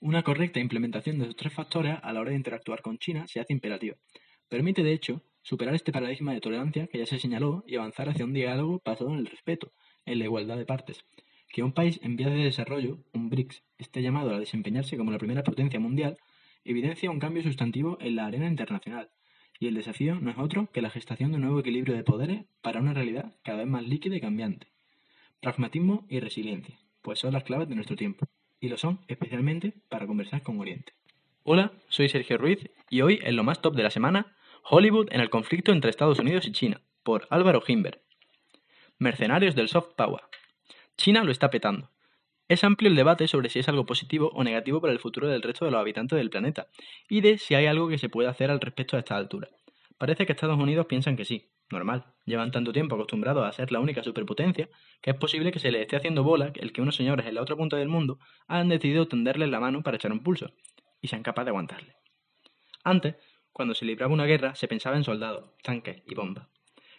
Una 0.00 0.22
correcta 0.22 0.60
implementación 0.60 1.18
de 1.18 1.24
estos 1.24 1.36
tres 1.36 1.52
factores 1.52 1.96
a 2.02 2.12
la 2.12 2.20
hora 2.20 2.30
de 2.30 2.36
interactuar 2.36 2.82
con 2.82 2.98
China 2.98 3.26
se 3.26 3.40
hace 3.40 3.52
imperativa. 3.52 3.96
Permite, 4.48 4.82
de 4.82 4.92
hecho, 4.92 5.22
superar 5.42 5.74
este 5.74 5.92
paradigma 5.92 6.32
de 6.32 6.40
tolerancia 6.40 6.86
que 6.86 6.98
ya 6.98 7.06
se 7.06 7.18
señaló 7.18 7.64
y 7.66 7.76
avanzar 7.76 8.08
hacia 8.08 8.24
un 8.24 8.32
diálogo 8.32 8.80
basado 8.84 9.10
en 9.10 9.18
el 9.18 9.26
respeto, 9.26 9.72
en 10.06 10.18
la 10.18 10.24
igualdad 10.24 10.56
de 10.56 10.66
partes. 10.66 11.04
Que 11.52 11.62
un 11.62 11.72
país 11.72 11.98
en 12.02 12.16
vías 12.16 12.30
de 12.30 12.44
desarrollo, 12.44 12.98
un 13.12 13.30
BRICS, 13.30 13.62
esté 13.78 14.02
llamado 14.02 14.34
a 14.34 14.40
desempeñarse 14.40 14.96
como 14.96 15.10
la 15.10 15.18
primera 15.18 15.42
potencia 15.42 15.80
mundial, 15.80 16.16
evidencia 16.64 17.10
un 17.10 17.18
cambio 17.18 17.42
sustantivo 17.42 17.98
en 18.00 18.16
la 18.16 18.26
arena 18.26 18.46
internacional, 18.46 19.10
y 19.58 19.66
el 19.66 19.74
desafío 19.74 20.20
no 20.20 20.30
es 20.30 20.38
otro 20.38 20.70
que 20.70 20.82
la 20.82 20.90
gestación 20.90 21.30
de 21.30 21.36
un 21.36 21.42
nuevo 21.42 21.60
equilibrio 21.60 21.96
de 21.96 22.04
poderes 22.04 22.44
para 22.60 22.80
una 22.80 22.94
realidad 22.94 23.34
cada 23.42 23.58
vez 23.58 23.66
más 23.66 23.86
líquida 23.86 24.16
y 24.16 24.20
cambiante. 24.20 24.68
Pragmatismo 25.40 26.06
y 26.08 26.20
resiliencia 26.20 26.78
pues 27.08 27.20
son 27.20 27.32
las 27.32 27.44
claves 27.44 27.70
de 27.70 27.74
nuestro 27.74 27.96
tiempo, 27.96 28.26
y 28.60 28.68
lo 28.68 28.76
son 28.76 29.00
especialmente 29.08 29.72
para 29.88 30.06
conversar 30.06 30.42
con 30.42 30.60
Oriente. 30.60 30.92
Hola, 31.42 31.72
soy 31.88 32.10
Sergio 32.10 32.36
Ruiz 32.36 32.68
y 32.90 33.00
hoy 33.00 33.18
en 33.22 33.34
lo 33.34 33.44
más 33.44 33.62
top 33.62 33.74
de 33.76 33.82
la 33.82 33.88
semana, 33.88 34.36
Hollywood 34.62 35.08
en 35.10 35.22
el 35.22 35.30
conflicto 35.30 35.72
entre 35.72 35.88
Estados 35.88 36.18
Unidos 36.18 36.46
y 36.46 36.52
China, 36.52 36.82
por 37.02 37.26
Álvaro 37.30 37.62
Himber. 37.66 38.02
Mercenarios 38.98 39.54
del 39.54 39.70
soft 39.70 39.94
power. 39.96 40.20
China 40.98 41.24
lo 41.24 41.32
está 41.32 41.48
petando. 41.48 41.88
Es 42.46 42.62
amplio 42.62 42.90
el 42.90 42.96
debate 42.96 43.26
sobre 43.26 43.48
si 43.48 43.60
es 43.60 43.70
algo 43.70 43.86
positivo 43.86 44.30
o 44.34 44.44
negativo 44.44 44.82
para 44.82 44.92
el 44.92 44.98
futuro 44.98 45.28
del 45.28 45.40
resto 45.40 45.64
de 45.64 45.70
los 45.70 45.80
habitantes 45.80 46.18
del 46.18 46.28
planeta, 46.28 46.66
y 47.08 47.22
de 47.22 47.38
si 47.38 47.54
hay 47.54 47.64
algo 47.64 47.88
que 47.88 47.96
se 47.96 48.10
puede 48.10 48.28
hacer 48.28 48.50
al 48.50 48.60
respecto 48.60 48.96
a 48.96 49.00
esta 49.00 49.16
altura. 49.16 49.48
Parece 49.96 50.26
que 50.26 50.32
Estados 50.32 50.58
Unidos 50.58 50.84
piensan 50.84 51.16
que 51.16 51.24
sí, 51.24 51.48
normal. 51.70 52.06
Llevan 52.24 52.50
tanto 52.50 52.72
tiempo 52.72 52.94
acostumbrados 52.94 53.46
a 53.46 53.52
ser 53.52 53.72
la 53.72 53.80
única 53.80 54.02
superpotencia 54.02 54.68
que 55.00 55.10
es 55.10 55.16
posible 55.16 55.52
que 55.52 55.58
se 55.58 55.70
les 55.70 55.82
esté 55.82 55.96
haciendo 55.96 56.22
bola 56.22 56.52
el 56.54 56.72
que 56.72 56.82
unos 56.82 56.96
señores 56.96 57.26
en 57.26 57.34
la 57.34 57.42
otra 57.42 57.56
punta 57.56 57.76
del 57.76 57.88
mundo 57.88 58.18
han 58.46 58.68
decidido 58.68 59.08
tenderles 59.08 59.48
la 59.48 59.60
mano 59.60 59.82
para 59.82 59.96
echar 59.96 60.12
un 60.12 60.22
pulso 60.22 60.52
y 61.00 61.08
sean 61.08 61.22
capaces 61.22 61.46
de 61.46 61.50
aguantarle. 61.50 61.96
Antes, 62.84 63.16
cuando 63.52 63.74
se 63.74 63.84
libraba 63.84 64.12
una 64.12 64.26
guerra, 64.26 64.54
se 64.54 64.68
pensaba 64.68 64.96
en 64.96 65.04
soldados, 65.04 65.50
tanques 65.62 66.02
y 66.06 66.14
bombas. 66.14 66.48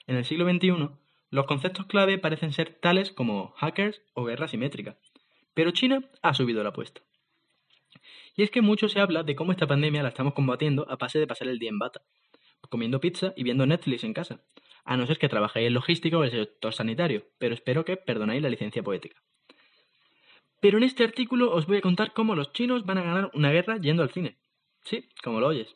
En 0.08 0.16
el 0.16 0.26
siglo 0.26 0.50
XXI, 0.50 0.90
los 1.30 1.46
conceptos 1.46 1.86
clave 1.86 2.18
parecen 2.18 2.54
ser 2.54 2.74
tales 2.74 3.12
como 3.12 3.52
hackers 3.58 4.02
o 4.14 4.26
guerra 4.26 4.48
simétrica. 4.48 4.98
Pero 5.54 5.72
China 5.72 6.10
ha 6.22 6.34
subido 6.34 6.64
la 6.64 6.70
apuesta. 6.70 7.02
Y 8.36 8.44
es 8.44 8.52
que 8.52 8.62
mucho 8.62 8.90
se 8.90 9.00
habla 9.00 9.24
de 9.24 9.36
cómo 9.36 9.52
esta 9.52 9.68
pandemia 9.68 10.02
la 10.02 10.10
estamos 10.10 10.34
combatiendo 10.34 10.90
a 10.90 10.96
base 10.96 11.20
de 11.20 11.28
pasar 11.28 11.48
el 11.48 11.60
día 11.60 11.70
en 11.70 11.80
bata, 11.80 12.02
comiendo 12.70 13.00
pizza 13.00 13.34
y 13.36 13.44
viendo 13.44 13.66
Netflix 13.66 14.04
en 14.04 14.14
casa, 14.14 14.42
a 14.90 14.98
no 14.98 15.06
ser 15.06 15.20
que 15.20 15.30
trabajéis 15.30 15.68
en 15.68 15.76
logística 15.76 16.18
o 16.18 16.24
el 16.24 16.32
sector 16.32 16.74
sanitario, 16.74 17.24
pero 17.38 17.54
espero 17.54 17.86
que 17.86 17.96
perdonáis 17.96 18.42
la 18.42 18.50
licencia 18.50 18.82
poética. 18.82 19.22
Pero 20.62 20.80
en 20.80 20.84
este 20.84 21.04
artículo 21.04 21.54
os 21.54 21.68
voy 21.68 21.78
a 21.78 21.82
contar 21.82 22.12
cómo 22.12 22.36
los 22.36 22.52
chinos 22.54 22.88
van 22.88 22.98
a 22.98 23.04
ganar 23.04 23.30
una 23.36 23.52
guerra 23.52 23.78
yendo 23.78 24.02
al 24.02 24.10
cine. 24.10 24.40
Sí, 24.84 25.08
como 25.24 25.40
lo 25.40 25.46
oyes. 25.46 25.76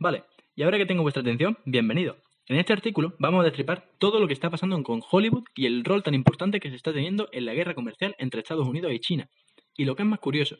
Vale, 0.00 0.24
y 0.56 0.64
ahora 0.64 0.76
que 0.76 0.86
tengo 0.86 1.02
vuestra 1.02 1.20
atención, 1.20 1.56
bienvenido. 1.66 2.16
En 2.48 2.56
este 2.56 2.72
artículo 2.72 3.14
vamos 3.20 3.42
a 3.42 3.44
destripar 3.44 3.88
todo 3.98 4.18
lo 4.18 4.26
que 4.26 4.34
está 4.34 4.50
pasando 4.50 4.82
con 4.82 5.02
Hollywood 5.08 5.44
y 5.54 5.66
el 5.66 5.84
rol 5.84 6.02
tan 6.02 6.14
importante 6.14 6.58
que 6.58 6.70
se 6.70 6.74
está 6.74 6.92
teniendo 6.92 7.28
en 7.30 7.46
la 7.46 7.54
guerra 7.54 7.76
comercial 7.76 8.16
entre 8.18 8.40
Estados 8.40 8.66
Unidos 8.66 8.90
y 8.92 8.98
China. 8.98 9.30
Y 9.76 9.84
lo 9.84 9.94
que 9.94 10.02
es 10.02 10.08
más 10.08 10.18
curioso, 10.18 10.58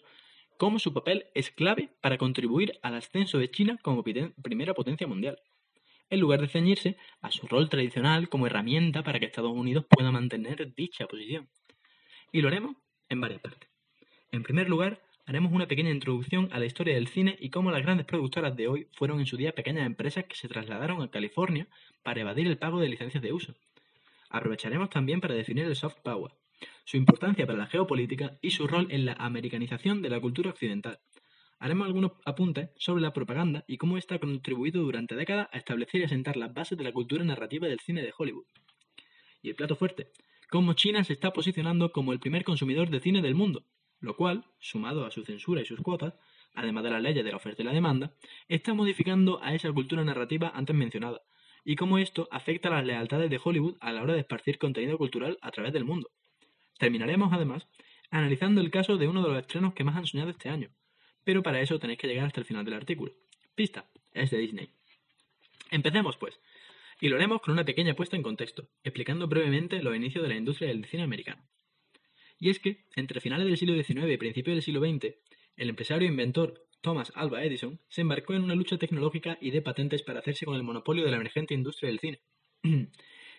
cómo 0.57 0.79
su 0.79 0.95
papel 0.95 1.27
es 1.35 1.51
clave 1.51 1.89
para 2.01 2.17
contribuir 2.17 2.79
al 2.83 2.95
ascenso 2.95 3.39
de 3.39 3.51
China 3.51 3.77
como 3.83 4.05
primera 4.05 4.73
potencia 4.73 5.09
mundial, 5.09 5.37
en 6.13 6.21
lugar 6.21 6.43
de 6.43 6.49
ceñirse 6.49 6.99
a 7.23 7.31
su 7.31 7.47
rol 7.47 7.71
tradicional 7.71 8.29
como 8.29 8.47
herramienta 8.47 9.03
para 9.03 9.19
que 9.19 9.25
Estados 9.25 9.51
Unidos 9.51 9.87
pueda 9.89 10.11
mantener 10.11 10.75
dicha 10.75 11.07
posición. 11.07 11.49
Y 12.31 12.43
lo 12.43 12.49
haremos 12.49 12.77
en 13.09 13.23
varias 13.23 13.41
partes. 13.41 13.71
En 14.31 14.43
primer 14.43 14.69
lugar, 14.69 15.01
haremos 15.25 15.53
una 15.53 15.67
pequeña 15.67 15.89
introducción 15.89 16.51
a 16.53 16.59
la 16.59 16.67
historia 16.67 16.95
del 16.95 17.09
cine 17.09 17.39
y 17.41 17.49
cómo 17.49 17.71
las 17.71 17.81
grandes 17.81 18.05
productoras 18.05 18.55
de 18.55 18.69
hoy 18.69 18.89
fueron 18.93 19.21
en 19.21 19.27
su 19.27 19.39
día 19.39 19.55
pequeñas 19.55 19.87
empresas 19.87 20.25
que 20.25 20.37
se 20.37 20.49
trasladaron 20.49 21.01
a 21.01 21.11
California 21.11 21.67
para 22.03 22.21
evadir 22.21 22.47
el 22.47 22.59
pago 22.59 22.79
de 22.79 22.91
licencias 22.91 23.23
de 23.23 23.33
uso. 23.33 23.55
Aprovecharemos 24.29 24.91
también 24.91 25.23
para 25.23 25.33
definir 25.33 25.65
el 25.65 25.77
soft 25.77 26.01
power, 26.03 26.33
su 26.85 26.99
importancia 26.99 27.47
para 27.47 27.59
la 27.59 27.69
geopolítica 27.69 28.37
y 28.43 28.51
su 28.51 28.67
rol 28.67 28.89
en 28.91 29.07
la 29.07 29.15
americanización 29.15 30.03
de 30.03 30.11
la 30.11 30.21
cultura 30.21 30.51
occidental. 30.51 31.01
Haremos 31.63 31.87
algunos 31.87 32.15
apuntes 32.25 32.71
sobre 32.75 33.03
la 33.03 33.13
propaganda 33.13 33.63
y 33.69 33.77
cómo 33.77 33.97
ésta 33.97 34.17
ha 34.17 34.19
contribuido 34.19 34.83
durante 34.83 35.15
décadas 35.15 35.47
a 35.53 35.59
establecer 35.59 36.01
y 36.01 36.05
asentar 36.05 36.37
las 36.37 36.53
bases 36.53 36.77
de 36.77 36.83
la 36.83 36.91
cultura 36.91 37.23
narrativa 37.23 37.69
del 37.69 37.79
cine 37.79 38.03
de 38.03 38.13
Hollywood. 38.19 38.47
Y 39.43 39.51
el 39.51 39.55
plato 39.55 39.77
fuerte, 39.77 40.11
cómo 40.51 40.73
China 40.73 41.05
se 41.05 41.13
está 41.13 41.33
posicionando 41.33 41.93
como 41.93 42.13
el 42.13 42.19
primer 42.19 42.43
consumidor 42.43 42.91
de 42.91 42.99
cine 42.99 43.23
del 43.23 43.37
mundo, 43.37 43.65
lo 44.01 44.17
cual, 44.17 44.45
sumado 44.59 45.07
a 45.07 45.13
su 45.13 45.23
censura 45.23 45.63
y 45.63 45.65
sus 45.65 45.81
cuotas, 45.81 46.15
además 46.53 46.83
de 46.83 46.91
las 46.91 47.01
leyes 47.01 47.25
de 47.25 47.31
la 47.31 47.37
oferta 47.37 47.63
y 47.63 47.65
la 47.65 47.73
demanda, 47.73 48.13
está 48.49 48.75
modificando 48.75 49.41
a 49.41 49.55
esa 49.55 49.71
cultura 49.71 50.03
narrativa 50.03 50.51
antes 50.53 50.75
mencionada, 50.75 51.21
y 51.65 51.77
cómo 51.77 51.99
esto 51.99 52.27
afecta 52.33 52.71
a 52.71 52.73
las 52.73 52.85
lealtades 52.85 53.31
de 53.31 53.41
Hollywood 53.41 53.77
a 53.79 53.93
la 53.93 54.03
hora 54.03 54.15
de 54.15 54.19
esparcir 54.19 54.59
contenido 54.59 54.99
cultural 54.99 55.39
a 55.41 55.53
través 55.53 55.73
del 55.73 55.85
mundo. 55.85 56.11
Terminaremos, 56.81 57.33
además, 57.33 57.69
analizando 58.11 58.61
el 58.61 58.73
caso 58.73 58.97
de 58.97 59.07
uno 59.07 59.23
de 59.23 59.29
los 59.29 59.39
estrenos 59.39 59.75
que 59.75 59.85
más 59.85 59.95
han 59.95 60.07
soñado 60.07 60.31
este 60.31 60.49
año, 60.49 60.71
pero 61.25 61.43
para 61.43 61.61
eso 61.61 61.79
tenéis 61.79 61.99
que 61.99 62.07
llegar 62.07 62.27
hasta 62.27 62.41
el 62.41 62.47
final 62.47 62.65
del 62.65 62.75
artículo. 62.75 63.13
Pista, 63.55 63.87
es 64.13 64.31
de 64.31 64.39
Disney. 64.39 64.71
Empecemos, 65.71 66.17
pues, 66.17 66.41
y 67.01 67.09
lo 67.09 67.17
haremos 67.17 67.41
con 67.41 67.53
una 67.53 67.65
pequeña 67.65 67.95
puesta 67.95 68.17
en 68.17 68.23
contexto, 68.23 68.69
explicando 68.85 69.27
brevemente 69.27 69.83
los 69.83 69.97
inicios 69.97 70.23
de 70.23 70.29
la 70.29 70.37
industria 70.37 70.69
del 70.69 70.85
cine 70.85 71.03
americano. 71.03 71.43
Y 72.39 72.51
es 72.51 72.59
que, 72.59 72.85
entre 72.97 73.21
finales 73.21 73.47
del 73.47 73.57
siglo 73.57 73.75
XIX 73.75 74.11
y 74.13 74.17
principios 74.17 74.55
del 74.55 74.63
siglo 74.63 74.81
XX, 74.81 75.15
el 75.57 75.69
empresario 75.69 76.09
e 76.09 76.11
inventor 76.11 76.67
Thomas 76.81 77.13
Alva 77.15 77.45
Edison 77.45 77.81
se 77.89 78.01
embarcó 78.01 78.35
en 78.35 78.43
una 78.43 78.57
lucha 78.57 78.77
tecnológica 78.77 79.39
y 79.41 79.51
de 79.53 79.63
patentes 79.63 80.03
para 80.03 80.19
hacerse 80.19 80.45
con 80.45 80.57
el 80.57 80.65
monopolio 80.65 81.05
de 81.05 81.11
la 81.11 81.17
emergente 81.17 81.55
industria 81.55 81.89
del 81.89 82.01
cine. 82.01 82.21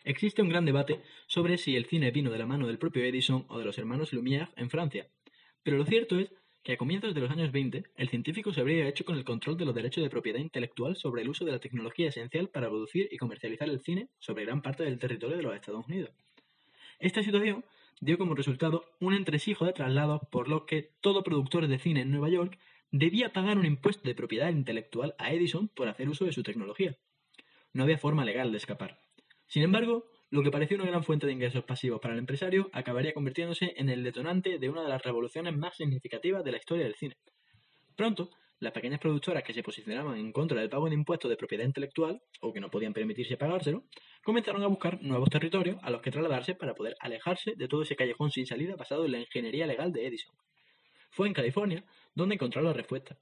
Existe 0.06 0.42
un 0.42 0.50
gran 0.50 0.66
debate 0.66 1.02
sobre 1.28 1.58
si 1.58 1.76
el 1.76 1.86
cine 1.86 2.12
vino 2.12 2.32
de 2.32 2.38
la 2.38 2.46
mano 2.46 2.68
del 2.68 2.78
propio 2.78 3.04
Edison 3.04 3.46
o 3.50 3.60
de 3.60 3.66
los 3.66 3.78
hermanos 3.78 4.14
Lumière 4.14 4.52
en 4.56 4.70
Francia, 4.70 5.08
pero 5.64 5.78
lo 5.78 5.86
cierto 5.86 6.20
es 6.20 6.34
que 6.64 6.74
a 6.74 6.78
comienzos 6.78 7.14
de 7.14 7.22
los 7.22 7.30
años 7.30 7.52
20 7.52 7.84
el 7.98 8.10
científico 8.10 8.54
se 8.54 8.62
habría 8.62 8.88
hecho 8.88 9.04
con 9.04 9.18
el 9.18 9.26
control 9.26 9.58
de 9.58 9.66
los 9.66 9.76
derechos 9.76 10.04
de 10.04 10.10
propiedad 10.10 10.40
intelectual 10.40 10.96
sobre 10.96 11.22
el 11.22 11.30
uso 11.30 11.44
de 11.44 11.52
la 11.52 11.60
tecnología 11.60 12.08
esencial 12.08 12.48
para 12.48 12.70
producir 12.70 13.10
y 13.12 13.18
comercializar 13.18 13.70
el 13.70 13.82
cine 13.82 14.08
sobre 14.20 14.46
gran 14.46 14.62
parte 14.62 14.84
del 14.84 14.98
territorio 14.98 15.36
de 15.36 15.44
los 15.44 15.56
Estados 15.56 15.86
Unidos. 15.88 16.12
Esta 17.00 17.22
situación 17.22 17.66
dio 18.00 18.18
como 18.18 18.34
resultado 18.34 18.86
un 19.02 19.14
entresijo 19.14 19.66
de 19.66 19.74
traslados 19.74 20.22
por 20.32 20.48
lo 20.48 20.66
que 20.66 20.92
todo 21.02 21.24
productor 21.24 21.68
de 21.68 21.80
cine 21.80 22.02
en 22.02 22.12
Nueva 22.12 22.30
York 22.30 22.58
debía 22.92 23.34
pagar 23.34 23.58
un 23.58 23.66
impuesto 23.66 24.08
de 24.08 24.16
propiedad 24.16 24.50
intelectual 24.50 25.16
a 25.18 25.34
Edison 25.34 25.68
por 25.68 25.90
hacer 25.90 26.08
uso 26.08 26.26
de 26.26 26.32
su 26.32 26.44
tecnología. 26.44 26.96
No 27.74 27.84
había 27.84 27.98
forma 27.98 28.24
legal 28.24 28.52
de 28.52 28.58
escapar. 28.58 29.02
Sin 29.48 29.64
embargo, 29.64 30.06
lo 30.34 30.42
que 30.42 30.50
parecía 30.50 30.78
una 30.78 30.88
gran 30.88 31.04
fuente 31.04 31.28
de 31.28 31.34
ingresos 31.34 31.64
pasivos 31.64 32.02
para 32.02 32.16
el 32.16 32.20
empresario 32.20 32.68
acabaría 32.74 33.14
convirtiéndose 33.14 33.76
en 33.78 33.88
el 33.90 34.04
detonante 34.04 34.58
de 34.58 34.68
una 34.68 34.82
de 34.82 34.90
las 34.90 35.04
revoluciones 35.04 35.56
más 35.56 35.78
significativas 35.78 36.44
de 36.44 36.52
la 36.52 36.58
historia 36.58 36.86
del 36.86 36.96
cine. 36.96 37.18
Pronto, 37.96 38.32
las 38.58 38.74
pequeñas 38.74 39.00
productoras 39.00 39.44
que 39.44 39.54
se 39.54 39.62
posicionaban 39.62 40.18
en 40.18 40.32
contra 40.32 40.60
del 40.60 40.72
pago 40.72 40.90
de 40.90 40.96
impuestos 40.96 41.30
de 41.30 41.38
propiedad 41.38 41.66
intelectual, 41.66 42.20
o 42.42 42.52
que 42.52 42.60
no 42.60 42.72
podían 42.72 42.94
permitirse 42.94 43.38
pagárselo, 43.38 43.84
comenzaron 44.24 44.64
a 44.64 44.68
buscar 44.68 45.00
nuevos 45.04 45.30
territorios 45.30 45.78
a 45.84 45.92
los 45.92 46.02
que 46.02 46.10
trasladarse 46.10 46.56
para 46.56 46.74
poder 46.74 46.96
alejarse 47.00 47.54
de 47.56 47.68
todo 47.68 47.84
ese 47.84 47.96
callejón 47.96 48.32
sin 48.32 48.48
salida 48.48 48.76
basado 48.76 49.06
en 49.06 49.12
la 49.12 49.20
ingeniería 49.20 49.68
legal 49.68 49.94
de 49.94 50.08
Edison. 50.08 50.36
Fue 51.12 51.28
en 51.28 51.36
California 51.36 51.86
donde 52.16 52.34
encontró 52.34 52.64
la 52.64 52.74
respuesta. 52.74 53.20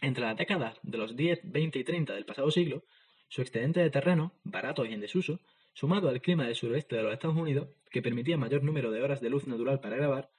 Entre 0.00 0.24
las 0.24 0.38
décadas 0.38 0.78
de 0.82 0.96
los 0.96 1.14
10, 1.14 1.40
20 1.44 1.78
y 1.78 1.84
30 1.84 2.14
del 2.14 2.24
pasado 2.24 2.50
siglo, 2.50 2.84
su 3.28 3.42
excedente 3.42 3.80
de 3.80 3.90
terreno, 3.90 4.32
barato 4.44 4.86
y 4.86 4.94
en 4.94 5.00
desuso, 5.00 5.38
sumado 5.74 6.08
al 6.08 6.20
clima 6.20 6.44
del 6.44 6.54
suroeste 6.54 6.96
de 6.96 7.02
los 7.02 7.12
Estados 7.12 7.36
Unidos, 7.36 7.68
que 7.90 8.02
permitía 8.02 8.36
mayor 8.36 8.62
número 8.62 8.90
de 8.90 9.02
horas 9.02 9.20
de 9.20 9.30
luz 9.30 9.46
natural 9.46 9.80
para 9.80 9.96
grabar, 9.96 10.30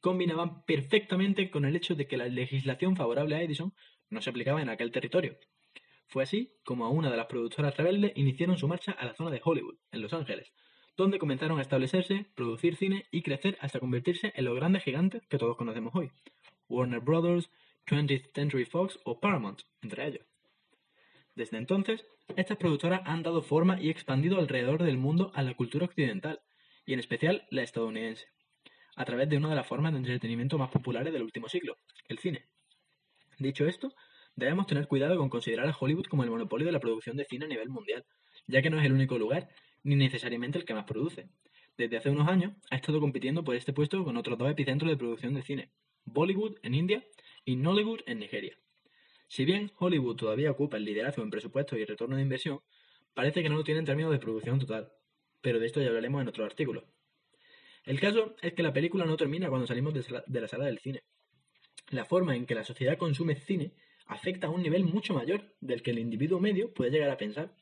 combinaban 0.00 0.64
perfectamente 0.64 1.50
con 1.50 1.64
el 1.64 1.76
hecho 1.76 1.94
de 1.94 2.06
que 2.06 2.16
la 2.16 2.26
legislación 2.26 2.96
favorable 2.96 3.36
a 3.36 3.42
Edison 3.42 3.72
no 4.10 4.20
se 4.20 4.30
aplicaba 4.30 4.60
en 4.60 4.68
aquel 4.68 4.90
territorio. 4.90 5.36
Fue 6.08 6.24
así 6.24 6.52
como 6.64 6.84
a 6.84 6.90
una 6.90 7.10
de 7.10 7.16
las 7.16 7.26
productoras 7.26 7.76
rebeldes 7.76 8.12
iniciaron 8.16 8.58
su 8.58 8.68
marcha 8.68 8.92
a 8.92 9.06
la 9.06 9.14
zona 9.14 9.30
de 9.30 9.40
Hollywood, 9.42 9.76
en 9.92 10.02
Los 10.02 10.12
Ángeles, 10.12 10.52
donde 10.96 11.18
comenzaron 11.18 11.58
a 11.58 11.62
establecerse, 11.62 12.26
producir 12.34 12.76
cine 12.76 13.06
y 13.10 13.22
crecer 13.22 13.56
hasta 13.60 13.80
convertirse 13.80 14.32
en 14.34 14.44
los 14.44 14.54
grandes 14.54 14.82
gigantes 14.82 15.22
que 15.28 15.38
todos 15.38 15.56
conocemos 15.56 15.94
hoy, 15.94 16.10
Warner 16.68 17.00
Brothers, 17.00 17.50
20th 17.86 18.32
Century 18.34 18.64
Fox 18.64 18.98
o 19.04 19.20
Paramount, 19.20 19.62
entre 19.80 20.06
ellos. 20.06 20.31
Desde 21.34 21.56
entonces, 21.56 22.04
estas 22.36 22.58
productoras 22.58 23.02
han 23.04 23.22
dado 23.22 23.42
forma 23.42 23.80
y 23.80 23.90
expandido 23.90 24.38
alrededor 24.38 24.82
del 24.82 24.98
mundo 24.98 25.30
a 25.34 25.42
la 25.42 25.54
cultura 25.54 25.86
occidental, 25.86 26.40
y 26.84 26.92
en 26.92 26.98
especial 26.98 27.46
la 27.50 27.62
estadounidense, 27.62 28.26
a 28.96 29.04
través 29.04 29.28
de 29.28 29.38
una 29.38 29.48
de 29.48 29.56
las 29.56 29.66
formas 29.66 29.92
de 29.92 29.98
entretenimiento 29.98 30.58
más 30.58 30.70
populares 30.70 31.12
del 31.12 31.22
último 31.22 31.48
siglo, 31.48 31.76
el 32.08 32.18
cine. 32.18 32.46
Dicho 33.38 33.66
esto, 33.66 33.94
debemos 34.36 34.66
tener 34.66 34.86
cuidado 34.86 35.16
con 35.16 35.30
considerar 35.30 35.68
a 35.68 35.76
Hollywood 35.78 36.06
como 36.06 36.24
el 36.24 36.30
monopolio 36.30 36.66
de 36.66 36.72
la 36.72 36.80
producción 36.80 37.16
de 37.16 37.24
cine 37.24 37.46
a 37.46 37.48
nivel 37.48 37.70
mundial, 37.70 38.04
ya 38.46 38.60
que 38.60 38.70
no 38.70 38.78
es 38.78 38.84
el 38.84 38.92
único 38.92 39.18
lugar 39.18 39.48
ni 39.82 39.96
necesariamente 39.96 40.58
el 40.58 40.64
que 40.64 40.74
más 40.74 40.84
produce. 40.84 41.28
Desde 41.76 41.96
hace 41.96 42.10
unos 42.10 42.28
años 42.28 42.52
ha 42.70 42.76
estado 42.76 43.00
compitiendo 43.00 43.42
por 43.42 43.56
este 43.56 43.72
puesto 43.72 44.04
con 44.04 44.16
otros 44.16 44.38
dos 44.38 44.50
epicentros 44.50 44.90
de 44.90 44.96
producción 44.96 45.34
de 45.34 45.42
cine, 45.42 45.70
Bollywood 46.04 46.58
en 46.62 46.74
India 46.74 47.04
y 47.44 47.56
Nollywood 47.56 48.00
en 48.06 48.18
Nigeria. 48.18 48.56
Si 49.32 49.46
bien 49.46 49.72
Hollywood 49.78 50.16
todavía 50.16 50.50
ocupa 50.50 50.76
el 50.76 50.84
liderazgo 50.84 51.22
en 51.22 51.30
presupuesto 51.30 51.74
y 51.74 51.86
retorno 51.86 52.16
de 52.16 52.22
inversión, 52.22 52.60
parece 53.14 53.42
que 53.42 53.48
no 53.48 53.56
lo 53.56 53.64
tiene 53.64 53.80
en 53.80 53.86
términos 53.86 54.12
de 54.12 54.18
producción 54.18 54.58
total, 54.58 54.92
pero 55.40 55.58
de 55.58 55.64
esto 55.64 55.80
ya 55.80 55.88
hablaremos 55.88 56.20
en 56.20 56.28
otro 56.28 56.44
artículo. 56.44 56.84
El 57.86 57.98
caso 57.98 58.36
es 58.42 58.52
que 58.52 58.62
la 58.62 58.74
película 58.74 59.06
no 59.06 59.16
termina 59.16 59.48
cuando 59.48 59.66
salimos 59.66 59.94
de 59.94 60.40
la 60.42 60.48
sala 60.48 60.66
del 60.66 60.80
cine. 60.80 61.04
La 61.88 62.04
forma 62.04 62.36
en 62.36 62.44
que 62.44 62.54
la 62.54 62.62
sociedad 62.62 62.98
consume 62.98 63.36
cine 63.36 63.72
afecta 64.04 64.48
a 64.48 64.50
un 64.50 64.62
nivel 64.62 64.84
mucho 64.84 65.14
mayor 65.14 65.56
del 65.62 65.82
que 65.82 65.92
el 65.92 65.98
individuo 65.98 66.38
medio 66.38 66.74
puede 66.74 66.90
llegar 66.90 67.08
a 67.08 67.16
pensar. 67.16 67.56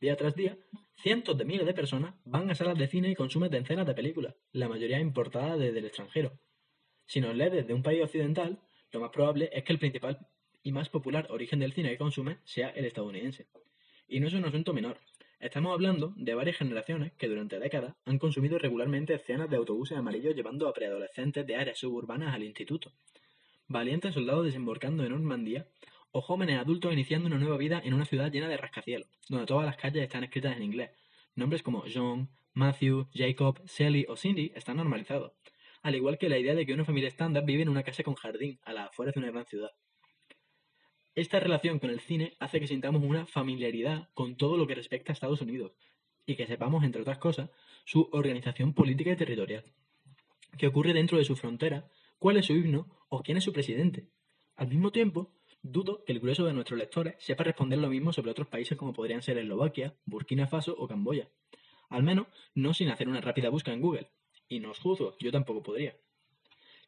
Día 0.00 0.16
tras 0.16 0.34
día, 0.34 0.56
cientos 1.02 1.36
de 1.36 1.44
miles 1.44 1.66
de 1.66 1.74
personas 1.74 2.14
van 2.24 2.50
a 2.50 2.54
salas 2.54 2.78
de 2.78 2.88
cine 2.88 3.10
y 3.10 3.14
consumen 3.14 3.50
decenas 3.50 3.86
de 3.86 3.92
películas, 3.92 4.34
la 4.50 4.66
mayoría 4.66 4.98
importadas 4.98 5.58
desde 5.58 5.78
el 5.78 5.84
extranjero. 5.84 6.40
Si 7.04 7.20
nos 7.20 7.36
lees 7.36 7.52
desde 7.52 7.74
un 7.74 7.82
país 7.82 8.02
occidental, 8.02 8.62
lo 8.92 9.00
más 9.00 9.10
probable 9.10 9.50
es 9.52 9.62
que 9.62 9.74
el 9.74 9.78
principal 9.78 10.26
y 10.66 10.72
más 10.72 10.88
popular 10.88 11.28
origen 11.30 11.60
del 11.60 11.72
cine 11.72 11.90
que 11.90 11.96
consume 11.96 12.38
sea 12.44 12.70
el 12.70 12.86
estadounidense. 12.86 13.46
Y 14.08 14.18
no 14.18 14.26
es 14.26 14.34
un 14.34 14.44
asunto 14.46 14.74
menor. 14.74 14.98
Estamos 15.38 15.72
hablando 15.72 16.12
de 16.16 16.34
varias 16.34 16.56
generaciones 16.56 17.12
que 17.12 17.28
durante 17.28 17.60
décadas 17.60 17.94
han 18.04 18.18
consumido 18.18 18.58
regularmente 18.58 19.14
escenas 19.14 19.48
de 19.48 19.58
autobuses 19.58 19.96
amarillos 19.96 20.34
llevando 20.34 20.66
a 20.66 20.72
preadolescentes 20.72 21.46
de 21.46 21.54
áreas 21.54 21.78
suburbanas 21.78 22.34
al 22.34 22.42
instituto, 22.42 22.92
valientes 23.68 24.14
soldados 24.14 24.44
desembarcando 24.44 25.04
en 25.04 25.10
Normandía 25.10 25.68
o 26.10 26.20
jóvenes 26.20 26.58
adultos 26.58 26.92
iniciando 26.92 27.28
una 27.28 27.38
nueva 27.38 27.58
vida 27.58 27.80
en 27.84 27.94
una 27.94 28.04
ciudad 28.04 28.32
llena 28.32 28.48
de 28.48 28.56
rascacielos, 28.56 29.08
donde 29.28 29.46
todas 29.46 29.66
las 29.66 29.76
calles 29.76 30.02
están 30.02 30.24
escritas 30.24 30.56
en 30.56 30.64
inglés. 30.64 30.90
Nombres 31.36 31.62
como 31.62 31.84
John, 31.94 32.28
Matthew, 32.54 33.06
Jacob, 33.14 33.62
Sally 33.66 34.04
o 34.08 34.16
Cindy 34.16 34.50
están 34.56 34.78
normalizados, 34.78 35.30
al 35.82 35.94
igual 35.94 36.18
que 36.18 36.28
la 36.28 36.38
idea 36.38 36.56
de 36.56 36.66
que 36.66 36.74
una 36.74 36.84
familia 36.84 37.06
estándar 37.06 37.44
vive 37.44 37.62
en 37.62 37.68
una 37.68 37.84
casa 37.84 38.02
con 38.02 38.16
jardín 38.16 38.58
a 38.64 38.72
las 38.72 38.88
afueras 38.88 39.14
de 39.14 39.20
una 39.20 39.30
gran 39.30 39.46
ciudad. 39.46 39.70
Esta 41.16 41.40
relación 41.40 41.78
con 41.78 41.88
el 41.88 42.00
cine 42.00 42.34
hace 42.40 42.60
que 42.60 42.66
sintamos 42.66 43.02
una 43.02 43.24
familiaridad 43.24 44.10
con 44.12 44.36
todo 44.36 44.58
lo 44.58 44.66
que 44.66 44.74
respecta 44.74 45.12
a 45.12 45.14
Estados 45.14 45.40
Unidos 45.40 45.72
y 46.26 46.36
que 46.36 46.46
sepamos, 46.46 46.84
entre 46.84 47.00
otras 47.00 47.16
cosas, 47.16 47.48
su 47.86 48.10
organización 48.12 48.74
política 48.74 49.12
y 49.12 49.16
territorial, 49.16 49.64
qué 50.58 50.66
ocurre 50.66 50.92
dentro 50.92 51.16
de 51.16 51.24
su 51.24 51.34
frontera, 51.34 51.88
cuál 52.18 52.36
es 52.36 52.44
su 52.44 52.52
himno 52.52 53.06
o 53.08 53.22
quién 53.22 53.38
es 53.38 53.44
su 53.44 53.54
presidente. 53.54 54.10
Al 54.56 54.68
mismo 54.68 54.92
tiempo, 54.92 55.32
dudo 55.62 56.04
que 56.04 56.12
el 56.12 56.20
grueso 56.20 56.44
de 56.44 56.52
nuestros 56.52 56.78
lectores 56.78 57.14
sepa 57.18 57.44
responder 57.44 57.78
lo 57.78 57.88
mismo 57.88 58.12
sobre 58.12 58.30
otros 58.30 58.48
países 58.48 58.76
como 58.76 58.92
podrían 58.92 59.22
ser 59.22 59.38
Eslovaquia, 59.38 59.94
Burkina 60.04 60.46
Faso 60.46 60.76
o 60.76 60.86
Camboya. 60.86 61.30
Al 61.88 62.02
menos 62.02 62.26
no 62.54 62.74
sin 62.74 62.90
hacer 62.90 63.08
una 63.08 63.22
rápida 63.22 63.48
búsqueda 63.48 63.74
en 63.74 63.80
Google. 63.80 64.10
Y 64.50 64.60
no 64.60 64.72
os 64.72 64.80
juzgo, 64.80 65.16
yo 65.18 65.32
tampoco 65.32 65.62
podría. 65.62 65.96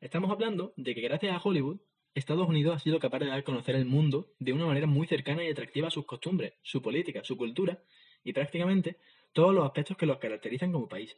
Estamos 0.03 0.31
hablando 0.31 0.74
de 0.76 0.95
que 0.95 1.01
gracias 1.01 1.35
a 1.35 1.41
Hollywood, 1.43 1.79
Estados 2.14 2.48
Unidos 2.48 2.76
ha 2.76 2.78
sido 2.78 2.98
capaz 2.98 3.20
de 3.20 3.26
dar 3.26 3.38
a 3.38 3.44
conocer 3.44 3.76
el 3.76 3.84
mundo 3.84 4.32
de 4.38 4.52
una 4.52 4.66
manera 4.66 4.86
muy 4.86 5.06
cercana 5.06 5.44
y 5.44 5.50
atractiva 5.50 5.88
a 5.88 5.90
sus 5.90 6.04
costumbres, 6.04 6.54
su 6.62 6.82
política, 6.82 7.22
su 7.22 7.36
cultura 7.36 7.82
y 8.24 8.32
prácticamente 8.32 8.98
todos 9.32 9.54
los 9.54 9.64
aspectos 9.64 9.96
que 9.96 10.06
los 10.06 10.18
caracterizan 10.18 10.72
como 10.72 10.88
país. 10.88 11.16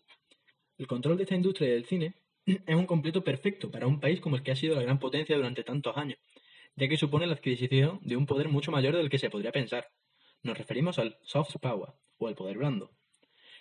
El 0.76 0.86
control 0.86 1.16
de 1.16 1.24
esta 1.24 1.34
industria 1.34 1.70
del 1.70 1.86
cine 1.86 2.14
es 2.46 2.74
un 2.74 2.86
completo 2.86 3.22
perfecto 3.24 3.70
para 3.70 3.86
un 3.86 4.00
país 4.00 4.20
como 4.20 4.36
el 4.36 4.42
que 4.42 4.52
ha 4.52 4.56
sido 4.56 4.76
la 4.76 4.82
gran 4.82 4.98
potencia 4.98 5.36
durante 5.36 5.64
tantos 5.64 5.96
años, 5.96 6.18
ya 6.76 6.88
que 6.88 6.96
supone 6.96 7.26
la 7.26 7.34
adquisición 7.34 8.00
de 8.02 8.16
un 8.16 8.26
poder 8.26 8.48
mucho 8.48 8.70
mayor 8.70 8.96
del 8.96 9.10
que 9.10 9.18
se 9.18 9.30
podría 9.30 9.52
pensar. 9.52 9.88
Nos 10.42 10.56
referimos 10.56 10.98
al 10.98 11.18
soft 11.22 11.56
power, 11.60 11.90
o 12.20 12.28
al 12.28 12.34
poder 12.34 12.58
blando. 12.58 12.92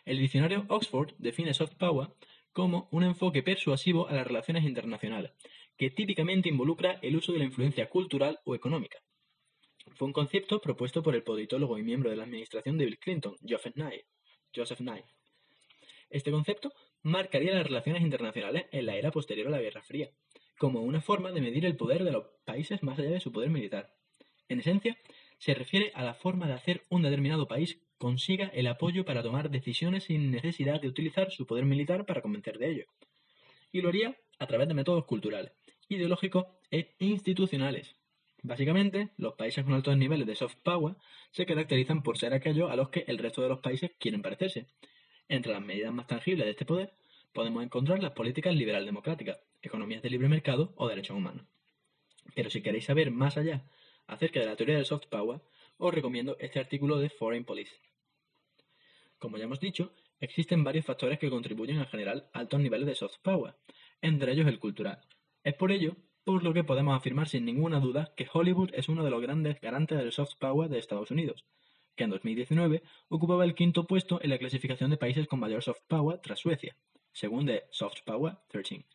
El 0.05 0.19
diccionario 0.19 0.65
Oxford 0.69 1.13
define 1.17 1.53
soft 1.53 1.75
power 1.75 2.09
como 2.51 2.87
un 2.91 3.03
enfoque 3.03 3.43
persuasivo 3.43 4.07
a 4.07 4.13
las 4.13 4.27
relaciones 4.27 4.63
internacionales, 4.63 5.31
que 5.79 5.89
típicamente 5.89 6.49
involucra 6.49 6.99
el 7.01 7.15
uso 7.15 7.31
de 7.31 7.39
la 7.39 7.45
influencia 7.45 7.87
cultural 7.87 8.37
o 8.43 8.53
económica. 8.53 8.99
Fue 9.95 10.07
un 10.07 10.13
concepto 10.13 10.59
propuesto 10.59 11.01
por 11.01 11.15
el 11.15 11.23
politólogo 11.23 11.77
y 11.77 11.83
miembro 11.83 12.09
de 12.09 12.17
la 12.17 12.25
administración 12.25 12.77
de 12.77 12.83
Bill 12.83 12.99
Clinton, 12.99 13.37
Joseph 13.47 13.77
Nye. 13.77 14.05
Joseph 14.53 14.81
Nye. 14.81 15.05
Este 16.09 16.31
concepto 16.31 16.73
marcaría 17.01 17.53
las 17.53 17.65
relaciones 17.65 18.01
internacionales 18.01 18.65
en 18.73 18.87
la 18.87 18.97
era 18.97 19.09
posterior 19.11 19.47
a 19.47 19.51
la 19.51 19.61
Guerra 19.61 19.81
Fría, 19.81 20.09
como 20.57 20.81
una 20.81 20.99
forma 20.99 21.31
de 21.31 21.39
medir 21.39 21.65
el 21.65 21.77
poder 21.77 22.03
de 22.03 22.11
los 22.11 22.25
países 22.43 22.83
más 22.83 22.99
allá 22.99 23.11
de 23.11 23.21
su 23.21 23.31
poder 23.31 23.49
militar. 23.49 23.93
En 24.49 24.59
esencia, 24.59 24.97
se 25.37 25.53
refiere 25.53 25.93
a 25.95 26.03
la 26.03 26.13
forma 26.13 26.47
de 26.47 26.55
hacer 26.55 26.83
un 26.89 27.03
determinado 27.03 27.47
país 27.47 27.79
consiga 27.97 28.47
el 28.47 28.67
apoyo 28.67 29.05
para 29.05 29.23
tomar 29.23 29.49
decisiones 29.49 30.03
sin 30.03 30.29
necesidad 30.29 30.81
de 30.81 30.89
utilizar 30.89 31.31
su 31.31 31.45
poder 31.45 31.63
militar 31.63 32.05
para 32.05 32.21
convencer 32.21 32.57
de 32.57 32.69
ello. 32.69 32.85
Y 33.71 33.79
lo 33.81 33.87
haría 33.87 34.17
a 34.39 34.47
través 34.47 34.67
de 34.67 34.73
métodos 34.73 35.05
culturales, 35.05 35.51
ideológicos 35.89 36.45
e 36.71 36.95
institucionales. 36.99 37.95
Básicamente, 38.41 39.09
los 39.17 39.33
países 39.33 39.65
con 39.65 39.73
altos 39.73 39.97
niveles 39.97 40.25
de 40.25 40.35
soft 40.35 40.55
power 40.63 40.95
se 41.31 41.45
caracterizan 41.45 42.03
por 42.03 42.17
ser 42.17 42.33
aquellos 42.33 42.71
a 42.71 42.75
los 42.75 42.89
que 42.89 43.03
el 43.07 43.17
resto 43.17 43.41
de 43.41 43.49
los 43.49 43.59
países 43.59 43.91
quieren 43.99 44.21
parecerse. 44.21 44.67
Entre 45.27 45.51
las 45.51 45.61
medidas 45.61 45.93
más 45.93 46.07
tangibles 46.07 46.45
de 46.45 46.51
este 46.51 46.65
poder 46.65 46.93
podemos 47.33 47.63
encontrar 47.63 48.01
las 48.01 48.13
políticas 48.13 48.55
liberal 48.55 48.85
democráticas, 48.85 49.39
economías 49.61 50.01
de 50.01 50.09
libre 50.09 50.29
mercado 50.29 50.73
o 50.77 50.87
derechos 50.87 51.17
humanos. 51.17 51.45
Pero 52.33 52.49
si 52.49 52.61
queréis 52.61 52.85
saber 52.85 53.11
más 53.11 53.37
allá 53.37 53.65
acerca 54.07 54.39
de 54.39 54.45
la 54.45 54.55
teoría 54.55 54.77
del 54.77 54.85
soft 54.85 55.07
power, 55.07 55.41
os 55.77 55.93
recomiendo 55.93 56.37
este 56.39 56.59
artículo 56.59 56.97
de 56.97 57.09
Foreign 57.09 57.45
Policy. 57.45 57.75
Como 59.17 59.37
ya 59.37 59.43
hemos 59.43 59.59
dicho, 59.59 59.93
existen 60.19 60.63
varios 60.63 60.85
factores 60.85 61.19
que 61.19 61.29
contribuyen 61.29 61.79
a 61.79 61.85
generar 61.85 62.29
altos 62.33 62.59
niveles 62.59 62.87
de 62.87 62.95
soft 62.95 63.17
power, 63.21 63.55
entre 64.01 64.31
ellos 64.31 64.47
el 64.47 64.59
cultural. 64.59 65.01
Es 65.43 65.53
por 65.53 65.71
ello 65.71 65.95
por 66.23 66.43
lo 66.43 66.53
que 66.53 66.63
podemos 66.63 66.95
afirmar 66.95 67.27
sin 67.27 67.45
ninguna 67.45 67.79
duda 67.79 68.13
que 68.15 68.27
Hollywood 68.31 68.71
es 68.73 68.89
uno 68.89 69.03
de 69.03 69.09
los 69.09 69.21
grandes 69.21 69.59
garantes 69.61 69.97
del 69.97 70.11
soft 70.11 70.35
power 70.39 70.69
de 70.69 70.77
Estados 70.77 71.11
Unidos, 71.11 71.45
que 71.95 72.03
en 72.03 72.11
2019 72.11 72.83
ocupaba 73.07 73.45
el 73.45 73.55
quinto 73.55 73.87
puesto 73.87 74.21
en 74.21 74.29
la 74.29 74.37
clasificación 74.37 74.91
de 74.91 74.97
países 74.97 75.27
con 75.27 75.39
mayor 75.39 75.63
soft 75.63 75.81
power 75.87 76.19
tras 76.19 76.39
Suecia, 76.39 76.75
según 77.13 77.45
The 77.45 77.63
Soft 77.71 78.01
Power 78.05 78.35
13. 78.49 78.85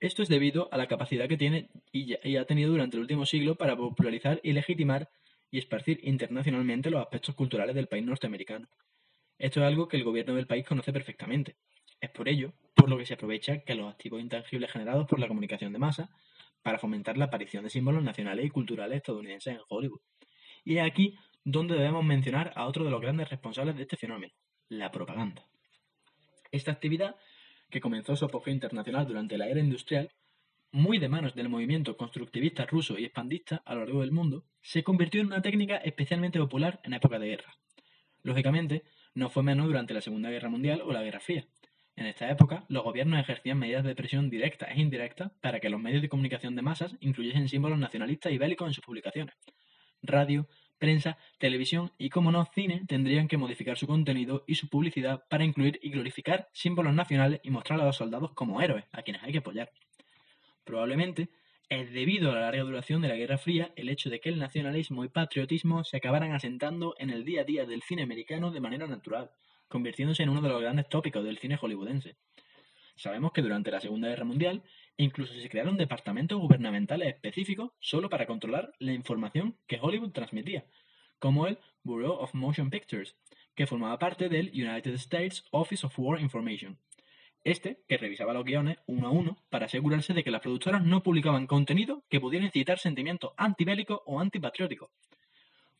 Esto 0.00 0.22
es 0.22 0.28
debido 0.28 0.68
a 0.72 0.76
la 0.76 0.86
capacidad 0.86 1.28
que 1.28 1.36
tiene 1.36 1.70
y 1.90 2.36
ha 2.36 2.44
tenido 2.44 2.70
durante 2.70 2.96
el 2.96 3.02
último 3.02 3.26
siglo 3.26 3.56
para 3.56 3.76
popularizar 3.76 4.40
y 4.44 4.52
legitimar 4.52 5.10
y 5.50 5.58
esparcir 5.58 6.00
internacionalmente 6.04 6.90
los 6.90 7.00
aspectos 7.00 7.34
culturales 7.34 7.74
del 7.74 7.88
país 7.88 8.04
norteamericano. 8.04 8.68
Esto 9.38 9.60
es 9.60 9.66
algo 9.66 9.88
que 9.88 9.96
el 9.96 10.04
gobierno 10.04 10.34
del 10.34 10.46
país 10.46 10.64
conoce 10.64 10.92
perfectamente. 10.92 11.56
Es 12.00 12.10
por 12.10 12.28
ello 12.28 12.52
por 12.74 12.88
lo 12.88 12.96
que 12.96 13.06
se 13.06 13.14
aprovecha 13.14 13.58
que 13.64 13.74
los 13.74 13.90
activos 13.90 14.20
intangibles 14.20 14.70
generados 14.70 15.06
por 15.06 15.18
la 15.18 15.26
comunicación 15.26 15.72
de 15.72 15.80
masa 15.80 16.10
para 16.62 16.78
fomentar 16.78 17.18
la 17.18 17.26
aparición 17.26 17.64
de 17.64 17.70
símbolos 17.70 18.02
nacionales 18.02 18.46
y 18.46 18.50
culturales 18.50 18.98
estadounidenses 18.98 19.54
en 19.54 19.60
Hollywood. 19.68 20.00
Y 20.64 20.76
es 20.76 20.84
aquí 20.84 21.16
donde 21.44 21.74
debemos 21.74 22.04
mencionar 22.04 22.52
a 22.54 22.66
otro 22.66 22.84
de 22.84 22.90
los 22.90 23.00
grandes 23.00 23.30
responsables 23.30 23.76
de 23.76 23.82
este 23.82 23.96
fenómeno, 23.96 24.34
la 24.68 24.90
propaganda. 24.90 25.46
Esta 26.52 26.72
actividad, 26.72 27.16
que 27.70 27.80
comenzó 27.80 28.16
su 28.16 28.24
apogeo 28.24 28.52
internacional 28.54 29.06
durante 29.06 29.38
la 29.38 29.48
era 29.48 29.60
industrial, 29.60 30.10
muy 30.70 30.98
de 30.98 31.08
manos 31.08 31.34
del 31.34 31.48
movimiento 31.48 31.96
constructivista 31.96 32.66
ruso 32.66 32.98
y 32.98 33.04
expandista 33.04 33.62
a 33.64 33.74
lo 33.74 33.80
largo 33.80 34.02
del 34.02 34.12
mundo, 34.12 34.44
se 34.60 34.84
convirtió 34.84 35.20
en 35.20 35.28
una 35.28 35.42
técnica 35.42 35.78
especialmente 35.78 36.38
popular 36.38 36.80
en 36.84 36.92
época 36.92 37.18
de 37.18 37.28
guerra. 37.28 37.56
Lógicamente, 38.22 38.84
no 39.14 39.30
fue 39.30 39.42
menos 39.42 39.66
durante 39.66 39.94
la 39.94 40.00
Segunda 40.00 40.30
Guerra 40.30 40.50
Mundial 40.50 40.82
o 40.82 40.92
la 40.92 41.02
Guerra 41.02 41.20
Fría. 41.20 41.46
En 41.98 42.06
esta 42.06 42.30
época, 42.30 42.64
los 42.68 42.84
gobiernos 42.84 43.18
ejercían 43.18 43.58
medidas 43.58 43.82
de 43.82 43.96
presión 43.96 44.30
directas 44.30 44.68
e 44.70 44.80
indirectas 44.80 45.32
para 45.40 45.58
que 45.58 45.68
los 45.68 45.80
medios 45.80 46.00
de 46.00 46.08
comunicación 46.08 46.54
de 46.54 46.62
masas 46.62 46.94
incluyesen 47.00 47.48
símbolos 47.48 47.76
nacionalistas 47.76 48.30
y 48.30 48.38
bélicos 48.38 48.68
en 48.68 48.72
sus 48.72 48.84
publicaciones. 48.84 49.34
Radio, 50.00 50.46
prensa, 50.78 51.18
televisión 51.38 51.90
y, 51.98 52.10
como 52.10 52.30
no, 52.30 52.44
cine 52.54 52.82
tendrían 52.86 53.26
que 53.26 53.36
modificar 53.36 53.76
su 53.76 53.88
contenido 53.88 54.44
y 54.46 54.54
su 54.54 54.68
publicidad 54.68 55.24
para 55.28 55.42
incluir 55.42 55.80
y 55.82 55.90
glorificar 55.90 56.48
símbolos 56.52 56.94
nacionales 56.94 57.40
y 57.42 57.50
mostrar 57.50 57.80
a 57.80 57.86
los 57.86 57.96
soldados 57.96 58.30
como 58.32 58.62
héroes, 58.62 58.84
a 58.92 59.02
quienes 59.02 59.24
hay 59.24 59.32
que 59.32 59.38
apoyar. 59.38 59.72
Probablemente 60.62 61.30
es 61.68 61.92
debido 61.92 62.30
a 62.30 62.34
la 62.34 62.42
larga 62.42 62.62
duración 62.62 63.02
de 63.02 63.08
la 63.08 63.16
Guerra 63.16 63.38
Fría 63.38 63.72
el 63.74 63.88
hecho 63.88 64.08
de 64.08 64.20
que 64.20 64.28
el 64.28 64.38
nacionalismo 64.38 65.04
y 65.04 65.08
patriotismo 65.08 65.82
se 65.82 65.96
acabaran 65.96 66.30
asentando 66.30 66.94
en 67.00 67.10
el 67.10 67.24
día 67.24 67.40
a 67.40 67.44
día 67.44 67.66
del 67.66 67.82
cine 67.82 68.04
americano 68.04 68.52
de 68.52 68.60
manera 68.60 68.86
natural, 68.86 69.32
convirtiéndose 69.68 70.22
en 70.22 70.30
uno 70.30 70.40
de 70.40 70.48
los 70.48 70.60
grandes 70.60 70.88
tópicos 70.88 71.24
del 71.24 71.38
cine 71.38 71.56
hollywoodense. 71.56 72.16
Sabemos 72.96 73.32
que 73.32 73.42
durante 73.42 73.70
la 73.70 73.80
Segunda 73.80 74.08
Guerra 74.08 74.24
Mundial 74.24 74.62
incluso 74.96 75.32
se 75.32 75.48
crearon 75.48 75.76
departamentos 75.76 76.38
gubernamentales 76.40 77.08
específicos 77.14 77.70
solo 77.78 78.10
para 78.10 78.26
controlar 78.26 78.72
la 78.80 78.92
información 78.92 79.56
que 79.68 79.78
Hollywood 79.80 80.10
transmitía, 80.10 80.64
como 81.20 81.46
el 81.46 81.58
Bureau 81.84 82.14
of 82.14 82.34
Motion 82.34 82.70
Pictures, 82.70 83.14
que 83.54 83.66
formaba 83.66 83.98
parte 83.98 84.28
del 84.28 84.48
United 84.48 84.94
States 84.94 85.44
Office 85.52 85.86
of 85.86 85.98
War 85.98 86.20
Information. 86.20 86.78
Este, 87.44 87.82
que 87.86 87.96
revisaba 87.96 88.34
los 88.34 88.44
guiones 88.44 88.78
uno 88.86 89.06
a 89.06 89.10
uno 89.10 89.38
para 89.48 89.66
asegurarse 89.66 90.12
de 90.12 90.24
que 90.24 90.30
las 90.30 90.40
productoras 90.40 90.82
no 90.82 91.02
publicaban 91.02 91.46
contenido 91.46 92.04
que 92.10 92.20
pudiera 92.20 92.44
incitar 92.44 92.78
sentimientos 92.78 93.32
antibélicos 93.36 94.00
o 94.06 94.20
antipatrióticos. 94.20 94.90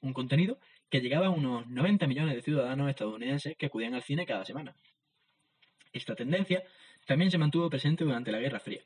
Un 0.01 0.13
contenido 0.13 0.59
que 0.91 1.01
llegaba 1.01 1.27
a 1.27 1.31
unos 1.31 1.67
90 1.69 2.07
millones 2.07 2.35
de 2.35 2.43
ciudadanos 2.43 2.89
estadounidenses 2.89 3.57
que 3.57 3.67
acudían 3.67 3.95
al 3.95 4.03
cine 4.03 4.27
cada 4.27 4.45
semana. 4.45 4.75
Esta 5.93 6.15
tendencia 6.15 6.63
también 7.07 7.31
se 7.31 7.39
mantuvo 7.39 7.71
presente 7.71 8.05
durante 8.05 8.33
la 8.33 8.39
Guerra 8.39 8.61
Fría. 8.61 8.83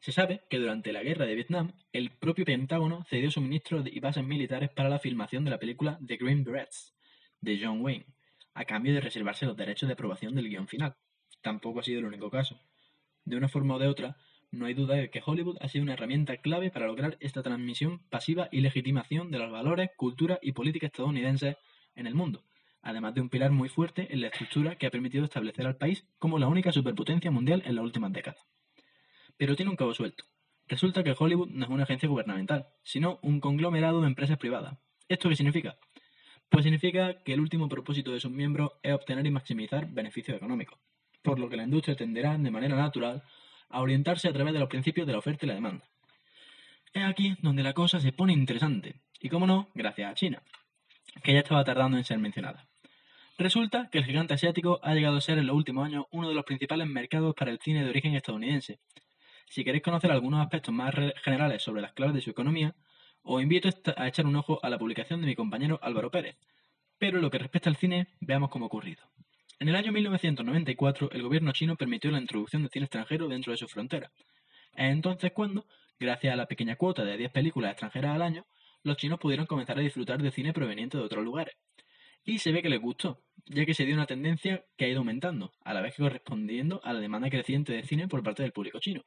Se 0.00 0.12
sabe 0.12 0.42
que 0.48 0.58
durante 0.58 0.92
la 0.92 1.02
Guerra 1.02 1.26
de 1.26 1.34
Vietnam, 1.34 1.72
el 1.92 2.10
propio 2.10 2.44
Pentágono 2.44 3.04
cedió 3.04 3.30
suministros 3.30 3.86
y 3.86 4.00
bases 4.00 4.24
militares 4.24 4.70
para 4.70 4.88
la 4.88 4.98
filmación 4.98 5.44
de 5.44 5.50
la 5.50 5.58
película 5.58 5.98
The 6.06 6.16
Green 6.16 6.42
Berets, 6.42 6.94
de 7.40 7.60
John 7.62 7.82
Wayne, 7.82 8.06
a 8.54 8.64
cambio 8.64 8.94
de 8.94 9.00
reservarse 9.00 9.46
los 9.46 9.56
derechos 9.56 9.88
de 9.88 9.92
aprobación 9.94 10.34
del 10.34 10.48
guion 10.48 10.68
final 10.68 10.96
tampoco 11.42 11.80
ha 11.80 11.82
sido 11.82 12.00
el 12.00 12.06
único 12.06 12.30
caso. 12.30 12.60
De 13.24 13.36
una 13.36 13.48
forma 13.48 13.76
o 13.76 13.78
de 13.78 13.88
otra, 13.88 14.16
no 14.50 14.66
hay 14.66 14.74
duda 14.74 14.96
de 14.96 15.10
que 15.10 15.22
Hollywood 15.24 15.58
ha 15.60 15.68
sido 15.68 15.84
una 15.84 15.92
herramienta 15.92 16.36
clave 16.38 16.70
para 16.70 16.86
lograr 16.86 17.16
esta 17.20 17.42
transmisión 17.42 18.00
pasiva 18.10 18.48
y 18.50 18.60
legitimación 18.60 19.30
de 19.30 19.38
los 19.38 19.50
valores, 19.50 19.90
cultura 19.96 20.38
y 20.42 20.52
política 20.52 20.86
estadounidenses 20.86 21.56
en 21.94 22.06
el 22.06 22.14
mundo, 22.14 22.44
además 22.82 23.14
de 23.14 23.20
un 23.20 23.28
pilar 23.28 23.52
muy 23.52 23.68
fuerte 23.68 24.12
en 24.12 24.20
la 24.20 24.28
estructura 24.28 24.76
que 24.76 24.86
ha 24.86 24.90
permitido 24.90 25.24
establecer 25.24 25.66
al 25.66 25.76
país 25.76 26.04
como 26.18 26.38
la 26.38 26.48
única 26.48 26.72
superpotencia 26.72 27.30
mundial 27.30 27.62
en 27.64 27.76
las 27.76 27.84
últimas 27.84 28.12
décadas. 28.12 28.44
Pero 29.36 29.56
tiene 29.56 29.70
un 29.70 29.76
cabo 29.76 29.94
suelto. 29.94 30.24
Resulta 30.66 31.02
que 31.02 31.14
Hollywood 31.18 31.50
no 31.50 31.64
es 31.64 31.70
una 31.70 31.84
agencia 31.84 32.08
gubernamental, 32.08 32.68
sino 32.82 33.18
un 33.22 33.40
conglomerado 33.40 34.00
de 34.00 34.08
empresas 34.08 34.38
privadas. 34.38 34.78
¿Esto 35.08 35.28
qué 35.28 35.36
significa? 35.36 35.78
Pues 36.48 36.64
significa 36.64 37.22
que 37.22 37.32
el 37.32 37.40
último 37.40 37.68
propósito 37.68 38.12
de 38.12 38.20
sus 38.20 38.30
miembros 38.30 38.72
es 38.82 38.92
obtener 38.92 39.26
y 39.26 39.30
maximizar 39.30 39.88
beneficios 39.90 40.36
económicos 40.36 40.78
por 41.22 41.38
lo 41.38 41.48
que 41.48 41.56
la 41.56 41.64
industria 41.64 41.96
tenderá, 41.96 42.36
de 42.36 42.50
manera 42.50 42.76
natural, 42.76 43.22
a 43.70 43.80
orientarse 43.80 44.28
a 44.28 44.32
través 44.32 44.52
de 44.52 44.60
los 44.60 44.68
principios 44.68 45.06
de 45.06 45.12
la 45.12 45.18
oferta 45.18 45.46
y 45.46 45.48
la 45.48 45.54
demanda. 45.54 45.84
Es 46.92 47.04
aquí 47.04 47.36
donde 47.40 47.62
la 47.62 47.72
cosa 47.72 48.00
se 48.00 48.12
pone 48.12 48.32
interesante, 48.32 49.00
y 49.20 49.28
como 49.28 49.46
no, 49.46 49.68
gracias 49.74 50.10
a 50.10 50.14
China, 50.14 50.42
que 51.22 51.32
ya 51.32 51.38
estaba 51.38 51.64
tardando 51.64 51.96
en 51.96 52.04
ser 52.04 52.18
mencionada. 52.18 52.66
Resulta 53.38 53.88
que 53.90 53.98
el 53.98 54.04
gigante 54.04 54.34
asiático 54.34 54.80
ha 54.82 54.92
llegado 54.92 55.16
a 55.16 55.20
ser 55.22 55.38
en 55.38 55.46
los 55.46 55.56
últimos 55.56 55.86
años 55.86 56.04
uno 56.10 56.28
de 56.28 56.34
los 56.34 56.44
principales 56.44 56.86
mercados 56.86 57.34
para 57.34 57.50
el 57.50 57.58
cine 57.58 57.82
de 57.82 57.88
origen 57.88 58.14
estadounidense. 58.14 58.80
Si 59.46 59.64
queréis 59.64 59.82
conocer 59.82 60.10
algunos 60.10 60.42
aspectos 60.42 60.74
más 60.74 60.94
generales 61.24 61.62
sobre 61.62 61.80
las 61.80 61.92
claves 61.92 62.14
de 62.16 62.20
su 62.20 62.30
economía, 62.30 62.74
os 63.22 63.42
invito 63.42 63.70
a 63.96 64.08
echar 64.08 64.26
un 64.26 64.36
ojo 64.36 64.60
a 64.62 64.68
la 64.68 64.78
publicación 64.78 65.20
de 65.20 65.26
mi 65.26 65.34
compañero 65.34 65.78
Álvaro 65.82 66.10
Pérez. 66.10 66.36
Pero 66.98 67.16
en 67.16 67.22
lo 67.22 67.30
que 67.30 67.38
respecta 67.38 67.70
al 67.70 67.76
cine, 67.76 68.08
veamos 68.20 68.50
cómo 68.50 68.66
ha 68.66 68.68
ocurrido. 68.68 69.02
En 69.60 69.68
el 69.68 69.76
año 69.76 69.92
1994, 69.92 71.10
el 71.12 71.22
gobierno 71.22 71.52
chino 71.52 71.76
permitió 71.76 72.10
la 72.10 72.18
introducción 72.18 72.62
de 72.62 72.70
cine 72.70 72.86
extranjero 72.86 73.28
dentro 73.28 73.52
de 73.52 73.58
su 73.58 73.68
frontera. 73.68 74.10
Es 74.74 74.90
entonces 74.90 75.32
cuando, 75.32 75.66
gracias 75.98 76.32
a 76.32 76.36
la 76.36 76.46
pequeña 76.46 76.76
cuota 76.76 77.04
de 77.04 77.18
10 77.18 77.30
películas 77.30 77.72
extranjeras 77.72 78.14
al 78.14 78.22
año, 78.22 78.46
los 78.84 78.96
chinos 78.96 79.20
pudieron 79.20 79.44
comenzar 79.44 79.78
a 79.78 79.82
disfrutar 79.82 80.22
de 80.22 80.30
cine 80.30 80.54
proveniente 80.54 80.96
de 80.96 81.04
otros 81.04 81.22
lugares. 81.22 81.56
Y 82.24 82.38
se 82.38 82.52
ve 82.52 82.62
que 82.62 82.70
les 82.70 82.80
gustó, 82.80 83.22
ya 83.44 83.66
que 83.66 83.74
se 83.74 83.84
dio 83.84 83.94
una 83.94 84.06
tendencia 84.06 84.64
que 84.78 84.86
ha 84.86 84.88
ido 84.88 85.00
aumentando, 85.00 85.52
a 85.62 85.74
la 85.74 85.82
vez 85.82 85.94
que 85.94 86.04
correspondiendo 86.04 86.80
a 86.82 86.94
la 86.94 87.00
demanda 87.00 87.28
creciente 87.28 87.74
de 87.74 87.82
cine 87.82 88.08
por 88.08 88.22
parte 88.22 88.42
del 88.42 88.52
público 88.52 88.78
chino. 88.80 89.04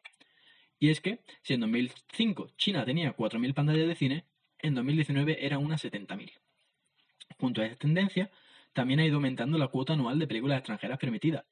Y 0.78 0.92
es 0.92 1.02
que, 1.02 1.22
si 1.42 1.56
en 1.56 1.62
2005 1.62 2.52
China 2.58 2.86
tenía 2.86 3.18
4.000 3.18 3.56
pantallas 3.56 3.88
de 3.88 3.96
cine, 3.96 4.26
en 4.60 4.76
2019 4.76 5.44
eran 5.44 5.66
unas 5.66 5.84
70.000. 5.84 6.32
Junto 7.40 7.62
a 7.64 7.66
esta 7.66 7.78
tendencia, 7.80 8.30
también 8.74 9.00
ha 9.00 9.06
ido 9.06 9.16
aumentando 9.16 9.58
la 9.58 9.68
cuota 9.68 9.94
anual 9.94 10.20
de 10.20 10.28
películas 10.28 10.58
extranjeras 10.58 11.00
permitidas, 11.00 11.46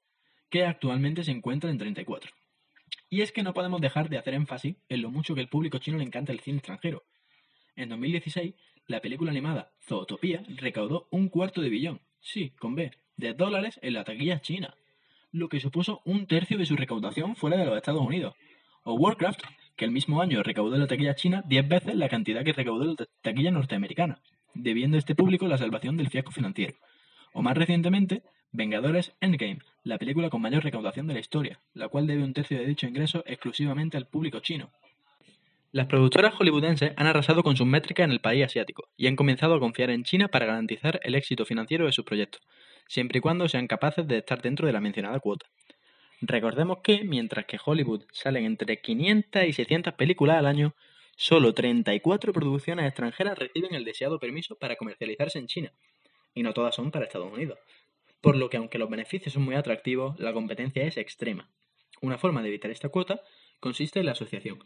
que 0.49 0.65
actualmente 0.65 1.23
se 1.23 1.31
encuentra 1.31 1.69
en 1.69 1.77
34. 1.77 2.31
Y 3.09 3.21
es 3.21 3.31
que 3.31 3.43
no 3.43 3.53
podemos 3.53 3.81
dejar 3.81 4.09
de 4.09 4.17
hacer 4.17 4.33
énfasis 4.33 4.75
en 4.89 5.01
lo 5.01 5.11
mucho 5.11 5.35
que 5.35 5.41
el 5.41 5.49
público 5.49 5.77
chino 5.77 5.97
le 5.97 6.03
encanta 6.03 6.31
el 6.31 6.39
cine 6.39 6.57
extranjero. 6.57 7.03
En 7.75 7.89
2016, 7.89 8.55
la 8.87 9.01
película 9.01 9.31
animada 9.31 9.71
Zootopia 9.81 10.43
recaudó 10.57 11.07
un 11.11 11.29
cuarto 11.29 11.61
de 11.61 11.69
billón, 11.69 12.01
sí, 12.19 12.51
con 12.59 12.75
B, 12.75 12.91
de 13.17 13.33
dólares 13.33 13.79
en 13.81 13.93
la 13.93 14.03
taquilla 14.03 14.41
china, 14.41 14.75
lo 15.31 15.47
que 15.47 15.59
supuso 15.59 16.01
un 16.05 16.27
tercio 16.27 16.57
de 16.57 16.65
su 16.65 16.75
recaudación 16.75 17.35
fuera 17.35 17.57
de 17.57 17.65
los 17.65 17.77
Estados 17.77 18.01
Unidos. 18.01 18.35
O 18.83 18.95
Warcraft, 18.95 19.41
que 19.75 19.85
el 19.85 19.91
mismo 19.91 20.21
año 20.21 20.43
recaudó 20.43 20.75
en 20.75 20.81
la 20.81 20.87
taquilla 20.87 21.15
china 21.15 21.43
10 21.47 21.67
veces 21.67 21.95
la 21.95 22.09
cantidad 22.09 22.43
que 22.43 22.53
recaudó 22.53 22.83
en 22.83 22.95
la 22.99 23.07
taquilla 23.21 23.51
norteamericana, 23.51 24.21
debiendo 24.53 24.97
este 24.97 25.15
público 25.15 25.47
la 25.47 25.57
salvación 25.57 25.97
del 25.97 26.09
fiasco 26.09 26.31
financiero. 26.31 26.75
O 27.33 27.41
más 27.41 27.57
recientemente, 27.57 28.23
Vengadores 28.53 29.13
Endgame, 29.21 29.59
la 29.83 29.97
película 29.97 30.29
con 30.29 30.41
mayor 30.41 30.63
recaudación 30.63 31.07
de 31.07 31.13
la 31.13 31.21
historia, 31.21 31.61
la 31.73 31.87
cual 31.87 32.05
debe 32.05 32.23
un 32.23 32.33
tercio 32.33 32.59
de 32.59 32.65
dicho 32.65 32.85
ingreso 32.85 33.23
exclusivamente 33.25 33.95
al 33.95 34.07
público 34.07 34.41
chino. 34.41 34.69
Las 35.71 35.87
productoras 35.87 36.33
hollywoodenses 36.33 36.91
han 36.97 37.07
arrasado 37.07 37.43
con 37.43 37.55
sus 37.55 37.65
métricas 37.65 38.03
en 38.03 38.11
el 38.11 38.19
país 38.19 38.43
asiático 38.43 38.89
y 38.97 39.07
han 39.07 39.15
comenzado 39.15 39.55
a 39.55 39.59
confiar 39.61 39.89
en 39.89 40.03
China 40.03 40.27
para 40.27 40.45
garantizar 40.45 40.99
el 41.03 41.15
éxito 41.15 41.45
financiero 41.45 41.85
de 41.85 41.93
sus 41.93 42.03
proyectos, 42.03 42.41
siempre 42.87 43.19
y 43.19 43.21
cuando 43.21 43.47
sean 43.47 43.67
capaces 43.67 44.05
de 44.05 44.17
estar 44.17 44.41
dentro 44.41 44.67
de 44.67 44.73
la 44.73 44.81
mencionada 44.81 45.21
cuota. 45.21 45.45
Recordemos 46.19 46.79
que, 46.83 47.05
mientras 47.05 47.45
que 47.45 47.57
Hollywood 47.63 48.03
salen 48.11 48.43
entre 48.43 48.81
500 48.81 49.45
y 49.45 49.53
600 49.53 49.93
películas 49.93 50.37
al 50.37 50.45
año, 50.45 50.75
solo 51.15 51.53
34 51.53 52.33
producciones 52.33 52.85
extranjeras 52.85 53.39
reciben 53.39 53.73
el 53.73 53.85
deseado 53.85 54.19
permiso 54.19 54.55
para 54.55 54.75
comercializarse 54.75 55.39
en 55.39 55.47
China, 55.47 55.71
y 56.33 56.43
no 56.43 56.53
todas 56.53 56.75
son 56.75 56.91
para 56.91 57.05
Estados 57.05 57.31
Unidos. 57.31 57.59
Por 58.21 58.35
lo 58.37 58.49
que 58.49 58.57
aunque 58.57 58.77
los 58.77 58.89
beneficios 58.89 59.33
son 59.33 59.43
muy 59.43 59.55
atractivos, 59.55 60.19
la 60.19 60.33
competencia 60.33 60.83
es 60.83 60.97
extrema. 60.97 61.49
Una 62.01 62.17
forma 62.17 62.41
de 62.41 62.49
evitar 62.49 62.71
esta 62.71 62.89
cuota 62.89 63.21
consiste 63.59 63.99
en 63.99 64.05
la 64.05 64.13
asociación. 64.13 64.63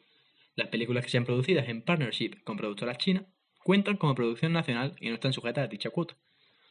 Las 0.55 0.69
películas 0.69 1.03
que 1.03 1.11
sean 1.11 1.25
producidas 1.25 1.67
en 1.67 1.81
partnership 1.81 2.43
con 2.43 2.57
productoras 2.57 2.97
chinas 2.97 3.25
cuentan 3.63 3.97
como 3.97 4.15
producción 4.15 4.53
nacional 4.53 4.95
y 4.99 5.09
no 5.09 5.15
están 5.15 5.33
sujetas 5.33 5.65
a 5.65 5.67
dicha 5.67 5.89
cuota. 5.89 6.15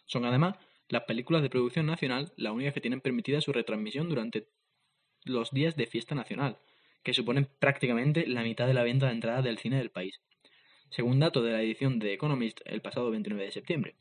Son 0.07 0.25
además 0.25 0.57
las 0.89 1.05
películas 1.05 1.43
de 1.43 1.51
producción 1.51 1.87
nacional 1.87 2.33
las 2.37 2.53
únicas 2.53 2.75
que 2.75 2.81
tienen 2.81 3.01
permitida 3.01 3.41
su 3.41 3.53
retransmisión 3.53 4.09
durante 4.09 4.49
los 5.25 5.51
días 5.51 5.77
de 5.77 5.87
fiesta 5.87 6.15
nacional, 6.15 6.59
que 7.03 7.15
suponen 7.15 7.49
prácticamente 7.59 8.27
la 8.27 8.43
mitad 8.43 8.67
de 8.67 8.75
la 8.75 8.83
venta 8.83 9.07
de 9.07 9.13
entradas 9.13 9.45
del 9.45 9.59
cine 9.59 9.79
del 9.79 9.91
país, 9.91 10.21
según 10.91 11.19
datos 11.19 11.45
de 11.45 11.53
la 11.53 11.63
edición 11.63 11.99
de 11.99 12.13
Economist 12.13 12.61
el 12.65 12.83
pasado 12.83 13.11
29 13.11 13.45
de 13.45 13.53
septiembre. 13.53 13.97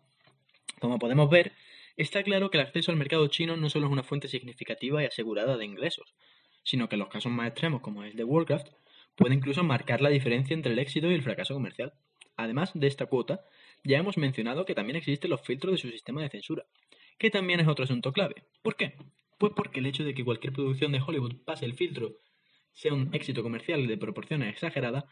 Como 0.79 0.99
podemos 0.99 1.29
ver, 1.29 1.53
está 1.97 2.23
claro 2.23 2.49
que 2.49 2.57
el 2.57 2.65
acceso 2.65 2.91
al 2.91 2.97
mercado 2.97 3.27
chino 3.27 3.57
no 3.57 3.69
solo 3.69 3.87
es 3.87 3.91
una 3.91 4.03
fuente 4.03 4.27
significativa 4.27 5.01
y 5.01 5.05
asegurada 5.05 5.57
de 5.57 5.65
ingresos, 5.65 6.13
sino 6.63 6.89
que 6.89 6.95
en 6.95 6.99
los 6.99 7.09
casos 7.09 7.31
más 7.31 7.47
extremos, 7.47 7.81
como 7.81 8.03
el 8.03 8.15
de 8.15 8.23
Warcraft, 8.23 8.67
puede 9.15 9.35
incluso 9.35 9.63
marcar 9.63 10.01
la 10.01 10.09
diferencia 10.09 10.53
entre 10.53 10.73
el 10.73 10.79
éxito 10.79 11.09
y 11.09 11.13
el 11.13 11.21
fracaso 11.21 11.53
comercial. 11.53 11.93
Además 12.35 12.71
de 12.73 12.87
esta 12.87 13.05
cuota, 13.05 13.41
ya 13.83 13.97
hemos 13.97 14.17
mencionado 14.17 14.65
que 14.65 14.75
también 14.75 14.95
existen 14.95 15.29
los 15.29 15.41
filtros 15.41 15.73
de 15.73 15.77
su 15.77 15.89
sistema 15.89 16.21
de 16.21 16.29
censura, 16.29 16.65
que 17.17 17.29
también 17.29 17.59
es 17.59 17.67
otro 17.67 17.83
asunto 17.83 18.11
clave. 18.11 18.45
¿Por 18.61 18.75
qué? 18.75 18.95
Pues 19.37 19.53
porque 19.55 19.79
el 19.79 19.85
hecho 19.85 20.03
de 20.03 20.13
que 20.13 20.25
cualquier 20.25 20.53
producción 20.53 20.91
de 20.91 21.01
Hollywood 21.05 21.35
pase 21.45 21.65
el 21.65 21.73
filtro 21.73 22.17
sea 22.73 22.93
un 22.93 23.13
éxito 23.13 23.43
comercial 23.43 23.85
de 23.85 23.97
proporciones 23.97 24.49
exageradas, 24.49 25.03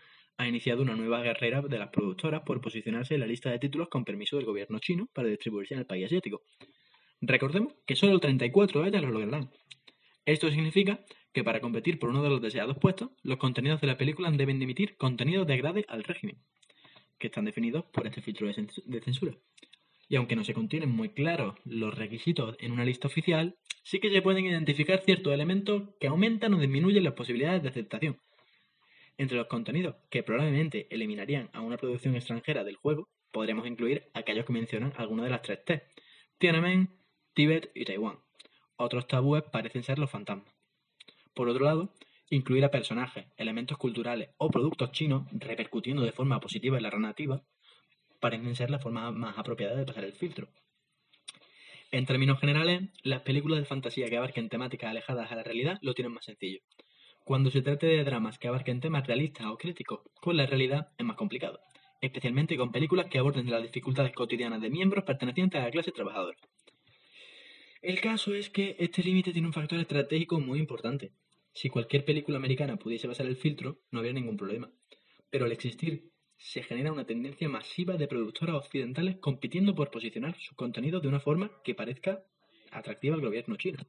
ha 0.41 0.47
iniciado 0.47 0.81
una 0.81 0.95
nueva 0.95 1.21
carrera 1.23 1.61
de 1.61 1.77
las 1.77 1.89
productoras 1.89 2.41
por 2.41 2.61
posicionarse 2.61 3.13
en 3.13 3.19
la 3.19 3.27
lista 3.27 3.51
de 3.51 3.59
títulos 3.59 3.89
con 3.89 4.03
permiso 4.03 4.37
del 4.37 4.45
gobierno 4.45 4.79
chino 4.79 5.07
para 5.13 5.27
distribuirse 5.27 5.75
en 5.75 5.81
el 5.81 5.85
país 5.85 6.05
asiático. 6.05 6.41
Recordemos 7.21 7.75
que 7.85 7.95
solo 7.95 8.19
34 8.19 8.81
de 8.81 8.89
ellas 8.89 9.03
lo 9.03 9.11
lograrán. 9.11 9.51
Esto 10.25 10.49
significa 10.49 10.99
que 11.31 11.43
para 11.43 11.61
competir 11.61 11.99
por 11.99 12.09
uno 12.09 12.23
de 12.23 12.29
los 12.29 12.41
deseados 12.41 12.77
puestos, 12.79 13.11
los 13.21 13.37
contenidos 13.37 13.81
de 13.81 13.87
la 13.87 13.97
película 13.97 14.31
deben 14.31 14.61
emitir 14.61 14.97
contenidos 14.97 15.45
de 15.45 15.53
agrade 15.53 15.85
al 15.87 16.03
régimen, 16.03 16.37
que 17.19 17.27
están 17.27 17.45
definidos 17.45 17.85
por 17.93 18.07
este 18.07 18.21
filtro 18.21 18.47
de 18.47 19.01
censura. 19.01 19.37
Y 20.09 20.15
aunque 20.15 20.35
no 20.35 20.43
se 20.43 20.55
contienen 20.55 20.89
muy 20.89 21.09
claros 21.09 21.55
los 21.65 21.95
requisitos 21.95 22.55
en 22.59 22.71
una 22.71 22.83
lista 22.83 23.07
oficial, 23.07 23.55
sí 23.83 23.99
que 23.99 24.09
se 24.09 24.23
pueden 24.23 24.45
identificar 24.45 25.01
ciertos 25.01 25.33
elementos 25.33 25.83
que 25.99 26.07
aumentan 26.07 26.55
o 26.55 26.59
disminuyen 26.59 27.03
las 27.03 27.13
posibilidades 27.13 27.61
de 27.61 27.69
aceptación. 27.69 28.17
Entre 29.21 29.37
los 29.37 29.45
contenidos 29.45 29.97
que 30.09 30.23
probablemente 30.23 30.87
eliminarían 30.89 31.51
a 31.53 31.61
una 31.61 31.77
producción 31.77 32.15
extranjera 32.15 32.63
del 32.63 32.75
juego, 32.75 33.07
podríamos 33.31 33.67
incluir 33.67 34.09
aquellos 34.15 34.45
que 34.45 34.53
mencionan 34.53 34.93
algunas 34.97 35.25
de 35.25 35.29
las 35.29 35.43
tres 35.43 35.63
T, 35.63 35.83
Tiananmen, 36.39 36.89
Tíbet 37.35 37.69
y 37.75 37.85
Taiwán. 37.85 38.17
Otros 38.77 39.05
tabúes 39.05 39.43
parecen 39.43 39.83
ser 39.83 39.99
los 39.99 40.09
fantasmas. 40.09 40.51
Por 41.35 41.49
otro 41.49 41.65
lado, 41.65 41.93
incluir 42.31 42.65
a 42.65 42.71
personajes, 42.71 43.27
elementos 43.37 43.77
culturales 43.77 44.29
o 44.37 44.49
productos 44.49 44.91
chinos 44.91 45.27
repercutiendo 45.33 46.01
de 46.01 46.13
forma 46.13 46.39
positiva 46.39 46.77
en 46.77 46.83
la 46.83 46.89
narrativa 46.89 47.43
parecen 48.19 48.55
ser 48.55 48.71
la 48.71 48.79
forma 48.79 49.11
más 49.11 49.37
apropiada 49.37 49.75
de 49.75 49.85
pasar 49.85 50.03
el 50.03 50.13
filtro. 50.13 50.47
En 51.91 52.07
términos 52.07 52.39
generales, 52.39 52.89
las 53.03 53.21
películas 53.21 53.59
de 53.59 53.65
fantasía 53.65 54.09
que 54.09 54.17
abarquen 54.17 54.49
temáticas 54.49 54.89
alejadas 54.89 55.31
a 55.31 55.35
la 55.35 55.43
realidad 55.43 55.77
lo 55.83 55.93
tienen 55.93 56.11
más 56.11 56.25
sencillo. 56.25 56.61
Cuando 57.23 57.51
se 57.51 57.61
trate 57.61 57.85
de 57.85 58.03
dramas 58.03 58.39
que 58.39 58.47
abarquen 58.47 58.79
temas 58.79 59.05
realistas 59.05 59.45
o 59.47 59.57
críticos 59.57 60.01
con 60.19 60.37
la 60.37 60.47
realidad 60.47 60.89
es 60.97 61.05
más 61.05 61.15
complicado, 61.15 61.59
especialmente 62.01 62.57
con 62.57 62.71
películas 62.71 63.05
que 63.07 63.19
aborden 63.19 63.49
las 63.49 63.61
dificultades 63.61 64.13
cotidianas 64.13 64.59
de 64.59 64.71
miembros 64.71 65.03
pertenecientes 65.03 65.61
a 65.61 65.65
la 65.65 65.71
clase 65.71 65.91
trabajadora. 65.91 66.37
El 67.81 68.01
caso 68.01 68.33
es 68.33 68.49
que 68.49 68.75
este 68.79 69.03
límite 69.03 69.33
tiene 69.33 69.47
un 69.47 69.53
factor 69.53 69.79
estratégico 69.79 70.39
muy 70.39 70.59
importante. 70.59 71.13
Si 71.53 71.69
cualquier 71.69 72.05
película 72.05 72.37
americana 72.37 72.77
pudiese 72.77 73.07
pasar 73.07 73.27
el 73.27 73.37
filtro, 73.37 73.79
no 73.91 73.99
habría 73.99 74.13
ningún 74.13 74.37
problema. 74.37 74.71
Pero 75.29 75.45
al 75.45 75.51
existir, 75.51 76.11
se 76.37 76.63
genera 76.63 76.91
una 76.91 77.05
tendencia 77.05 77.47
masiva 77.49 77.97
de 77.97 78.07
productoras 78.07 78.55
occidentales 78.55 79.17
compitiendo 79.17 79.75
por 79.75 79.91
posicionar 79.91 80.35
sus 80.39 80.55
contenidos 80.55 81.01
de 81.03 81.07
una 81.07 81.19
forma 81.19 81.51
que 81.63 81.75
parezca 81.75 82.23
atractiva 82.71 83.15
al 83.15 83.21
gobierno 83.21 83.57
chino. 83.57 83.79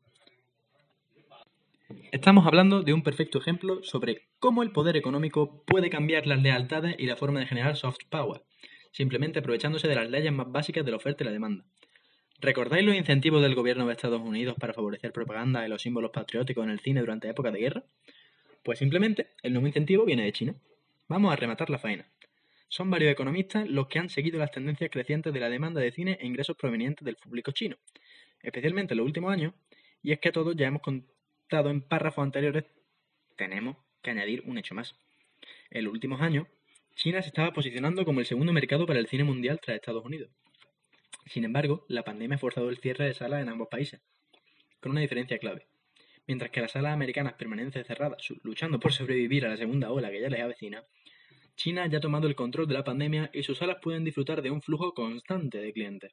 Estamos 2.12 2.46
hablando 2.46 2.82
de 2.82 2.92
un 2.92 3.02
perfecto 3.02 3.38
ejemplo 3.38 3.82
sobre 3.82 4.28
cómo 4.38 4.62
el 4.62 4.72
poder 4.72 4.96
económico 4.96 5.64
puede 5.64 5.90
cambiar 5.90 6.26
las 6.26 6.42
lealtades 6.42 6.96
y 6.98 7.06
la 7.06 7.16
forma 7.16 7.40
de 7.40 7.46
generar 7.46 7.76
soft 7.76 8.04
power, 8.10 8.42
simplemente 8.92 9.38
aprovechándose 9.38 9.88
de 9.88 9.94
las 9.94 10.10
leyes 10.10 10.32
más 10.32 10.50
básicas 10.50 10.84
de 10.84 10.90
la 10.90 10.98
oferta 10.98 11.24
y 11.24 11.26
la 11.26 11.32
demanda. 11.32 11.64
¿Recordáis 12.40 12.84
los 12.84 12.96
incentivos 12.96 13.40
del 13.40 13.54
gobierno 13.54 13.86
de 13.86 13.92
Estados 13.92 14.20
Unidos 14.20 14.56
para 14.58 14.74
favorecer 14.74 15.12
propaganda 15.12 15.64
y 15.64 15.68
los 15.68 15.82
símbolos 15.82 16.10
patrióticos 16.10 16.64
en 16.64 16.70
el 16.70 16.80
cine 16.80 17.00
durante 17.00 17.28
épocas 17.28 17.52
de 17.52 17.60
guerra? 17.60 17.84
Pues 18.62 18.78
simplemente 18.78 19.28
el 19.42 19.52
nuevo 19.52 19.68
incentivo 19.68 20.04
viene 20.04 20.24
de 20.24 20.32
China. 20.32 20.54
Vamos 21.08 21.32
a 21.32 21.36
rematar 21.36 21.70
la 21.70 21.78
faena. 21.78 22.06
Son 22.68 22.90
varios 22.90 23.12
economistas 23.12 23.68
los 23.68 23.86
que 23.88 23.98
han 23.98 24.08
seguido 24.08 24.38
las 24.38 24.50
tendencias 24.50 24.90
crecientes 24.90 25.32
de 25.32 25.40
la 25.40 25.50
demanda 25.50 25.80
de 25.80 25.92
cine 25.92 26.18
e 26.20 26.26
ingresos 26.26 26.56
provenientes 26.56 27.04
del 27.04 27.16
público 27.16 27.52
chino, 27.52 27.76
especialmente 28.40 28.94
en 28.94 28.98
los 28.98 29.06
últimos 29.06 29.32
años, 29.32 29.52
y 30.02 30.12
es 30.12 30.18
que 30.18 30.32
todos 30.32 30.56
ya 30.56 30.66
hemos 30.66 30.82
en 31.60 31.82
párrafos 31.82 32.22
anteriores, 32.22 32.64
tenemos 33.36 33.76
que 34.02 34.10
añadir 34.10 34.42
un 34.46 34.58
hecho 34.58 34.74
más. 34.74 34.94
En 35.70 35.84
los 35.84 35.92
últimos 35.92 36.20
años, 36.20 36.46
China 36.94 37.22
se 37.22 37.28
estaba 37.28 37.52
posicionando 37.52 38.04
como 38.04 38.20
el 38.20 38.26
segundo 38.26 38.52
mercado 38.52 38.86
para 38.86 38.98
el 38.98 39.06
cine 39.06 39.24
mundial 39.24 39.60
tras 39.60 39.76
Estados 39.76 40.04
Unidos. 40.04 40.30
Sin 41.26 41.44
embargo, 41.44 41.84
la 41.88 42.02
pandemia 42.02 42.36
ha 42.36 42.38
forzado 42.38 42.68
el 42.68 42.78
cierre 42.78 43.06
de 43.06 43.14
salas 43.14 43.42
en 43.42 43.48
ambos 43.48 43.68
países, 43.68 44.00
con 44.80 44.92
una 44.92 45.00
diferencia 45.00 45.38
clave. 45.38 45.66
Mientras 46.26 46.50
que 46.50 46.60
las 46.60 46.72
salas 46.72 46.92
americanas 46.92 47.34
permanecen 47.34 47.84
cerradas, 47.84 48.22
luchando 48.42 48.78
por 48.80 48.92
sobrevivir 48.92 49.46
a 49.46 49.50
la 49.50 49.56
segunda 49.56 49.90
ola 49.90 50.10
que 50.10 50.20
ya 50.20 50.28
les 50.28 50.40
avecina, 50.40 50.84
China 51.56 51.86
ya 51.86 51.98
ha 51.98 52.00
tomado 52.00 52.26
el 52.26 52.34
control 52.34 52.66
de 52.66 52.74
la 52.74 52.84
pandemia 52.84 53.30
y 53.32 53.42
sus 53.42 53.58
salas 53.58 53.78
pueden 53.82 54.04
disfrutar 54.04 54.42
de 54.42 54.50
un 54.50 54.62
flujo 54.62 54.94
constante 54.94 55.58
de 55.58 55.72
clientes. 55.72 56.12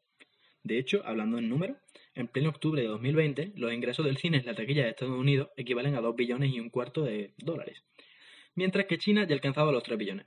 De 0.63 0.77
hecho, 0.77 1.01
hablando 1.05 1.37
en 1.37 1.49
números, 1.49 1.77
en 2.15 2.27
pleno 2.27 2.49
octubre 2.49 2.81
de 2.81 2.87
2020, 2.87 3.53
los 3.55 3.73
ingresos 3.73 4.05
del 4.05 4.17
cine 4.17 4.37
en 4.37 4.45
la 4.45 4.55
taquilla 4.55 4.83
de 4.83 4.89
Estados 4.89 5.17
Unidos 5.17 5.49
equivalen 5.55 5.95
a 5.95 6.01
2 6.01 6.15
billones 6.15 6.53
y 6.53 6.59
un 6.59 6.69
cuarto 6.69 7.03
de 7.03 7.33
dólares, 7.37 7.83
mientras 8.55 8.85
que 8.85 8.97
China 8.97 9.23
ya 9.23 9.33
ha 9.33 9.35
alcanzado 9.35 9.71
los 9.71 9.83
3 9.83 9.97
billones, 9.97 10.25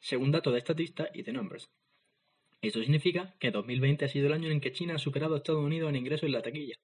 según 0.00 0.30
datos 0.32 0.52
de 0.52 0.60
Statista 0.60 1.08
y 1.14 1.22
The 1.22 1.32
Numbers. 1.32 1.70
Esto 2.60 2.80
significa 2.80 3.34
que 3.38 3.50
2020 3.50 4.04
ha 4.04 4.08
sido 4.08 4.26
el 4.26 4.32
año 4.32 4.50
en 4.50 4.60
que 4.60 4.72
China 4.72 4.94
ha 4.94 4.98
superado 4.98 5.34
a 5.34 5.38
Estados 5.38 5.64
Unidos 5.64 5.90
en 5.90 5.96
ingresos 5.96 6.24
en 6.24 6.32
la 6.32 6.42
taquilla. 6.42 6.76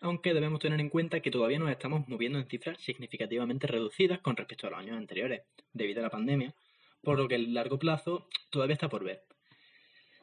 Aunque 0.00 0.34
debemos 0.34 0.60
tener 0.60 0.80
en 0.80 0.88
cuenta 0.88 1.20
que 1.20 1.30
todavía 1.30 1.58
nos 1.58 1.70
estamos 1.70 2.06
moviendo 2.08 2.38
en 2.38 2.48
cifras 2.48 2.80
significativamente 2.80 3.66
reducidas 3.66 4.20
con 4.20 4.36
respecto 4.36 4.66
a 4.66 4.70
los 4.70 4.78
años 4.78 4.96
anteriores, 4.96 5.42
debido 5.72 6.00
a 6.00 6.04
la 6.04 6.10
pandemia, 6.10 6.54
por 7.02 7.18
lo 7.18 7.28
que 7.28 7.36
el 7.36 7.54
largo 7.54 7.78
plazo 7.78 8.28
todavía 8.50 8.74
está 8.74 8.88
por 8.88 9.04
ver. 9.04 9.22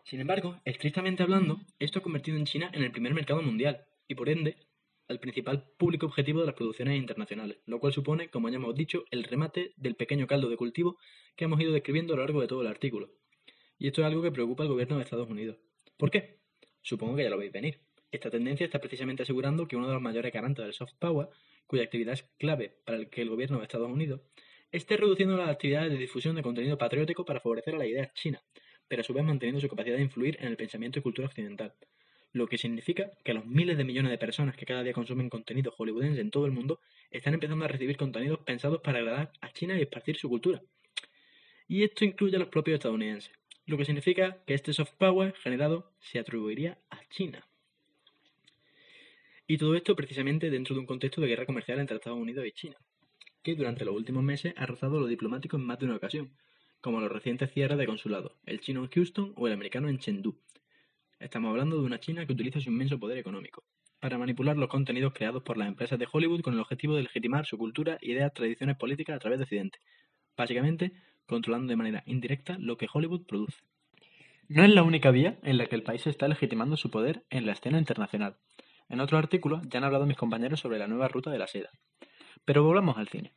Sin 0.03 0.19
embargo, 0.19 0.59
estrictamente 0.65 1.23
hablando, 1.23 1.61
esto 1.79 1.99
ha 1.99 2.03
convertido 2.03 2.37
en 2.37 2.45
China 2.45 2.69
en 2.73 2.83
el 2.83 2.91
primer 2.91 3.13
mercado 3.13 3.41
mundial 3.41 3.85
y 4.07 4.15
por 4.15 4.27
ende 4.27 4.57
al 5.07 5.19
principal 5.19 5.65
público 5.77 6.05
objetivo 6.05 6.41
de 6.41 6.47
las 6.47 6.55
producciones 6.55 6.97
internacionales, 6.97 7.59
lo 7.65 7.79
cual 7.79 7.93
supone, 7.93 8.29
como 8.29 8.49
ya 8.49 8.57
hemos 8.57 8.75
dicho, 8.75 9.05
el 9.11 9.23
remate 9.23 9.73
del 9.77 9.95
pequeño 9.95 10.27
caldo 10.27 10.49
de 10.49 10.57
cultivo 10.57 10.97
que 11.37 11.45
hemos 11.45 11.59
ido 11.61 11.71
describiendo 11.71 12.13
a 12.13 12.17
lo 12.17 12.23
largo 12.23 12.41
de 12.41 12.47
todo 12.47 12.61
el 12.61 12.67
artículo. 12.67 13.11
Y 13.77 13.87
esto 13.87 14.01
es 14.01 14.07
algo 14.07 14.21
que 14.21 14.31
preocupa 14.31 14.63
al 14.63 14.69
gobierno 14.69 14.97
de 14.97 15.03
Estados 15.03 15.29
Unidos. 15.29 15.57
¿Por 15.97 16.11
qué? 16.11 16.39
Supongo 16.81 17.15
que 17.15 17.23
ya 17.23 17.29
lo 17.29 17.37
veis 17.37 17.51
venir. 17.51 17.79
Esta 18.11 18.29
tendencia 18.29 18.65
está 18.65 18.79
precisamente 18.79 19.23
asegurando 19.23 19.67
que 19.67 19.77
uno 19.77 19.87
de 19.87 19.93
los 19.93 20.01
mayores 20.01 20.33
garantes 20.33 20.65
del 20.65 20.73
soft 20.73 20.93
power, 20.99 21.29
cuya 21.65 21.83
actividad 21.83 22.13
es 22.13 22.23
clave 22.37 22.77
para 22.85 22.97
el 22.97 23.09
que 23.09 23.21
el 23.21 23.29
gobierno 23.29 23.57
de 23.57 23.63
Estados 23.63 23.89
Unidos, 23.89 24.21
esté 24.71 24.97
reduciendo 24.97 25.37
las 25.37 25.49
actividades 25.49 25.91
de 25.91 25.97
difusión 25.97 26.35
de 26.35 26.43
contenido 26.43 26.77
patriótico 26.77 27.23
para 27.23 27.39
favorecer 27.39 27.75
a 27.75 27.77
la 27.77 27.85
idea 27.85 28.11
china, 28.13 28.43
pero 28.93 29.01
a 29.01 29.03
su 29.03 29.13
vez 29.15 29.23
manteniendo 29.23 29.59
su 29.59 29.67
capacidad 29.67 29.95
de 29.95 30.03
influir 30.03 30.37
en 30.39 30.49
el 30.49 30.55
pensamiento 30.55 30.99
y 30.99 31.01
cultura 31.01 31.27
occidental. 31.27 31.73
Lo 32.31 32.45
que 32.45 32.59
significa 32.59 33.09
que 33.23 33.33
los 33.33 33.43
miles 33.43 33.75
de 33.75 33.83
millones 33.83 34.11
de 34.11 34.19
personas 34.19 34.55
que 34.55 34.67
cada 34.67 34.83
día 34.83 34.93
consumen 34.93 35.31
contenido 35.31 35.71
hollywoodense 35.71 36.21
en 36.21 36.29
todo 36.29 36.45
el 36.45 36.51
mundo 36.51 36.79
están 37.09 37.33
empezando 37.33 37.65
a 37.65 37.67
recibir 37.67 37.97
contenidos 37.97 38.41
pensados 38.41 38.81
para 38.81 38.99
agradar 38.99 39.31
a 39.41 39.51
China 39.51 39.75
y 39.75 39.81
esparcir 39.81 40.15
su 40.15 40.29
cultura. 40.29 40.61
Y 41.67 41.81
esto 41.81 42.05
incluye 42.05 42.35
a 42.35 42.39
los 42.39 42.49
propios 42.49 42.75
estadounidenses, 42.75 43.33
lo 43.65 43.79
que 43.79 43.85
significa 43.85 44.43
que 44.45 44.53
este 44.53 44.73
soft 44.73 44.93
power 44.99 45.33
generado 45.41 45.91
se 45.99 46.19
atribuiría 46.19 46.77
a 46.91 47.03
China. 47.09 47.47
Y 49.47 49.57
todo 49.57 49.73
esto 49.73 49.95
precisamente 49.95 50.51
dentro 50.51 50.75
de 50.75 50.81
un 50.81 50.85
contexto 50.85 51.19
de 51.19 51.29
guerra 51.29 51.47
comercial 51.47 51.79
entre 51.79 51.95
Estados 51.95 52.19
Unidos 52.19 52.45
y 52.45 52.51
China, 52.51 52.77
que 53.41 53.55
durante 53.55 53.85
los 53.85 53.95
últimos 53.95 54.21
meses 54.21 54.53
ha 54.55 54.67
rozado 54.67 54.99
lo 54.99 55.07
diplomático 55.07 55.57
en 55.57 55.65
más 55.65 55.79
de 55.79 55.85
una 55.85 55.95
ocasión, 55.95 56.31
como 56.83 56.99
los 56.99 57.09
recientes 57.09 57.49
cierres 57.53 57.77
de 57.77 57.85
consulado, 57.85 58.35
el 58.45 58.59
chino 58.59 58.83
en 58.83 58.89
Houston 58.89 59.31
o 59.37 59.47
el 59.47 59.53
americano 59.53 59.87
en 59.87 59.99
Chengdu. 59.99 60.37
Estamos 61.17 61.49
hablando 61.49 61.77
de 61.77 61.85
una 61.85 62.01
China 62.01 62.25
que 62.25 62.33
utiliza 62.33 62.59
su 62.59 62.69
inmenso 62.69 62.99
poder 62.99 63.17
económico 63.17 63.63
para 64.01 64.17
manipular 64.17 64.57
los 64.57 64.67
contenidos 64.67 65.13
creados 65.13 65.43
por 65.43 65.55
las 65.55 65.69
empresas 65.69 65.97
de 65.97 66.09
Hollywood 66.11 66.41
con 66.41 66.55
el 66.55 66.59
objetivo 66.59 66.97
de 66.97 67.03
legitimar 67.03 67.45
su 67.45 67.57
cultura, 67.57 67.97
ideas, 68.01 68.33
tradiciones 68.33 68.75
políticas 68.75 69.15
a 69.15 69.19
través 69.19 69.39
de 69.39 69.43
Occidente. 69.43 69.79
Básicamente, 70.35 70.91
controlando 71.25 71.69
de 71.69 71.77
manera 71.77 72.03
indirecta 72.05 72.57
lo 72.59 72.75
que 72.75 72.89
Hollywood 72.93 73.25
produce. 73.25 73.63
No 74.49 74.65
es 74.65 74.69
la 74.69 74.83
única 74.83 75.11
vía 75.11 75.39
en 75.41 75.57
la 75.57 75.67
que 75.67 75.75
el 75.75 75.83
país 75.83 76.05
está 76.05 76.27
legitimando 76.27 76.75
su 76.75 76.91
poder 76.91 77.23
en 77.29 77.45
la 77.45 77.53
escena 77.53 77.79
internacional. 77.79 78.35
En 78.89 78.99
otros 78.99 79.19
artículos 79.19 79.61
ya 79.69 79.77
han 79.77 79.85
hablado 79.85 80.05
mis 80.05 80.17
compañeros 80.17 80.59
sobre 80.59 80.79
la 80.79 80.87
nueva 80.87 81.07
ruta 81.07 81.31
de 81.31 81.37
la 81.37 81.47
seda. 81.47 81.69
Pero 82.43 82.61
volvamos 82.61 82.97
al 82.97 83.07
cine. 83.07 83.31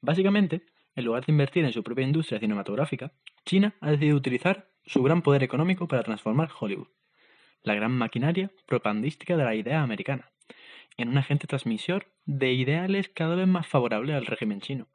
Básicamente, 0.00 0.62
en 0.96 1.04
lugar 1.04 1.24
de 1.24 1.32
invertir 1.32 1.64
en 1.64 1.72
su 1.72 1.84
propia 1.84 2.04
industria 2.04 2.40
cinematográfica, 2.40 3.12
China 3.44 3.74
ha 3.80 3.90
decidido 3.90 4.16
utilizar 4.16 4.70
su 4.84 5.02
gran 5.02 5.22
poder 5.22 5.42
económico 5.42 5.86
para 5.86 6.02
transformar 6.02 6.48
Hollywood, 6.58 6.88
la 7.62 7.74
gran 7.74 7.92
maquinaria 7.92 8.50
propagandística 8.66 9.36
de 9.36 9.44
la 9.44 9.54
idea 9.54 9.82
americana, 9.82 10.32
en 10.96 11.08
un 11.10 11.18
agente 11.18 11.46
transmisor 11.46 12.06
de 12.24 12.52
ideales 12.52 13.10
cada 13.10 13.34
vez 13.34 13.46
más 13.46 13.66
favorables 13.66 14.16
al 14.16 14.26
régimen 14.26 14.60
chino. 14.60 14.88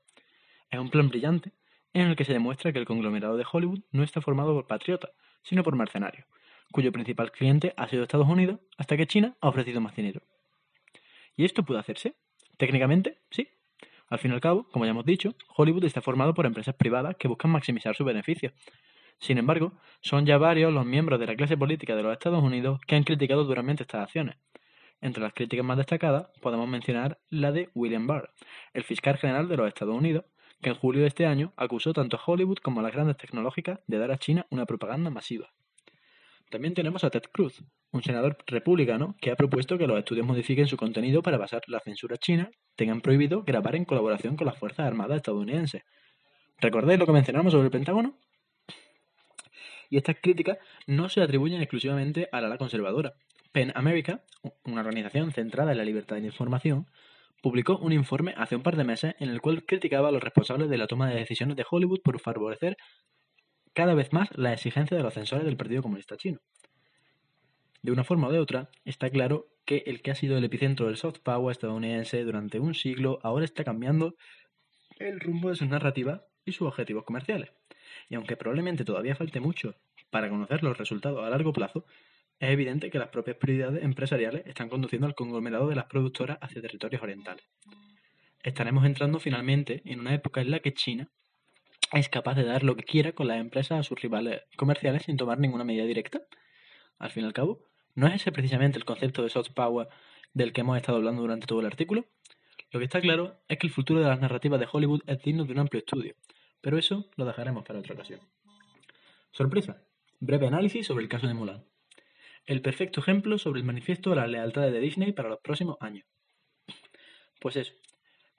Es 0.69 0.79
un 0.79 0.89
plan 0.89 1.09
brillante 1.09 1.51
en 1.93 2.07
el 2.07 2.15
que 2.15 2.25
se 2.25 2.33
demuestra 2.33 2.73
que 2.73 2.79
el 2.79 2.85
conglomerado 2.85 3.37
de 3.37 3.45
Hollywood 3.49 3.81
no 3.91 4.03
está 4.03 4.21
formado 4.21 4.53
por 4.53 4.67
patriotas, 4.67 5.11
sino 5.43 5.63
por 5.63 5.75
mercenarios, 5.75 6.25
cuyo 6.71 6.91
principal 6.91 7.31
cliente 7.31 7.73
ha 7.77 7.87
sido 7.87 8.03
Estados 8.03 8.27
Unidos 8.27 8.59
hasta 8.77 8.97
que 8.97 9.07
China 9.07 9.37
ha 9.41 9.49
ofrecido 9.49 9.81
más 9.81 9.95
dinero. 9.95 10.21
¿Y 11.35 11.45
esto 11.45 11.63
puede 11.63 11.79
hacerse? 11.79 12.15
Técnicamente, 12.57 13.19
sí. 13.29 13.49
Al 14.11 14.19
fin 14.19 14.31
y 14.31 14.33
al 14.33 14.41
cabo, 14.41 14.67
como 14.71 14.83
ya 14.83 14.91
hemos 14.91 15.05
dicho, 15.05 15.35
Hollywood 15.55 15.85
está 15.85 16.01
formado 16.01 16.33
por 16.33 16.45
empresas 16.45 16.75
privadas 16.75 17.15
que 17.15 17.29
buscan 17.29 17.49
maximizar 17.49 17.95
sus 17.95 18.05
beneficios. 18.05 18.51
Sin 19.19 19.37
embargo, 19.37 19.71
son 20.01 20.25
ya 20.25 20.37
varios 20.37 20.73
los 20.73 20.85
miembros 20.85 21.17
de 21.17 21.27
la 21.27 21.35
clase 21.37 21.55
política 21.55 21.95
de 21.95 22.03
los 22.03 22.11
Estados 22.11 22.43
Unidos 22.43 22.81
que 22.85 22.97
han 22.97 23.05
criticado 23.05 23.45
duramente 23.45 23.83
estas 23.83 24.03
acciones. 24.03 24.35
Entre 24.99 25.23
las 25.23 25.31
críticas 25.31 25.65
más 25.65 25.77
destacadas 25.77 26.27
podemos 26.41 26.67
mencionar 26.67 27.19
la 27.29 27.53
de 27.53 27.69
William 27.73 28.05
Barr, 28.05 28.31
el 28.73 28.83
fiscal 28.83 29.17
general 29.17 29.47
de 29.47 29.55
los 29.55 29.69
Estados 29.69 29.95
Unidos, 29.95 30.25
que 30.61 30.71
en 30.71 30.75
julio 30.75 31.03
de 31.03 31.07
este 31.07 31.25
año 31.25 31.53
acusó 31.55 31.93
tanto 31.93 32.17
a 32.17 32.21
Hollywood 32.25 32.57
como 32.57 32.81
a 32.81 32.83
las 32.83 32.91
grandes 32.91 33.15
tecnológicas 33.15 33.79
de 33.87 33.97
dar 33.97 34.11
a 34.11 34.17
China 34.17 34.45
una 34.49 34.65
propaganda 34.65 35.09
masiva. 35.09 35.53
También 36.51 36.73
tenemos 36.73 37.05
a 37.05 37.09
Ted 37.09 37.23
Cruz, 37.31 37.63
un 37.93 38.03
senador 38.03 38.37
republicano 38.45 39.15
que 39.21 39.31
ha 39.31 39.37
propuesto 39.37 39.77
que 39.77 39.87
los 39.87 39.97
estudios 39.97 40.27
modifiquen 40.27 40.67
su 40.67 40.75
contenido 40.75 41.23
para 41.23 41.37
basar 41.37 41.61
la 41.67 41.79
censura 41.79 42.17
china, 42.17 42.51
tengan 42.75 42.99
prohibido 42.99 43.43
grabar 43.43 43.77
en 43.77 43.85
colaboración 43.85 44.35
con 44.35 44.47
las 44.47 44.59
Fuerzas 44.59 44.85
Armadas 44.85 45.15
estadounidenses. 45.15 45.83
¿Recordáis 46.59 46.99
lo 46.99 47.05
que 47.05 47.13
mencionamos 47.13 47.53
sobre 47.53 47.67
el 47.67 47.71
Pentágono? 47.71 48.17
Y 49.89 49.95
estas 49.95 50.17
críticas 50.21 50.57
no 50.87 51.07
se 51.07 51.21
atribuyen 51.21 51.61
exclusivamente 51.61 52.27
a 52.33 52.41
la 52.41 52.57
conservadora. 52.57 53.13
PEN 53.53 53.71
America, 53.73 54.21
una 54.65 54.81
organización 54.81 55.31
centrada 55.31 55.71
en 55.71 55.77
la 55.77 55.85
libertad 55.85 56.17
de 56.17 56.25
información, 56.25 56.85
publicó 57.41 57.77
un 57.77 57.93
informe 57.93 58.33
hace 58.35 58.57
un 58.57 58.63
par 58.63 58.75
de 58.75 58.83
meses 58.83 59.15
en 59.19 59.29
el 59.29 59.39
cual 59.39 59.63
criticaba 59.63 60.09
a 60.09 60.11
los 60.11 60.21
responsables 60.21 60.69
de 60.69 60.77
la 60.77 60.87
toma 60.87 61.09
de 61.09 61.15
decisiones 61.15 61.55
de 61.55 61.65
Hollywood 61.69 62.01
por 62.01 62.19
favorecer 62.19 62.75
cada 63.73 63.93
vez 63.93 64.11
más 64.13 64.29
la 64.37 64.53
exigencia 64.53 64.97
de 64.97 65.03
los 65.03 65.13
censores 65.13 65.45
del 65.45 65.57
Partido 65.57 65.81
Comunista 65.81 66.17
Chino. 66.17 66.39
De 67.81 67.91
una 67.91 68.03
forma 68.03 68.27
o 68.27 68.31
de 68.31 68.39
otra, 68.39 68.69
está 68.85 69.09
claro 69.09 69.47
que 69.65 69.83
el 69.87 70.01
que 70.01 70.11
ha 70.11 70.15
sido 70.15 70.37
el 70.37 70.43
epicentro 70.43 70.87
del 70.87 70.97
soft 70.97 71.19
power 71.19 71.51
estadounidense 71.51 72.23
durante 72.23 72.59
un 72.59 72.75
siglo 72.75 73.19
ahora 73.23 73.45
está 73.45 73.63
cambiando 73.63 74.15
el 74.99 75.19
rumbo 75.19 75.49
de 75.49 75.55
sus 75.55 75.67
narrativas 75.67 76.21
y 76.45 76.51
sus 76.51 76.67
objetivos 76.67 77.03
comerciales. 77.05 77.51
Y 78.09 78.15
aunque 78.15 78.37
probablemente 78.37 78.85
todavía 78.85 79.15
falte 79.15 79.39
mucho 79.39 79.75
para 80.09 80.29
conocer 80.29 80.63
los 80.63 80.77
resultados 80.77 81.25
a 81.25 81.29
largo 81.29 81.53
plazo, 81.53 81.85
es 82.39 82.49
evidente 82.49 82.89
que 82.89 82.99
las 82.99 83.09
propias 83.09 83.37
prioridades 83.37 83.83
empresariales 83.83 84.45
están 84.45 84.69
conduciendo 84.69 85.07
al 85.07 85.15
conglomerado 85.15 85.67
de 85.67 85.75
las 85.75 85.85
productoras 85.85 86.37
hacia 86.41 86.61
territorios 86.61 87.01
orientales. 87.01 87.47
Estaremos 88.43 88.85
entrando 88.85 89.19
finalmente 89.19 89.81
en 89.85 89.99
una 89.99 90.13
época 90.13 90.41
en 90.41 90.51
la 90.51 90.59
que 90.59 90.73
China 90.73 91.11
es 91.91 92.09
capaz 92.09 92.35
de 92.35 92.43
dar 92.43 92.63
lo 92.63 92.75
que 92.75 92.83
quiera 92.83 93.11
con 93.11 93.27
las 93.27 93.39
empresas 93.39 93.79
a 93.79 93.83
sus 93.83 93.99
rivales 94.01 94.41
comerciales 94.57 95.03
sin 95.03 95.17
tomar 95.17 95.39
ninguna 95.39 95.63
medida 95.63 95.85
directa. 95.85 96.21
Al 96.99 97.11
fin 97.11 97.23
y 97.23 97.27
al 97.27 97.33
cabo, 97.33 97.65
¿no 97.95 98.07
es 98.07 98.15
ese 98.15 98.31
precisamente 98.31 98.77
el 98.77 98.85
concepto 98.85 99.23
de 99.23 99.29
soft 99.29 99.51
power 99.51 99.87
del 100.33 100.53
que 100.53 100.61
hemos 100.61 100.77
estado 100.77 100.97
hablando 100.97 101.21
durante 101.21 101.47
todo 101.47 101.59
el 101.59 101.65
artículo? 101.65 102.05
Lo 102.71 102.79
que 102.79 102.85
está 102.85 103.01
claro 103.01 103.41
es 103.47 103.57
que 103.57 103.67
el 103.67 103.73
futuro 103.73 103.99
de 103.99 104.07
las 104.07 104.19
narrativas 104.19 104.59
de 104.59 104.67
Hollywood 104.71 105.01
es 105.07 105.21
digno 105.21 105.45
de 105.45 105.51
un 105.51 105.59
amplio 105.59 105.79
estudio, 105.79 106.15
pero 106.61 106.77
eso 106.77 107.09
lo 107.17 107.25
dejaremos 107.25 107.65
para 107.65 107.79
otra 107.79 107.95
ocasión. 107.95 108.21
Sorpresa. 109.31 109.83
Breve 110.19 110.47
análisis 110.47 110.85
sobre 110.85 111.03
el 111.03 111.09
caso 111.09 111.27
de 111.27 111.33
Mulan 111.33 111.65
el 112.45 112.61
perfecto 112.61 112.99
ejemplo 112.99 113.37
sobre 113.37 113.59
el 113.59 113.65
manifiesto 113.65 114.09
de 114.09 114.17
las 114.17 114.29
lealtades 114.29 114.73
de 114.73 114.79
Disney 114.79 115.11
para 115.11 115.29
los 115.29 115.39
próximos 115.39 115.77
años. 115.79 116.05
Pues 117.39 117.55
eso, 117.55 117.73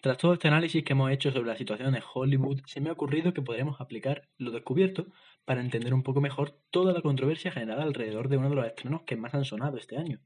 tras 0.03 0.18
todo 0.18 0.32
este 0.32 0.48
análisis 0.48 0.82
que 0.82 0.94
hemos 0.94 1.12
hecho 1.12 1.30
sobre 1.30 1.46
la 1.46 1.57
situación 1.57 1.92
de 1.92 2.03
Hollywood, 2.12 2.62
se 2.66 2.80
me 2.80 2.90
ha 2.90 2.92
ocurrido 2.92 3.32
que 3.32 3.40
podríamos 3.40 3.80
aplicar 3.80 4.28
lo 4.36 4.50
descubierto 4.50 5.07
para 5.44 5.61
entender 5.61 5.94
un 5.94 6.03
poco 6.03 6.20
mejor 6.20 6.59
toda 6.72 6.92
la 6.92 7.03
controversia 7.03 7.53
generada 7.53 7.84
alrededor 7.84 8.28
de 8.28 8.36
uno 8.36 8.50
de 8.50 8.57
los 8.57 8.66
estrenos 8.66 9.03
que 9.03 9.14
más 9.14 9.32
han 9.32 9.44
sonado 9.44 9.76
este 9.76 9.96
año. 9.96 10.18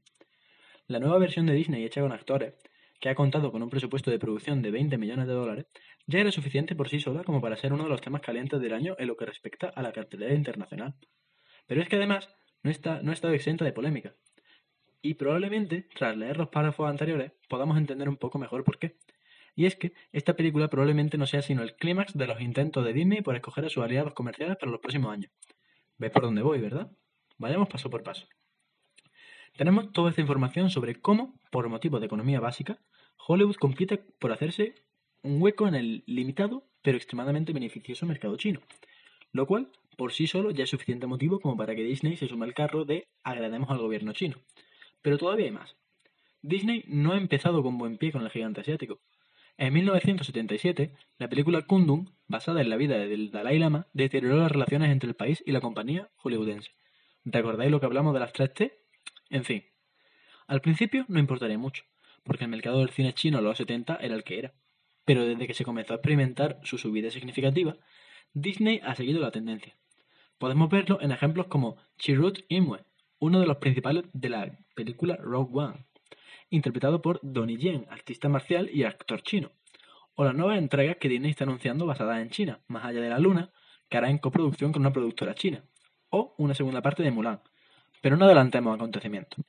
La 0.87 0.99
nueva 0.99 1.19
versión 1.19 1.45
de 1.45 1.53
Disney 1.53 1.85
hecha 1.85 2.01
con 2.01 2.11
actores, 2.11 2.55
que 2.99 3.09
ha 3.09 3.13
contado 3.13 3.51
con 3.51 3.61
un 3.61 3.69
presupuesto 3.69 4.09
de 4.09 4.17
producción 4.17 4.63
de 4.63 4.71
20 4.71 4.97
millones 4.97 5.27
de 5.27 5.33
dólares, 5.33 5.67
ya 6.07 6.21
era 6.21 6.31
suficiente 6.31 6.75
por 6.75 6.89
sí 6.89 6.99
sola 6.99 7.23
como 7.23 7.39
para 7.39 7.55
ser 7.55 7.71
uno 7.71 7.83
de 7.83 7.89
los 7.89 8.01
temas 8.01 8.21
calientes 8.21 8.59
del 8.59 8.73
año 8.73 8.95
en 8.97 9.07
lo 9.07 9.15
que 9.15 9.27
respecta 9.27 9.67
a 9.67 9.83
la 9.83 9.91
cartelera 9.91 10.33
internacional. 10.33 10.95
Pero 11.67 11.83
es 11.83 11.87
que 11.87 11.97
además 11.97 12.35
no, 12.63 12.71
está, 12.71 13.03
no 13.03 13.11
ha 13.11 13.13
estado 13.13 13.35
exenta 13.35 13.63
de 13.63 13.73
polémica. 13.73 14.15
Y 15.03 15.13
probablemente, 15.13 15.87
tras 15.93 16.17
leer 16.17 16.37
los 16.37 16.49
párrafos 16.49 16.89
anteriores, 16.89 17.33
podamos 17.47 17.77
entender 17.77 18.09
un 18.09 18.17
poco 18.17 18.39
mejor 18.39 18.63
por 18.63 18.79
qué. 18.79 18.97
Y 19.57 19.65
es 19.65 19.75
que 19.75 19.91
esta 20.11 20.35
película 20.35 20.69
probablemente 20.69 21.17
no 21.17 21.25
sea 21.25 21.41
sino 21.41 21.63
el 21.63 21.75
clímax 21.75 22.15
de 22.15 22.27
los 22.27 22.39
intentos 22.39 22.85
de 22.85 22.93
Disney 22.93 23.23
por 23.23 23.35
escoger 23.35 23.65
a 23.65 23.69
sus 23.69 23.83
aliados 23.83 24.13
comerciales 24.13 24.55
para 24.55 24.71
los 24.71 24.79
próximos 24.79 25.11
años. 25.11 25.31
¿Ves 25.97 26.11
por 26.11 26.21
dónde 26.21 26.43
voy, 26.43 26.59
verdad? 26.59 26.91
Vayamos 27.39 27.67
paso 27.67 27.89
por 27.89 28.03
paso. 28.03 28.27
Tenemos 29.57 29.91
toda 29.91 30.11
esta 30.11 30.21
información 30.21 30.69
sobre 30.69 31.01
cómo, 31.01 31.39
por 31.49 31.67
motivos 31.69 31.99
de 31.99 32.05
economía 32.05 32.39
básica, 32.39 32.77
Hollywood 33.17 33.55
compite 33.55 33.97
por 33.97 34.31
hacerse 34.31 34.75
un 35.23 35.41
hueco 35.41 35.67
en 35.67 35.73
el 35.73 36.03
limitado 36.05 36.67
pero 36.83 36.97
extremadamente 36.97 37.51
beneficioso 37.51 38.05
mercado 38.05 38.37
chino, 38.37 38.61
lo 39.31 39.47
cual 39.47 39.71
por 39.97 40.13
sí 40.13 40.27
solo 40.27 40.51
ya 40.51 40.65
es 40.65 40.69
suficiente 40.69 41.07
motivo 41.07 41.39
como 41.39 41.57
para 41.57 41.75
que 41.75 41.83
Disney 41.83 42.15
se 42.15 42.27
sume 42.27 42.45
al 42.45 42.53
carro 42.53 42.85
de 42.85 43.07
agrademos 43.23 43.71
al 43.71 43.79
gobierno 43.79 44.13
chino. 44.13 44.37
Pero 45.01 45.17
todavía 45.17 45.47
hay 45.47 45.51
más. 45.51 45.75
Disney 46.43 46.83
no 46.87 47.13
ha 47.13 47.17
empezado 47.17 47.63
con 47.63 47.79
buen 47.79 47.97
pie 47.97 48.11
con 48.11 48.21
el 48.21 48.29
gigante 48.29 48.61
asiático. 48.61 49.01
En 49.59 49.73
1977, 49.73 50.93
la 51.17 51.29
película 51.29 51.63
Kundun, 51.63 52.13
basada 52.27 52.61
en 52.61 52.69
la 52.69 52.77
vida 52.77 52.99
del 52.99 53.31
Dalai 53.31 53.57
Lama, 53.57 53.87
deterioró 53.91 54.37
las 54.37 54.51
relaciones 54.51 54.91
entre 54.91 55.09
el 55.09 55.15
país 55.15 55.43
y 55.47 55.51
la 55.51 55.61
compañía 55.61 56.09
hollywoodense. 56.17 56.69
¿Recordáis 57.25 57.71
lo 57.71 57.79
que 57.79 57.87
hablamos 57.87 58.13
de 58.13 58.19
las 58.19 58.33
3T? 58.33 58.73
En 59.31 59.45
fin. 59.45 59.65
Al 60.45 60.61
principio 60.61 61.05
no 61.07 61.19
importaría 61.19 61.57
mucho, 61.57 61.85
porque 62.23 62.43
el 62.43 62.51
mercado 62.51 62.79
del 62.79 62.91
cine 62.91 63.13
chino 63.13 63.39
a 63.39 63.41
los 63.41 63.57
70 63.57 63.95
era 63.95 64.13
el 64.13 64.23
que 64.23 64.37
era. 64.37 64.53
Pero 65.05 65.25
desde 65.25 65.47
que 65.47 65.55
se 65.55 65.65
comenzó 65.65 65.93
a 65.93 65.95
experimentar 65.97 66.59
su 66.63 66.77
subida 66.77 67.09
significativa, 67.09 67.77
Disney 68.33 68.79
ha 68.83 68.93
seguido 68.93 69.19
la 69.19 69.31
tendencia. 69.31 69.75
Podemos 70.37 70.69
verlo 70.69 71.01
en 71.01 71.11
ejemplos 71.11 71.47
como 71.47 71.77
Chirrut 71.97 72.45
Imwe, 72.47 72.83
uno 73.17 73.39
de 73.39 73.47
los 73.47 73.57
principales 73.57 74.05
de 74.13 74.29
la 74.29 74.59
película 74.75 75.15
Rogue 75.15 75.51
One, 75.51 75.86
interpretado 76.49 77.01
por 77.01 77.19
Donnie 77.21 77.57
Yen, 77.57 77.85
artista 77.89 78.29
marcial 78.29 78.69
y 78.71 78.83
actor 78.83 79.21
chino, 79.21 79.51
o 80.15 80.23
las 80.23 80.35
nuevas 80.35 80.57
entregas 80.57 80.97
que 80.97 81.09
Disney 81.09 81.31
está 81.31 81.43
anunciando 81.43 81.85
basadas 81.85 82.21
en 82.21 82.29
China, 82.29 82.59
Más 82.67 82.85
allá 82.85 83.01
de 83.01 83.09
la 83.09 83.19
luna, 83.19 83.51
que 83.89 83.97
hará 83.97 84.09
en 84.09 84.17
coproducción 84.17 84.71
con 84.71 84.81
una 84.81 84.91
productora 84.93 85.35
china, 85.35 85.63
o 86.09 86.33
una 86.37 86.53
segunda 86.53 86.81
parte 86.81 87.03
de 87.03 87.11
Mulan, 87.11 87.41
pero 88.01 88.17
no 88.17 88.25
adelantemos 88.25 88.75
acontecimientos. 88.75 89.43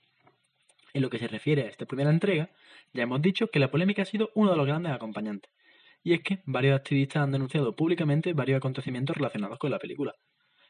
En 0.92 1.02
lo 1.02 1.10
que 1.10 1.18
se 1.18 1.28
refiere 1.28 1.62
a 1.62 1.68
esta 1.68 1.86
primera 1.86 2.10
entrega, 2.10 2.50
ya 2.92 3.02
hemos 3.02 3.22
dicho 3.22 3.48
que 3.50 3.58
la 3.58 3.70
polémica 3.70 4.02
ha 4.02 4.06
sido 4.06 4.30
uno 4.34 4.50
de 4.50 4.56
los 4.56 4.66
grandes 4.66 4.92
acompañantes. 4.92 5.50
Y 6.02 6.14
es 6.14 6.22
que 6.22 6.42
varios 6.46 6.76
activistas 6.76 7.22
han 7.22 7.32
denunciado 7.32 7.76
públicamente 7.76 8.32
varios 8.32 8.58
acontecimientos 8.58 9.16
relacionados 9.16 9.58
con 9.58 9.70
la 9.70 9.78
película. 9.78 10.14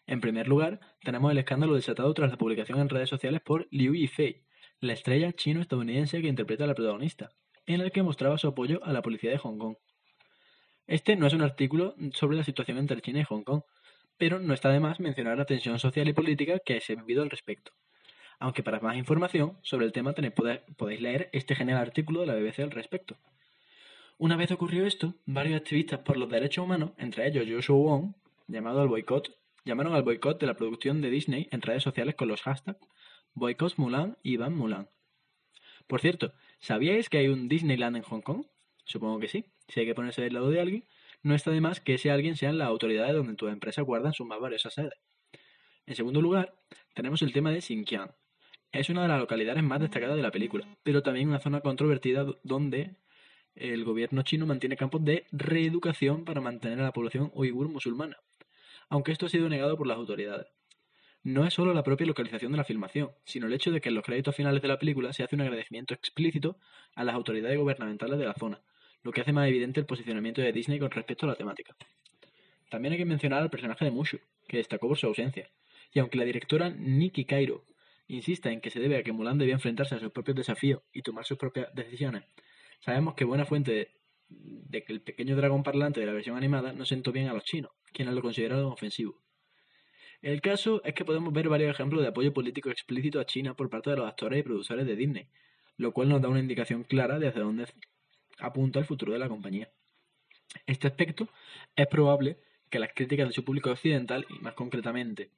En 0.06 0.20
primer 0.20 0.48
lugar, 0.48 0.80
tenemos 1.02 1.30
el 1.30 1.38
escándalo 1.38 1.74
desatado 1.74 2.12
tras 2.14 2.30
la 2.30 2.38
publicación 2.38 2.80
en 2.80 2.88
redes 2.88 3.08
sociales 3.08 3.40
por 3.42 3.68
Liu 3.70 3.94
Yifei, 3.94 4.42
la 4.80 4.92
estrella 4.92 5.32
chino-estadounidense 5.32 6.22
que 6.22 6.28
interpreta 6.28 6.64
a 6.64 6.68
la 6.68 6.74
protagonista, 6.74 7.30
en 7.66 7.80
el 7.80 7.90
que 7.90 8.02
mostraba 8.02 8.38
su 8.38 8.46
apoyo 8.46 8.84
a 8.84 8.92
la 8.92 9.02
policía 9.02 9.30
de 9.30 9.38
Hong 9.38 9.58
Kong. 9.58 9.76
Este 10.86 11.16
no 11.16 11.26
es 11.26 11.32
un 11.32 11.42
artículo 11.42 11.94
sobre 12.12 12.36
la 12.36 12.44
situación 12.44 12.78
entre 12.78 13.00
China 13.00 13.20
y 13.20 13.24
Hong 13.24 13.42
Kong, 13.42 13.62
pero 14.16 14.38
no 14.38 14.54
está 14.54 14.70
de 14.70 14.80
más 14.80 15.00
mencionar 15.00 15.36
la 15.36 15.44
tensión 15.44 15.78
social 15.78 16.08
y 16.08 16.12
política 16.12 16.60
que 16.64 16.80
se 16.80 16.92
ha 16.92 16.96
vivido 16.96 17.22
al 17.22 17.30
respecto. 17.30 17.72
Aunque 18.38 18.62
para 18.62 18.78
más 18.78 18.96
información 18.96 19.58
sobre 19.62 19.84
el 19.84 19.92
tema 19.92 20.14
podéis 20.76 21.00
leer 21.00 21.28
este 21.32 21.56
genial 21.56 21.78
artículo 21.78 22.20
de 22.20 22.26
la 22.26 22.34
BBC 22.34 22.60
al 22.60 22.70
respecto. 22.70 23.16
Una 24.16 24.36
vez 24.36 24.50
ocurrió 24.52 24.86
esto, 24.86 25.14
varios 25.26 25.60
activistas 25.60 26.00
por 26.00 26.16
los 26.16 26.30
derechos 26.30 26.64
humanos, 26.64 26.92
entre 26.98 27.26
ellos 27.26 27.46
Joshua 27.48 27.76
Wong, 27.76 28.14
llamado 28.46 28.80
al 28.80 28.88
boicot, 28.88 29.36
llamaron 29.64 29.94
al 29.94 30.02
boicot 30.02 30.40
de 30.40 30.46
la 30.46 30.54
producción 30.54 31.00
de 31.00 31.10
Disney 31.10 31.48
en 31.50 31.62
redes 31.62 31.82
sociales 31.82 32.14
con 32.14 32.28
los 32.28 32.42
hashtags 32.42 32.78
boicot 33.34 33.76
Mulan 33.76 34.18
y 34.22 34.36
Van 34.36 34.54
Mulan. 34.54 34.88
Por 35.86 36.00
cierto, 36.00 36.32
¿sabíais 36.58 37.08
que 37.08 37.18
hay 37.18 37.28
un 37.28 37.48
Disneyland 37.48 37.96
en 37.96 38.02
Hong 38.02 38.20
Kong? 38.20 38.46
Supongo 38.84 39.18
que 39.20 39.28
sí. 39.28 39.46
Si 39.68 39.80
hay 39.80 39.86
que 39.86 39.94
ponerse 39.94 40.22
del 40.22 40.34
lado 40.34 40.50
de 40.50 40.60
alguien, 40.60 40.84
no 41.22 41.34
está 41.34 41.50
de 41.50 41.60
más 41.60 41.80
que 41.80 41.94
ese 41.94 42.10
alguien 42.10 42.36
sean 42.36 42.58
las 42.58 42.68
autoridades 42.68 43.14
donde 43.14 43.34
tu 43.34 43.48
empresa 43.48 43.82
guardan 43.82 44.12
sus 44.12 44.26
más 44.26 44.40
valiosas 44.40 44.74
sedes. 44.74 44.98
En 45.86 45.94
segundo 45.94 46.20
lugar, 46.20 46.54
tenemos 46.94 47.22
el 47.22 47.32
tema 47.32 47.50
de 47.50 47.60
Xinjiang. 47.60 48.12
Es 48.72 48.90
una 48.90 49.02
de 49.02 49.08
las 49.08 49.18
localidades 49.18 49.62
más 49.62 49.80
destacadas 49.80 50.16
de 50.16 50.22
la 50.22 50.30
película, 50.30 50.66
pero 50.82 51.02
también 51.02 51.28
una 51.28 51.40
zona 51.40 51.60
controvertida 51.60 52.26
donde 52.42 52.96
el 53.54 53.84
gobierno 53.84 54.22
chino 54.22 54.46
mantiene 54.46 54.76
campos 54.76 55.04
de 55.04 55.26
reeducación 55.32 56.24
para 56.24 56.40
mantener 56.40 56.80
a 56.80 56.84
la 56.84 56.92
población 56.92 57.30
uigur 57.34 57.68
musulmana, 57.68 58.18
aunque 58.88 59.12
esto 59.12 59.26
ha 59.26 59.30
sido 59.30 59.48
negado 59.48 59.76
por 59.76 59.86
las 59.86 59.96
autoridades. 59.96 60.46
No 61.28 61.44
es 61.44 61.52
solo 61.52 61.74
la 61.74 61.82
propia 61.82 62.06
localización 62.06 62.52
de 62.52 62.56
la 62.56 62.64
filmación, 62.64 63.10
sino 63.26 63.48
el 63.48 63.52
hecho 63.52 63.70
de 63.70 63.82
que 63.82 63.90
en 63.90 63.94
los 63.94 64.02
créditos 64.02 64.34
finales 64.34 64.62
de 64.62 64.68
la 64.68 64.78
película 64.78 65.12
se 65.12 65.22
hace 65.22 65.36
un 65.36 65.42
agradecimiento 65.42 65.92
explícito 65.92 66.56
a 66.94 67.04
las 67.04 67.14
autoridades 67.14 67.58
gubernamentales 67.58 68.18
de 68.18 68.24
la 68.24 68.32
zona, 68.32 68.62
lo 69.02 69.12
que 69.12 69.20
hace 69.20 69.34
más 69.34 69.46
evidente 69.46 69.78
el 69.78 69.84
posicionamiento 69.84 70.40
de 70.40 70.52
Disney 70.52 70.78
con 70.78 70.90
respecto 70.90 71.26
a 71.26 71.28
la 71.28 71.34
temática. 71.34 71.76
También 72.70 72.92
hay 72.92 72.98
que 72.98 73.04
mencionar 73.04 73.42
al 73.42 73.50
personaje 73.50 73.84
de 73.84 73.90
Mushu, 73.90 74.18
que 74.48 74.56
destacó 74.56 74.88
por 74.88 74.96
su 74.96 75.06
ausencia, 75.06 75.50
y 75.92 75.98
aunque 75.98 76.16
la 76.16 76.24
directora 76.24 76.70
Nikki 76.70 77.26
Cairo 77.26 77.66
insista 78.06 78.50
en 78.50 78.62
que 78.62 78.70
se 78.70 78.80
debe 78.80 78.96
a 78.96 79.02
que 79.02 79.12
Mulan 79.12 79.36
debía 79.36 79.52
enfrentarse 79.52 79.96
a 79.96 80.00
sus 80.00 80.10
propios 80.10 80.34
desafíos 80.34 80.80
y 80.94 81.02
tomar 81.02 81.26
sus 81.26 81.36
propias 81.36 81.74
decisiones, 81.74 82.24
sabemos 82.80 83.12
que 83.12 83.26
buena 83.26 83.44
fuente 83.44 83.90
de, 84.30 84.82
que 84.82 84.94
el 84.94 85.02
pequeño 85.02 85.36
dragón 85.36 85.62
parlante 85.62 86.00
de 86.00 86.06
la 86.06 86.12
versión 86.14 86.38
animada 86.38 86.72
no 86.72 86.86
sentó 86.86 87.12
bien 87.12 87.28
a 87.28 87.34
los 87.34 87.44
chinos, 87.44 87.72
quienes 87.92 88.14
lo 88.14 88.22
consideraron 88.22 88.72
ofensivo. 88.72 89.20
El 90.20 90.40
caso 90.40 90.82
es 90.84 90.94
que 90.94 91.04
podemos 91.04 91.32
ver 91.32 91.48
varios 91.48 91.70
ejemplos 91.70 92.02
de 92.02 92.08
apoyo 92.08 92.32
político 92.32 92.70
explícito 92.70 93.20
a 93.20 93.24
China 93.24 93.54
por 93.54 93.70
parte 93.70 93.90
de 93.90 93.96
los 93.96 94.08
actores 94.08 94.40
y 94.40 94.42
productores 94.42 94.86
de 94.86 94.96
Disney, 94.96 95.28
lo 95.76 95.92
cual 95.92 96.08
nos 96.08 96.20
da 96.20 96.28
una 96.28 96.40
indicación 96.40 96.82
clara 96.82 97.18
de 97.18 97.28
hacia 97.28 97.42
dónde 97.42 97.66
apunta 98.40 98.80
el 98.80 98.84
futuro 98.84 99.12
de 99.12 99.20
la 99.20 99.28
compañía. 99.28 99.70
Este 100.66 100.88
aspecto 100.88 101.28
es 101.76 101.86
probable 101.86 102.38
que 102.68 102.78
las 102.78 102.92
críticas 102.94 103.28
de 103.28 103.34
su 103.34 103.44
público 103.44 103.70
occidental, 103.70 104.26
y 104.28 104.40
más 104.40 104.54
concretamente, 104.54 105.30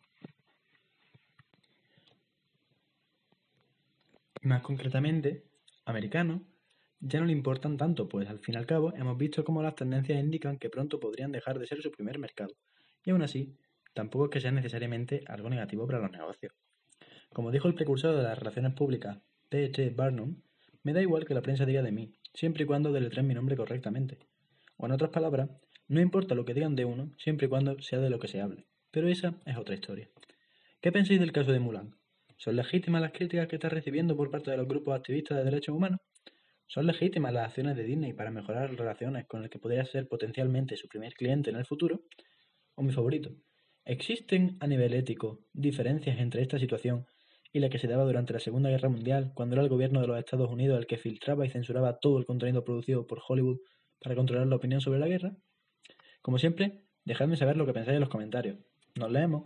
más 4.42 4.62
concretamente, 4.62 5.44
americano, 5.84 6.42
ya 7.00 7.20
no 7.20 7.26
le 7.26 7.32
importan 7.32 7.76
tanto, 7.76 8.08
pues 8.08 8.28
al 8.28 8.40
fin 8.40 8.54
y 8.54 8.58
al 8.58 8.66
cabo 8.66 8.94
hemos 8.94 9.16
visto 9.18 9.44
cómo 9.44 9.62
las 9.62 9.74
tendencias 9.74 10.18
indican 10.18 10.58
que 10.58 10.70
pronto 10.70 11.00
podrían 11.00 11.32
dejar 11.32 11.58
de 11.58 11.66
ser 11.66 11.82
su 11.82 11.90
primer 11.90 12.18
mercado, 12.18 12.54
y 13.04 13.10
aún 13.10 13.22
así, 13.22 13.54
tampoco 13.92 14.26
es 14.26 14.30
que 14.30 14.40
sea 14.40 14.52
necesariamente 14.52 15.22
algo 15.26 15.50
negativo 15.50 15.86
para 15.86 16.00
los 16.00 16.10
negocios. 16.10 16.52
Como 17.32 17.50
dijo 17.50 17.68
el 17.68 17.74
precursor 17.74 18.16
de 18.16 18.22
las 18.22 18.38
relaciones 18.38 18.74
públicas, 18.74 19.18
T.H. 19.48 19.90
Barnum, 19.90 20.42
me 20.82 20.92
da 20.92 21.02
igual 21.02 21.24
que 21.24 21.34
la 21.34 21.42
prensa 21.42 21.66
diga 21.66 21.82
de 21.82 21.92
mí, 21.92 22.12
siempre 22.34 22.64
y 22.64 22.66
cuando 22.66 22.92
deletren 22.92 23.26
mi 23.26 23.34
nombre 23.34 23.56
correctamente. 23.56 24.18
O 24.76 24.86
en 24.86 24.92
otras 24.92 25.10
palabras, 25.10 25.50
no 25.88 26.00
importa 26.00 26.34
lo 26.34 26.44
que 26.44 26.54
digan 26.54 26.76
de 26.76 26.84
uno, 26.84 27.12
siempre 27.18 27.46
y 27.46 27.48
cuando 27.50 27.80
sea 27.80 27.98
de 27.98 28.10
lo 28.10 28.18
que 28.18 28.28
se 28.28 28.40
hable. 28.40 28.66
Pero 28.90 29.08
esa 29.08 29.34
es 29.44 29.56
otra 29.56 29.74
historia. 29.74 30.08
¿Qué 30.80 30.90
pensáis 30.90 31.20
del 31.20 31.32
caso 31.32 31.52
de 31.52 31.60
Mulan? 31.60 31.96
¿Son 32.36 32.56
legítimas 32.56 33.02
las 33.02 33.12
críticas 33.12 33.48
que 33.48 33.56
está 33.56 33.68
recibiendo 33.68 34.16
por 34.16 34.30
parte 34.30 34.50
de 34.50 34.56
los 34.56 34.66
grupos 34.66 34.96
activistas 34.96 35.36
de 35.36 35.44
derechos 35.44 35.74
humanos? 35.74 36.00
¿Son 36.66 36.86
legítimas 36.86 37.32
las 37.32 37.48
acciones 37.48 37.76
de 37.76 37.84
Disney 37.84 38.12
para 38.12 38.30
mejorar 38.30 38.74
relaciones 38.74 39.26
con 39.26 39.42
el 39.42 39.50
que 39.50 39.58
podría 39.58 39.84
ser 39.84 40.08
potencialmente 40.08 40.76
su 40.76 40.88
primer 40.88 41.12
cliente 41.14 41.50
en 41.50 41.56
el 41.56 41.66
futuro? 41.66 42.04
O 42.76 42.82
mi 42.82 42.92
favorito, 42.92 43.30
¿existen 43.90 44.56
a 44.60 44.68
nivel 44.68 44.94
ético 44.94 45.40
diferencias 45.52 46.20
entre 46.20 46.42
esta 46.42 46.60
situación 46.60 47.06
y 47.52 47.58
la 47.58 47.70
que 47.70 47.80
se 47.80 47.88
daba 47.88 48.04
durante 48.04 48.32
la 48.32 48.38
Segunda 48.38 48.70
Guerra 48.70 48.88
Mundial, 48.88 49.32
cuando 49.34 49.56
era 49.56 49.64
el 49.64 49.68
gobierno 49.68 50.00
de 50.00 50.06
los 50.06 50.16
Estados 50.16 50.48
Unidos 50.48 50.78
el 50.78 50.86
que 50.86 50.96
filtraba 50.96 51.44
y 51.44 51.50
censuraba 51.50 51.98
todo 51.98 52.18
el 52.18 52.24
contenido 52.24 52.64
producido 52.64 53.08
por 53.08 53.20
Hollywood 53.26 53.58
para 54.00 54.14
controlar 54.14 54.46
la 54.46 54.54
opinión 54.54 54.80
sobre 54.80 55.00
la 55.00 55.08
guerra? 55.08 55.36
Como 56.22 56.38
siempre, 56.38 56.84
dejadme 57.04 57.36
saber 57.36 57.56
lo 57.56 57.66
que 57.66 57.72
pensáis 57.72 57.96
en 57.96 58.00
los 58.02 58.10
comentarios. 58.10 58.58
Nos 58.94 59.10
leemos. 59.10 59.42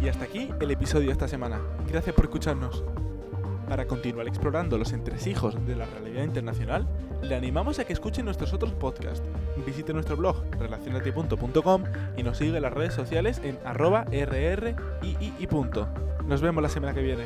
Y 0.00 0.08
hasta 0.08 0.24
aquí 0.26 0.48
el 0.60 0.70
episodio 0.70 1.06
de 1.06 1.12
esta 1.12 1.26
semana. 1.26 1.60
Gracias 1.88 2.14
por 2.14 2.26
escucharnos. 2.26 2.84
Para 3.68 3.88
continuar 3.88 4.28
explorando 4.28 4.78
los 4.78 4.92
entresijos 4.92 5.66
de 5.66 5.74
la 5.74 5.86
realidad 5.86 6.22
internacional, 6.22 6.88
le 7.22 7.34
animamos 7.34 7.78
a 7.78 7.84
que 7.84 7.92
escuche 7.92 8.22
nuestros 8.22 8.52
otros 8.52 8.72
podcasts. 8.72 9.26
Visite 9.66 9.92
nuestro 9.92 10.16
blog 10.16 10.36
relacionate.com 10.58 11.84
y 12.16 12.22
nos 12.22 12.38
sigue 12.38 12.56
en 12.56 12.62
las 12.62 12.72
redes 12.72 12.94
sociales 12.94 13.40
en 13.44 13.58
arroba 13.64 14.04
rrii. 14.04 14.76
Nos 16.26 16.40
vemos 16.42 16.62
la 16.62 16.68
semana 16.68 16.94
que 16.94 17.02
viene. 17.02 17.24